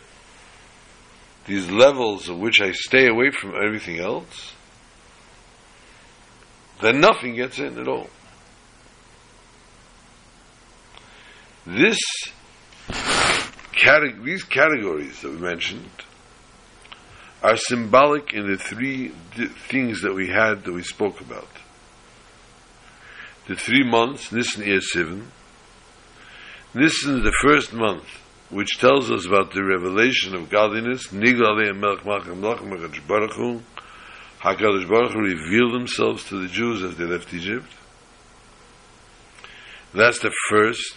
these 1.47 1.71
levels 1.71 2.29
of 2.29 2.39
which 2.39 2.61
I 2.61 2.73
stay 2.73 3.07
away 3.09 3.31
from 3.31 3.55
everything 3.55 3.99
else, 3.99 4.55
then 6.81 7.01
nothing 7.01 7.35
gets 7.35 7.59
in 7.59 7.79
at 7.79 7.89
all. 7.89 8.09
This 11.67 11.99
these 14.25 14.43
categories 14.45 15.21
that 15.23 15.31
we 15.31 15.39
mentioned 15.39 15.91
are 17.43 17.57
symbolic 17.57 18.33
in 18.33 18.51
the 18.51 18.57
three 18.57 19.09
things 19.69 20.03
that 20.03 20.15
we 20.15 20.29
had 20.29 20.65
that 20.65 20.73
we 20.73 20.83
spoke 20.83 21.21
about. 21.21 21.49
The 23.47 23.57
three 23.57 23.85
months, 23.85 24.33
Nisan 24.33 24.65
Iyar 24.65 24.83
Sivan. 24.95 25.27
Nisan 26.75 27.19
is 27.19 27.25
the 27.25 27.37
first 27.43 27.73
month, 27.73 28.05
which 28.51 28.79
tells 28.79 29.11
us 29.11 29.27
about 29.27 29.53
the 29.53 29.65
revelation 29.65 30.35
of 30.35 30.51
godliness. 30.51 31.09
Nigla 31.09 31.53
Alei 31.53 31.75
Melech 31.75 32.05
Malcham 32.05 32.39
Melech 32.39 33.07
Baruch. 33.07 33.63
HaKadosh 34.41 34.89
Baruch 34.89 35.13
Hu 35.13 35.21
revealed 35.21 35.75
themselves 35.75 36.25
to 36.29 36.41
the 36.41 36.49
Jews 36.49 36.83
as 36.83 36.97
they 36.97 37.05
left 37.05 37.35
Egypt. 37.35 37.73
That's 39.93 40.21
the 40.21 40.33
first 40.49 40.95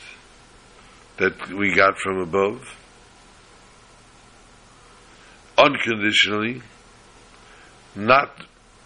that 1.17 1.49
we 1.49 1.73
got 1.75 1.97
from 1.97 2.19
above 2.19 2.77
unconditionally, 5.57 6.61
not 7.95 8.31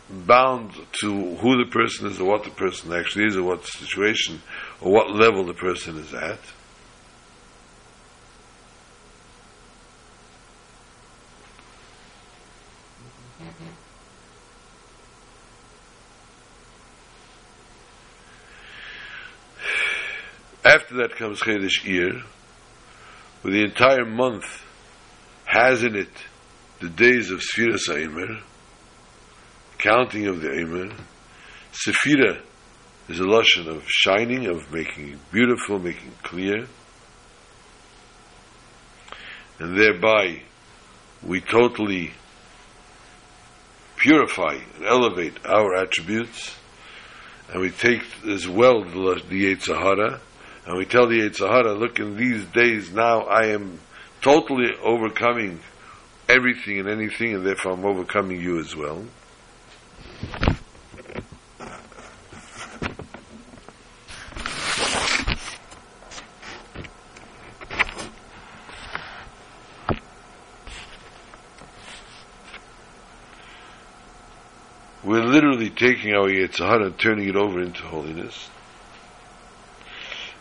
bound 0.10 0.74
to 1.02 1.36
who 1.38 1.64
the 1.64 1.70
person 1.72 2.08
is 2.08 2.20
or 2.20 2.26
what 2.26 2.44
the 2.44 2.50
person 2.52 2.94
actually 2.94 3.26
is 3.26 3.36
or 3.36 3.44
what 3.44 3.66
situation 3.66 4.42
or 4.82 4.92
what 4.92 5.12
level 5.12 5.46
the 5.46 5.54
person 5.54 5.98
is 5.98 6.14
at. 6.14 6.40
After 20.76 20.96
that 20.96 21.16
comes 21.16 21.40
Chedesh 21.40 21.86
Iyar, 21.86 22.22
where 23.42 23.54
the 23.54 23.64
entire 23.64 24.04
month 24.04 24.44
has 25.46 25.86
in 25.86 25.96
it 25.96 26.12
the 26.82 26.90
days 26.90 27.32
of 27.32 27.40
Sfiras 27.40 27.90
Aimer, 27.90 28.42
counting 29.78 30.28
of 30.28 30.42
the 30.42 30.52
Aimer. 30.52 30.94
Sefira 31.72 32.42
is 33.08 33.22
a 33.22 33.24
lotion 33.24 33.70
of 33.70 33.86
shining, 33.88 34.48
of 34.48 34.70
making 34.74 35.18
beautiful, 35.32 35.80
making 35.80 36.12
clear. 36.24 36.68
And 39.60 39.80
thereby 39.80 40.42
we 41.24 41.40
totally 41.40 42.12
purify 43.96 44.58
and 44.76 44.86
elevate 44.86 45.38
our 45.46 45.74
attributes. 45.74 46.54
And 47.54 47.62
we 47.62 47.70
take 47.70 48.04
as 48.28 48.46
well 48.46 48.84
the, 48.84 49.22
the 49.30 49.56
Yetzer 49.56 49.78
Hara, 49.78 50.20
and 50.66 50.78
we 50.78 50.86
tell 50.86 51.08
the 51.08 51.20
Yetzer 51.20 51.48
Hara, 51.48 51.74
look, 51.74 52.00
in 52.00 52.18
these 52.18 52.44
days 52.46 52.92
now 52.92 53.22
I 53.22 53.48
am 53.48 53.80
totally 54.22 54.72
overcoming 54.82 55.60
everything 56.28 56.80
and 56.80 56.90
anything, 56.90 57.36
and 57.36 57.46
therefore 57.46 57.74
I'm 57.74 57.86
overcoming 57.86 58.42
you 58.42 58.60
as 58.60 58.76
well. 58.76 59.06
We're 75.04 75.24
literally 75.24 75.70
taking 75.70 76.16
our 76.16 76.28
Yetzer 76.28 76.66
Hara 76.66 76.86
and 76.88 76.98
turning 76.98 77.30
it 77.30 77.36
over 77.36 77.62
into 77.62 77.84
holiness. 77.84 78.50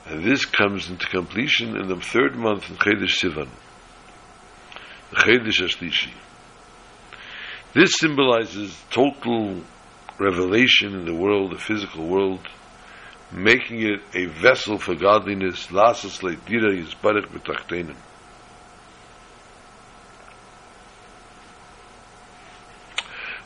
And 0.07 0.23
this 0.23 0.45
comes 0.45 0.91
into 0.91 1.07
completion 1.07 1.77
in 1.77 1.89
the 1.89 1.97
third 1.97 2.37
month 2.37 2.69
in 2.69 2.77
Chedesh 2.77 3.23
Sivan. 3.23 3.49
Chedesh 5.13 5.63
Ashlishi. 5.63 6.13
This 7.73 7.93
symbolizes 7.99 8.77
total 8.91 9.63
revelation 10.19 10.95
in 10.95 11.07
the 11.07 11.15
world, 11.15 11.53
the 11.53 11.59
physical 11.59 12.07
world, 12.07 12.47
making 13.33 13.83
it 13.83 14.01
a 14.15 14.27
vessel 14.27 14.79
for 14.79 14.95
godliness, 14.95 15.67
lasas 15.69 16.21
leitira 16.21 16.77
yizbarech 16.77 17.27
b'tachtenim. 17.29 17.97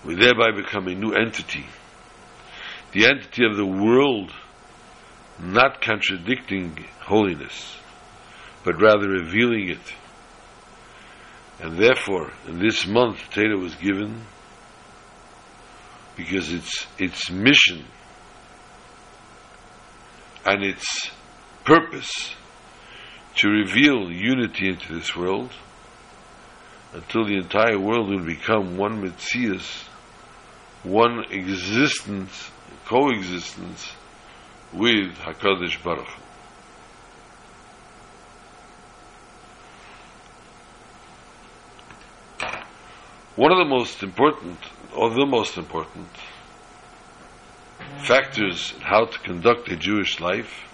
We 0.04 0.14
thereby 0.14 0.50
become 0.56 0.88
a 0.88 0.94
new 0.94 1.12
entity. 1.12 1.66
The 2.92 3.06
entity 3.06 3.44
of 3.44 3.56
the 3.56 3.66
world 3.66 4.32
not 5.40 5.80
contradicting 5.80 6.84
holiness, 7.00 7.76
but 8.64 8.80
rather 8.80 9.08
revealing 9.08 9.68
it. 9.70 9.94
And 11.60 11.78
therefore, 11.78 12.32
in 12.46 12.58
this 12.58 12.86
month, 12.86 13.18
Torah 13.30 13.56
was 13.56 13.74
given 13.76 14.22
because 16.16 16.52
its 16.52 16.86
its 16.98 17.30
mission 17.30 17.84
and 20.44 20.64
its 20.64 21.10
purpose 21.64 22.34
to 23.36 23.48
reveal 23.48 24.10
unity 24.10 24.68
into 24.68 24.94
this 24.94 25.14
world 25.14 25.52
until 26.92 27.24
the 27.24 27.36
entire 27.36 27.78
world 27.78 28.08
will 28.08 28.24
become 28.24 28.76
one 28.76 29.02
Metzias, 29.02 29.84
one 30.82 31.24
existence, 31.30 32.50
coexistence 32.86 33.92
with 34.72 35.16
Hakadosh 35.18 35.82
Baruch. 35.82 36.06
One 43.36 43.52
of 43.52 43.58
the 43.58 43.64
most 43.64 44.02
important, 44.02 44.58
or 44.94 45.10
the 45.10 45.24
most 45.24 45.56
important, 45.56 46.08
factors 47.98 48.72
in 48.74 48.80
how 48.80 49.04
to 49.04 49.18
conduct 49.20 49.70
a 49.70 49.76
Jewish 49.76 50.18
life 50.18 50.64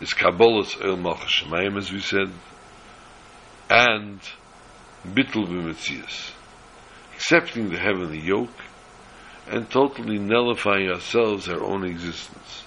is 0.00 0.10
Kabbalas 0.10 0.84
Ol 0.84 0.96
Malchus 0.96 1.42
Shemayim, 1.42 1.78
as 1.78 1.90
we 1.90 2.00
said, 2.00 2.30
and 3.70 4.20
Bittul 5.06 5.46
B'Metzias, 5.46 6.32
accepting 7.14 7.70
the 7.70 7.78
heavenly 7.78 8.20
yoke 8.20 8.50
and 9.48 9.70
totally 9.70 10.18
nullifying 10.18 10.88
ourselves, 10.88 11.48
our 11.48 11.62
own 11.62 11.84
existence, 11.84 12.64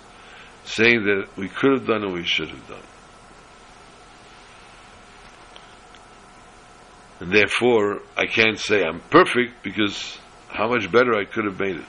saying 0.66 1.06
that 1.06 1.28
we 1.38 1.48
could 1.48 1.72
have 1.72 1.88
done 1.88 2.02
what 2.02 2.14
we 2.14 2.24
should 2.24 2.50
have 2.50 2.68
done. 2.68 2.82
And 7.20 7.32
therefore, 7.32 8.02
I 8.18 8.26
can't 8.26 8.60
say 8.60 8.84
I'm 8.84 9.00
perfect 9.10 9.64
because 9.64 10.18
how 10.50 10.70
much 10.70 10.92
better 10.92 11.16
I 11.16 11.26
could 11.26 11.46
have 11.46 11.60
made 11.60 11.78
it. 11.78 11.86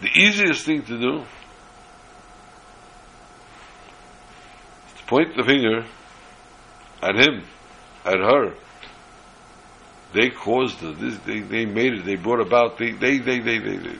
The 0.00 0.10
easiest 0.14 0.64
thing 0.64 0.82
to 0.82 0.98
do 0.98 1.18
is 4.86 4.92
to 4.98 5.04
point 5.06 5.36
the 5.36 5.42
finger 5.42 5.84
at 7.02 7.16
him, 7.16 7.42
at 8.04 8.18
her. 8.20 8.54
They 10.12 10.30
caused 10.30 10.82
it. 10.82 10.98
This, 10.98 11.18
they, 11.18 11.40
they 11.40 11.66
made 11.66 11.92
it. 11.94 12.04
They 12.04 12.16
brought 12.16 12.40
about. 12.40 12.78
They, 12.78 12.92
they, 12.92 13.18
they, 13.18 13.40
they, 13.40 13.58
they, 13.58 13.76
they. 13.76 13.88
they. 13.88 13.98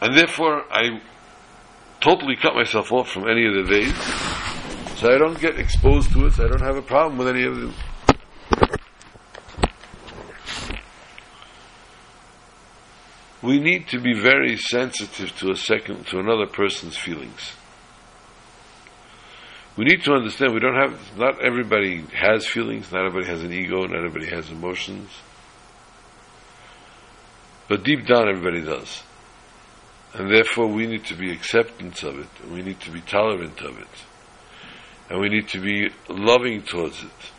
And 0.00 0.16
therefore, 0.16 0.64
I 0.70 1.00
totally 2.00 2.36
cut 2.36 2.54
myself 2.54 2.92
off 2.92 3.10
from 3.10 3.28
any 3.28 3.44
of 3.46 3.54
the 3.54 3.64
days, 3.64 3.96
so 4.96 5.12
I 5.12 5.18
don't 5.18 5.40
get 5.40 5.58
exposed 5.58 6.12
to 6.12 6.26
it, 6.26 6.34
so 6.34 6.44
I 6.44 6.48
don't 6.48 6.62
have 6.62 6.76
a 6.76 6.82
problem 6.82 7.18
with 7.18 7.28
any 7.28 7.44
of 7.44 7.56
them. 7.56 7.74
We 13.42 13.58
need 13.58 13.88
to 13.88 14.00
be 14.00 14.14
very 14.14 14.56
sensitive 14.56 15.36
to 15.38 15.50
a 15.50 15.56
second, 15.56 16.06
to 16.08 16.18
another 16.18 16.46
person's 16.46 16.96
feelings. 16.96 17.57
We 19.78 19.84
need 19.84 20.02
to 20.02 20.12
understand 20.12 20.54
we 20.54 20.58
don't 20.58 20.74
have, 20.74 21.16
not 21.16 21.40
everybody 21.40 22.04
has 22.12 22.44
feelings, 22.48 22.90
not 22.90 23.06
everybody 23.06 23.30
has 23.30 23.44
an 23.44 23.52
ego, 23.52 23.86
not 23.86 24.04
everybody 24.04 24.26
has 24.26 24.50
emotions. 24.50 25.08
But 27.68 27.84
deep 27.84 28.04
down, 28.04 28.28
everybody 28.28 28.60
does. 28.60 29.04
And 30.14 30.32
therefore 30.32 30.66
we 30.66 30.88
need 30.88 31.04
to 31.04 31.14
be 31.14 31.30
acceptance 31.30 32.02
of 32.02 32.18
it, 32.18 32.50
we 32.50 32.62
need 32.62 32.80
to 32.80 32.90
be 32.90 33.00
tolerant 33.02 33.60
of 33.60 33.78
it, 33.78 33.86
and 35.10 35.20
we 35.20 35.28
need 35.28 35.46
to 35.50 35.60
be 35.60 35.90
loving 36.08 36.62
towards 36.62 37.04
it, 37.04 37.32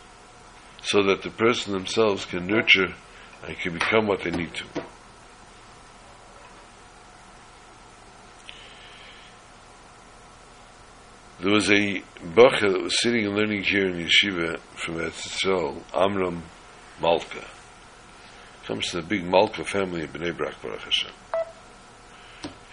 so 0.80 1.02
that 1.02 1.20
the 1.20 1.30
person 1.30 1.74
themselves 1.74 2.24
can 2.24 2.46
nurture 2.46 2.94
and 3.46 3.58
can 3.58 3.74
become 3.74 4.06
what 4.06 4.22
they 4.22 4.30
need 4.30 4.54
to. 4.54 4.64
There 11.40 11.52
was 11.52 11.70
a 11.70 12.02
bacher 12.34 12.70
that 12.70 12.82
was 12.82 13.00
sitting 13.00 13.24
and 13.24 13.34
learning 13.34 13.62
here 13.62 13.88
in 13.88 14.06
yeshiva 14.06 14.58
from 14.74 14.96
Eretz 14.96 15.82
Amram 15.94 16.42
Malka. 17.00 17.46
Comes 18.66 18.90
from 18.90 19.00
the 19.00 19.06
big 19.06 19.24
Malka 19.24 19.64
family 19.64 20.02
in 20.02 20.08
Bnei 20.08 20.36
Brak, 20.36 20.60
Baruch 20.60 20.82
Hashem. 20.82 21.12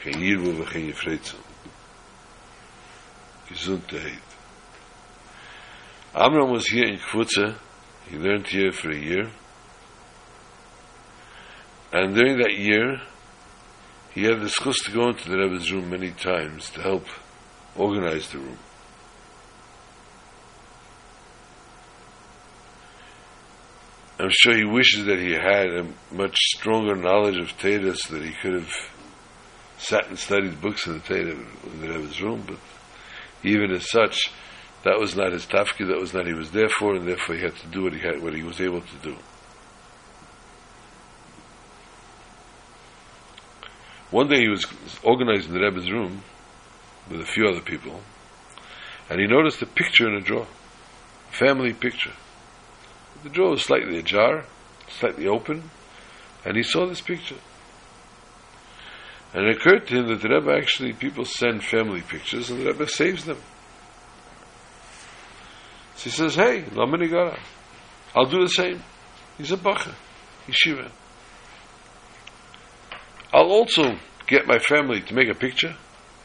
Geen 0.03 0.15
Yirvu 0.15 0.61
v'chein 0.61 0.91
Yifreitzim. 0.91 1.39
Gesundheit. 3.47 4.19
Amram 6.13 6.51
was 6.51 6.67
here 6.67 6.87
in 6.87 6.97
Kvutze. 6.97 7.55
He 8.09 8.17
learned 8.17 8.47
here 8.47 8.73
for 8.73 8.91
a 8.91 8.99
year. 8.99 9.29
And 11.93 12.13
during 12.13 12.37
that 12.39 12.57
year, 12.57 12.99
he 14.13 14.23
had 14.23 14.41
the 14.41 14.47
schus 14.47 14.83
to 14.83 14.91
go 14.91 15.07
into 15.07 15.29
the 15.29 15.37
Rebbe's 15.37 15.71
room 15.71 15.89
many 15.89 16.11
times 16.11 16.69
to 16.71 16.81
help 16.81 17.05
organize 17.77 18.29
the 18.29 18.39
room. 18.39 18.57
I'm 24.19 24.31
sure 24.31 24.55
he 24.55 24.65
wishes 24.65 25.05
that 25.05 25.19
he 25.19 25.33
had 25.33 25.67
a 25.67 25.87
much 26.11 26.35
stronger 26.35 26.95
knowledge 26.95 27.37
of 27.37 27.55
Torah 27.59 27.95
so 27.95 28.15
that 28.15 28.23
he 28.23 28.33
could 28.41 28.53
have 28.53 28.73
sat 29.77 30.07
and 30.07 30.17
studied 30.17 30.59
books 30.59 30.87
in 30.87 30.93
the 30.93 30.99
Torah 30.99 31.31
in 31.31 31.81
the 31.81 31.87
Rebbe's 31.87 32.21
room, 32.21 32.43
but 32.47 32.57
even 33.43 33.71
as 33.71 33.89
such, 33.91 34.31
that 34.83 34.99
was 34.99 35.15
not 35.15 35.33
his 35.33 35.45
tafki, 35.45 35.87
that 35.87 35.99
was 35.99 36.13
not 36.15 36.25
he 36.25 36.33
was 36.33 36.49
there 36.49 36.69
for, 36.69 36.95
and 36.95 37.07
therefore 37.07 37.35
he 37.35 37.41
had 37.41 37.55
to 37.57 37.67
do 37.67 37.83
what 37.83 37.93
he 37.93 37.99
had, 37.99 38.21
what 38.23 38.33
he 38.33 38.41
was 38.41 38.59
able 38.59 38.81
to 38.81 38.95
do. 39.03 39.15
One 44.09 44.29
day 44.29 44.39
he 44.39 44.47
was 44.47 44.65
organizing 45.03 45.53
the 45.53 45.59
Rebbe's 45.59 45.91
room 45.91 46.23
with 47.09 47.21
a 47.21 47.25
few 47.25 47.47
other 47.47 47.61
people, 47.61 48.01
and 49.09 49.19
he 49.19 49.27
noticed 49.27 49.61
a 49.61 49.65
picture 49.65 50.07
in 50.07 50.15
a 50.15 50.21
drawer, 50.21 50.47
a 51.29 51.33
family 51.33 51.73
picture. 51.73 52.13
The 53.23 53.29
drawer 53.29 53.51
was 53.51 53.63
slightly 53.63 53.97
ajar, 53.97 54.45
slightly 54.89 55.27
open, 55.27 55.69
and 56.45 56.55
he 56.55 56.63
saw 56.63 56.85
this 56.85 57.01
picture. 57.01 57.37
And 59.33 59.45
it 59.45 59.57
occurred 59.57 59.87
to 59.87 59.95
him 59.95 60.07
that 60.07 60.21
the 60.21 60.29
Rebbe 60.29 60.51
actually, 60.51 60.93
people 60.93 61.25
send 61.25 61.63
family 61.63 62.01
pictures, 62.01 62.49
and 62.49 62.61
the 62.61 62.67
Rebbe 62.71 62.87
saves 62.87 63.25
them. 63.25 63.39
So 65.95 66.03
he 66.03 66.09
says, 66.11 66.35
hey, 66.35 66.63
Lamanigara, 66.71 67.39
I'll 68.15 68.29
do 68.29 68.41
the 68.41 68.49
same. 68.49 68.83
He's 69.37 69.51
a 69.51 69.57
bacha, 69.57 69.95
yeshiva. 70.47 70.89
I'll 73.33 73.51
also 73.51 73.97
get 74.27 74.47
my 74.47 74.59
family 74.59 75.01
to 75.01 75.13
make 75.13 75.29
a 75.29 75.35
picture. 75.35 75.75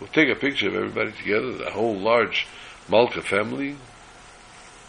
We'll 0.02 0.10
take 0.10 0.36
a 0.36 0.40
picture 0.40 0.66
of 0.66 0.74
everybody 0.74 1.12
together, 1.12 1.52
the 1.52 1.70
whole 1.70 1.94
large 1.94 2.48
Malka 2.88 3.22
family, 3.22 3.76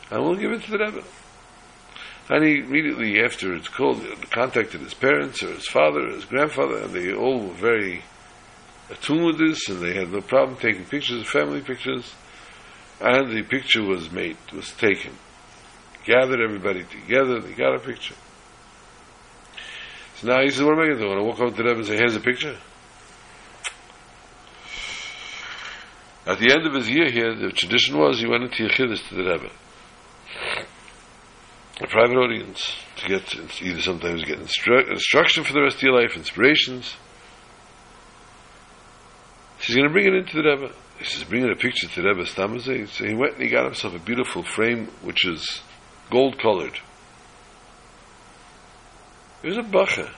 and 0.10 0.24
we'll 0.24 0.34
give 0.34 0.52
it 0.52 0.64
to 0.64 0.72
the 0.72 0.80
Rebbe. 0.80 1.04
And 2.32 2.44
he 2.44 2.62
immediately 2.62 3.24
afterwards 3.24 3.68
called, 3.68 4.04
contacted 4.32 4.82
his 4.82 4.96
parents 4.96 5.44
or 5.44 5.54
his 5.54 5.68
father 5.68 6.08
or 6.08 6.14
his 6.14 6.26
grandfather, 6.26 6.78
and 6.78 6.94
they 6.94 7.14
all 7.14 7.42
were 7.42 7.54
very 7.54 8.02
attuned 8.90 9.24
with 9.24 9.38
this, 9.38 9.70
and 9.70 9.82
they 9.82 9.94
had 9.94 10.12
no 10.12 10.22
problem 10.22 10.58
taking 10.58 10.86
pictures, 10.86 11.30
family 11.30 11.62
pictures, 11.62 12.16
and 13.00 13.32
the 13.32 13.44
picture 13.44 13.84
was 13.84 14.12
made, 14.12 14.38
was 14.52 14.72
taken. 14.72 15.12
Gathered 16.06 16.42
everybody 16.42 16.86
together, 16.86 17.40
they 17.40 17.54
got 17.54 17.76
a 17.76 17.80
picture. 17.80 18.16
So 20.16 20.30
now 20.30 20.42
he 20.42 20.50
says, 20.50 20.64
what 20.64 20.74
am 20.74 20.80
I 20.80 20.86
going 20.88 20.98
to 20.98 21.04
do? 21.04 21.06
I 21.06 21.10
want 21.10 21.38
to 21.38 21.44
walk 21.44 21.52
up 21.52 21.56
to 21.56 21.62
the 21.62 21.70
Rebbe 21.70 21.82
and 21.82 21.88
say, 21.88 21.98
here's 21.98 22.16
a 22.16 22.20
picture? 22.20 22.58
At 26.26 26.40
the 26.40 26.54
end 26.54 26.66
of 26.66 26.74
his 26.74 26.90
year 26.90 27.12
here, 27.12 27.36
the 27.36 27.52
tradition 27.52 27.98
was 27.98 28.20
he 28.20 28.28
went 28.28 28.44
into 28.44 28.68
Yechidus 28.68 29.08
to 29.10 29.16
the 29.16 29.24
Rebbe. 29.24 29.50
A 31.82 31.88
private 31.88 32.16
audience 32.16 32.76
to 32.98 33.08
get 33.08 33.62
either 33.62 33.82
sometimes 33.82 34.24
get 34.24 34.40
instru- 34.40 34.90
instruction 34.90 35.44
for 35.44 35.54
the 35.54 35.62
rest 35.62 35.78
of 35.78 35.84
your 35.84 36.00
life, 36.00 36.16
inspirations. 36.16 36.96
He's 39.60 39.76
going 39.76 39.88
to 39.88 39.94
bring 39.94 40.08
it 40.08 40.14
into 40.14 40.42
the 40.42 40.44
Rebbe. 40.44 40.74
He 41.00 41.06
says, 41.06 41.24
bringing 41.26 41.52
a 41.52 41.56
picture 41.56 41.88
to 41.88 42.02
the 42.02 42.08
Rebbe 42.08 42.24
Stamazeh. 42.24 42.88
So 42.88 43.06
he 43.06 43.14
went 43.14 43.34
and 43.34 43.44
he 43.44 43.50
got 43.50 43.66
himself 43.66 43.96
a 43.96 44.00
beautiful 44.00 44.44
frame 44.44 44.88
which 45.02 45.26
is 45.26 45.62
gold 46.10 46.40
colored. 46.40 46.80
It 49.42 49.48
was 49.48 49.58
a 49.58 49.64
bacha. 49.64 50.10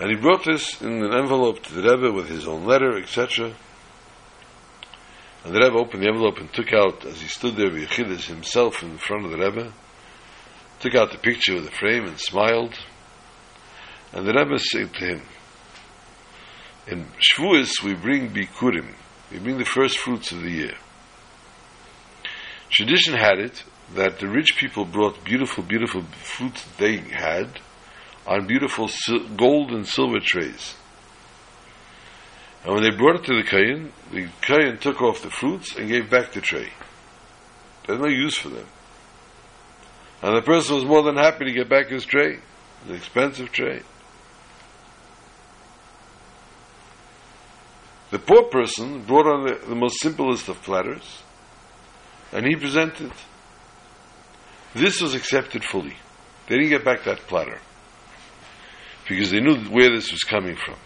And 0.00 0.08
he 0.08 0.16
brought 0.16 0.46
this 0.46 0.80
in 0.80 1.04
an 1.04 1.12
envelope 1.12 1.62
to 1.62 1.74
the 1.74 1.82
Rebbe 1.82 2.10
with 2.10 2.30
his 2.30 2.48
own 2.48 2.64
letter, 2.64 2.96
etc. 2.96 3.52
And 5.44 5.54
the 5.54 5.60
Rebbe 5.60 5.76
opened 5.76 6.02
the 6.02 6.08
envelope 6.08 6.38
and 6.38 6.50
took 6.54 6.72
out, 6.72 7.04
as 7.04 7.20
he 7.20 7.28
stood 7.28 7.56
there 7.56 7.70
with 7.70 7.86
Yechidus 7.86 8.24
himself 8.24 8.82
in 8.82 8.96
front 8.96 9.26
of 9.26 9.30
the 9.30 9.36
Rebbe, 9.36 9.74
took 10.80 10.94
out 10.94 11.12
the 11.12 11.18
picture 11.18 11.54
of 11.56 11.64
the 11.64 11.70
frame 11.70 12.06
and 12.06 12.18
smiled. 12.18 12.78
And 14.14 14.26
the 14.26 14.32
Rebbe 14.32 14.58
said 14.58 14.94
to 14.94 15.06
him, 15.06 15.22
in 16.86 17.06
Shavuos 17.20 17.82
we 17.84 17.92
bring 17.92 18.30
Bikurim, 18.30 18.94
we 19.30 19.38
bring 19.38 19.58
the 19.58 19.66
first 19.66 19.98
fruits 19.98 20.32
of 20.32 20.40
the 20.40 20.50
year. 20.50 20.74
Tradition 22.70 23.14
had 23.14 23.38
it 23.38 23.64
that 23.94 24.18
the 24.18 24.28
rich 24.28 24.56
people 24.56 24.86
brought 24.86 25.22
beautiful, 25.24 25.62
beautiful 25.62 26.02
fruits 26.02 26.64
they 26.78 26.96
had 26.96 27.60
on 28.26 28.46
beautiful 28.46 28.88
gold 29.36 29.70
and 29.70 29.86
silver 29.86 30.20
trays. 30.20 30.74
And 32.64 32.74
when 32.74 32.82
they 32.82 32.90
brought 32.90 33.16
it 33.16 33.24
to 33.24 33.36
the 33.36 33.48
Kayan, 33.48 33.92
the 34.12 34.28
Kayan 34.42 34.78
took 34.78 35.00
off 35.00 35.22
the 35.22 35.30
fruits 35.30 35.76
and 35.76 35.88
gave 35.88 36.10
back 36.10 36.32
the 36.32 36.40
tray. 36.40 36.70
There's 37.86 38.00
no 38.00 38.08
use 38.08 38.36
for 38.36 38.50
them. 38.50 38.66
And 40.22 40.36
the 40.36 40.42
person 40.42 40.74
was 40.74 40.84
more 40.84 41.02
than 41.02 41.16
happy 41.16 41.46
to 41.46 41.52
get 41.52 41.70
back 41.70 41.88
his 41.88 42.04
tray, 42.04 42.38
an 42.86 42.94
expensive 42.94 43.50
tray. 43.50 43.80
The 48.10 48.18
poor 48.18 48.42
person 48.44 49.04
brought 49.04 49.26
on 49.26 49.46
the, 49.46 49.66
the 49.66 49.74
most 49.74 50.00
simplest 50.00 50.48
of 50.48 50.60
platters, 50.62 51.22
and 52.32 52.44
he 52.44 52.56
presented. 52.56 53.12
This 54.74 55.00
was 55.00 55.14
accepted 55.14 55.64
fully. 55.64 55.96
They 56.48 56.56
didn't 56.56 56.70
get 56.70 56.84
back 56.84 57.04
that 57.04 57.20
platter 57.20 57.60
because 59.10 59.32
they 59.32 59.40
knew 59.40 59.56
where 59.70 59.90
this 59.90 60.12
was 60.12 60.22
coming 60.22 60.54
from. 60.54 60.76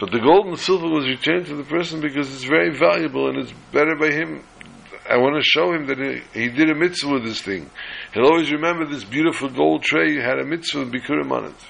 But 0.00 0.10
the 0.10 0.20
gold 0.20 0.46
and 0.46 0.58
silver 0.58 0.88
was 0.88 1.04
returned 1.06 1.46
to 1.46 1.54
the 1.54 1.64
person 1.64 2.00
because 2.00 2.32
it's 2.34 2.44
very 2.44 2.74
valuable 2.74 3.28
and 3.28 3.38
it's 3.38 3.52
better 3.72 3.94
by 3.94 4.10
him. 4.10 4.42
I 5.08 5.18
want 5.18 5.36
to 5.36 5.42
show 5.42 5.72
him 5.74 5.86
that 5.86 5.98
he, 5.98 6.40
he 6.40 6.48
did 6.48 6.70
a 6.70 6.74
mitzvah 6.74 7.12
with 7.12 7.24
this 7.24 7.42
thing. 7.42 7.70
He'll 8.14 8.24
always 8.24 8.50
remember 8.50 8.86
this 8.86 9.04
beautiful 9.04 9.50
gold 9.50 9.82
tray 9.82 10.16
had 10.16 10.38
a 10.38 10.44
mitzvah 10.44 10.80
with 10.80 10.92
Bikurim 10.92 11.30
on 11.30 11.44
it. 11.44 11.66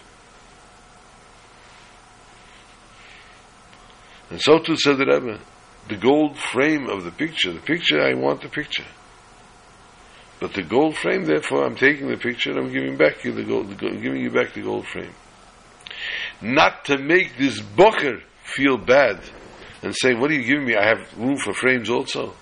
And 4.31 4.41
so 4.41 4.61
too 4.61 4.77
said 4.77 4.99
the 4.99 5.07
Rebbe, 5.07 5.41
the 5.89 5.97
gold 5.97 6.39
frame 6.39 6.89
of 6.89 7.03
the 7.03 7.11
picture, 7.11 7.53
the 7.53 7.61
picture, 7.61 8.01
I 8.01 8.15
want 8.15 8.41
the 8.41 8.49
picture. 8.49 8.87
But 10.43 10.55
the 10.55 10.63
gold 10.65 10.97
frame, 10.97 11.25
therefore, 11.25 11.65
I'm 11.65 11.77
taking 11.77 12.09
the 12.09 12.17
picture 12.17 12.51
and 12.51 12.59
I'm 12.59 12.73
giving 12.73 12.97
back 12.97 13.23
you 13.23 13.31
the 13.31 13.45
gold, 13.45 13.69
the 13.71 13.77
gold 13.77 14.03
giving 14.03 14.21
you 14.21 14.33
back 14.33 14.55
the 14.55 14.63
gold 14.63 14.89
frame. 14.89 15.15
Not 16.41 16.85
to 16.87 16.99
make 16.99 17.39
this 17.39 17.61
bocher 17.61 18.23
feel 18.43 18.77
bad 18.77 19.21
and 19.85 19.95
say, 19.95 20.15
what 20.15 20.33
are 20.33 20.35
you 20.35 20.45
giving 20.45 20.65
me? 20.67 20.75
I 20.75 20.85
have 20.85 21.17
room 21.17 21.37
for 21.37 21.55
frames 21.55 21.89
also. 21.89 22.35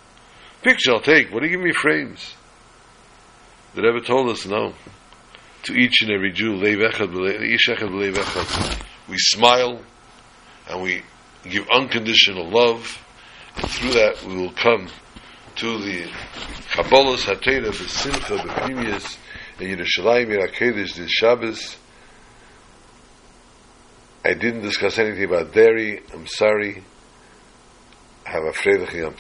Picture 0.62 0.92
I'll 0.92 1.02
take. 1.02 1.30
What 1.30 1.42
are 1.42 1.46
you 1.46 1.52
giving 1.52 1.66
me 1.66 1.74
frames? 1.74 2.36
The 3.74 3.82
Rebbe 3.82 4.00
told 4.06 4.30
us 4.30 4.46
no. 4.46 4.72
To 5.64 5.74
each 5.74 6.00
and 6.00 6.10
every 6.10 6.32
Jew, 6.32 6.54
we 9.08 9.18
smile 9.18 9.82
and 10.70 10.82
we 10.82 11.02
give 11.44 11.68
unconditional 11.68 12.48
love, 12.48 12.98
and 13.56 13.70
through 13.70 13.92
that 13.92 14.24
we 14.26 14.36
will 14.38 14.52
come 14.52 14.88
to 15.60 15.76
the 15.76 16.04
Kabbalas 16.72 17.26
HaTorah, 17.26 17.66
the 17.66 17.86
Simcha, 17.86 18.36
the 18.36 18.48
Pnimius, 18.48 19.18
in 19.58 19.76
Yerushalayim, 19.76 20.28
Yerakedesh, 20.28 20.94
this 20.94 21.10
Shabbos. 21.10 21.76
I 24.24 24.32
didn't 24.32 24.62
discuss 24.62 24.98
anything 24.98 25.24
about 25.24 25.52
dairy. 25.52 26.00
I'm 26.14 26.26
sorry. 26.26 26.82
Have 28.24 28.44
a 28.44 28.52
Freilich 28.52 28.94
Yom 28.94 29.14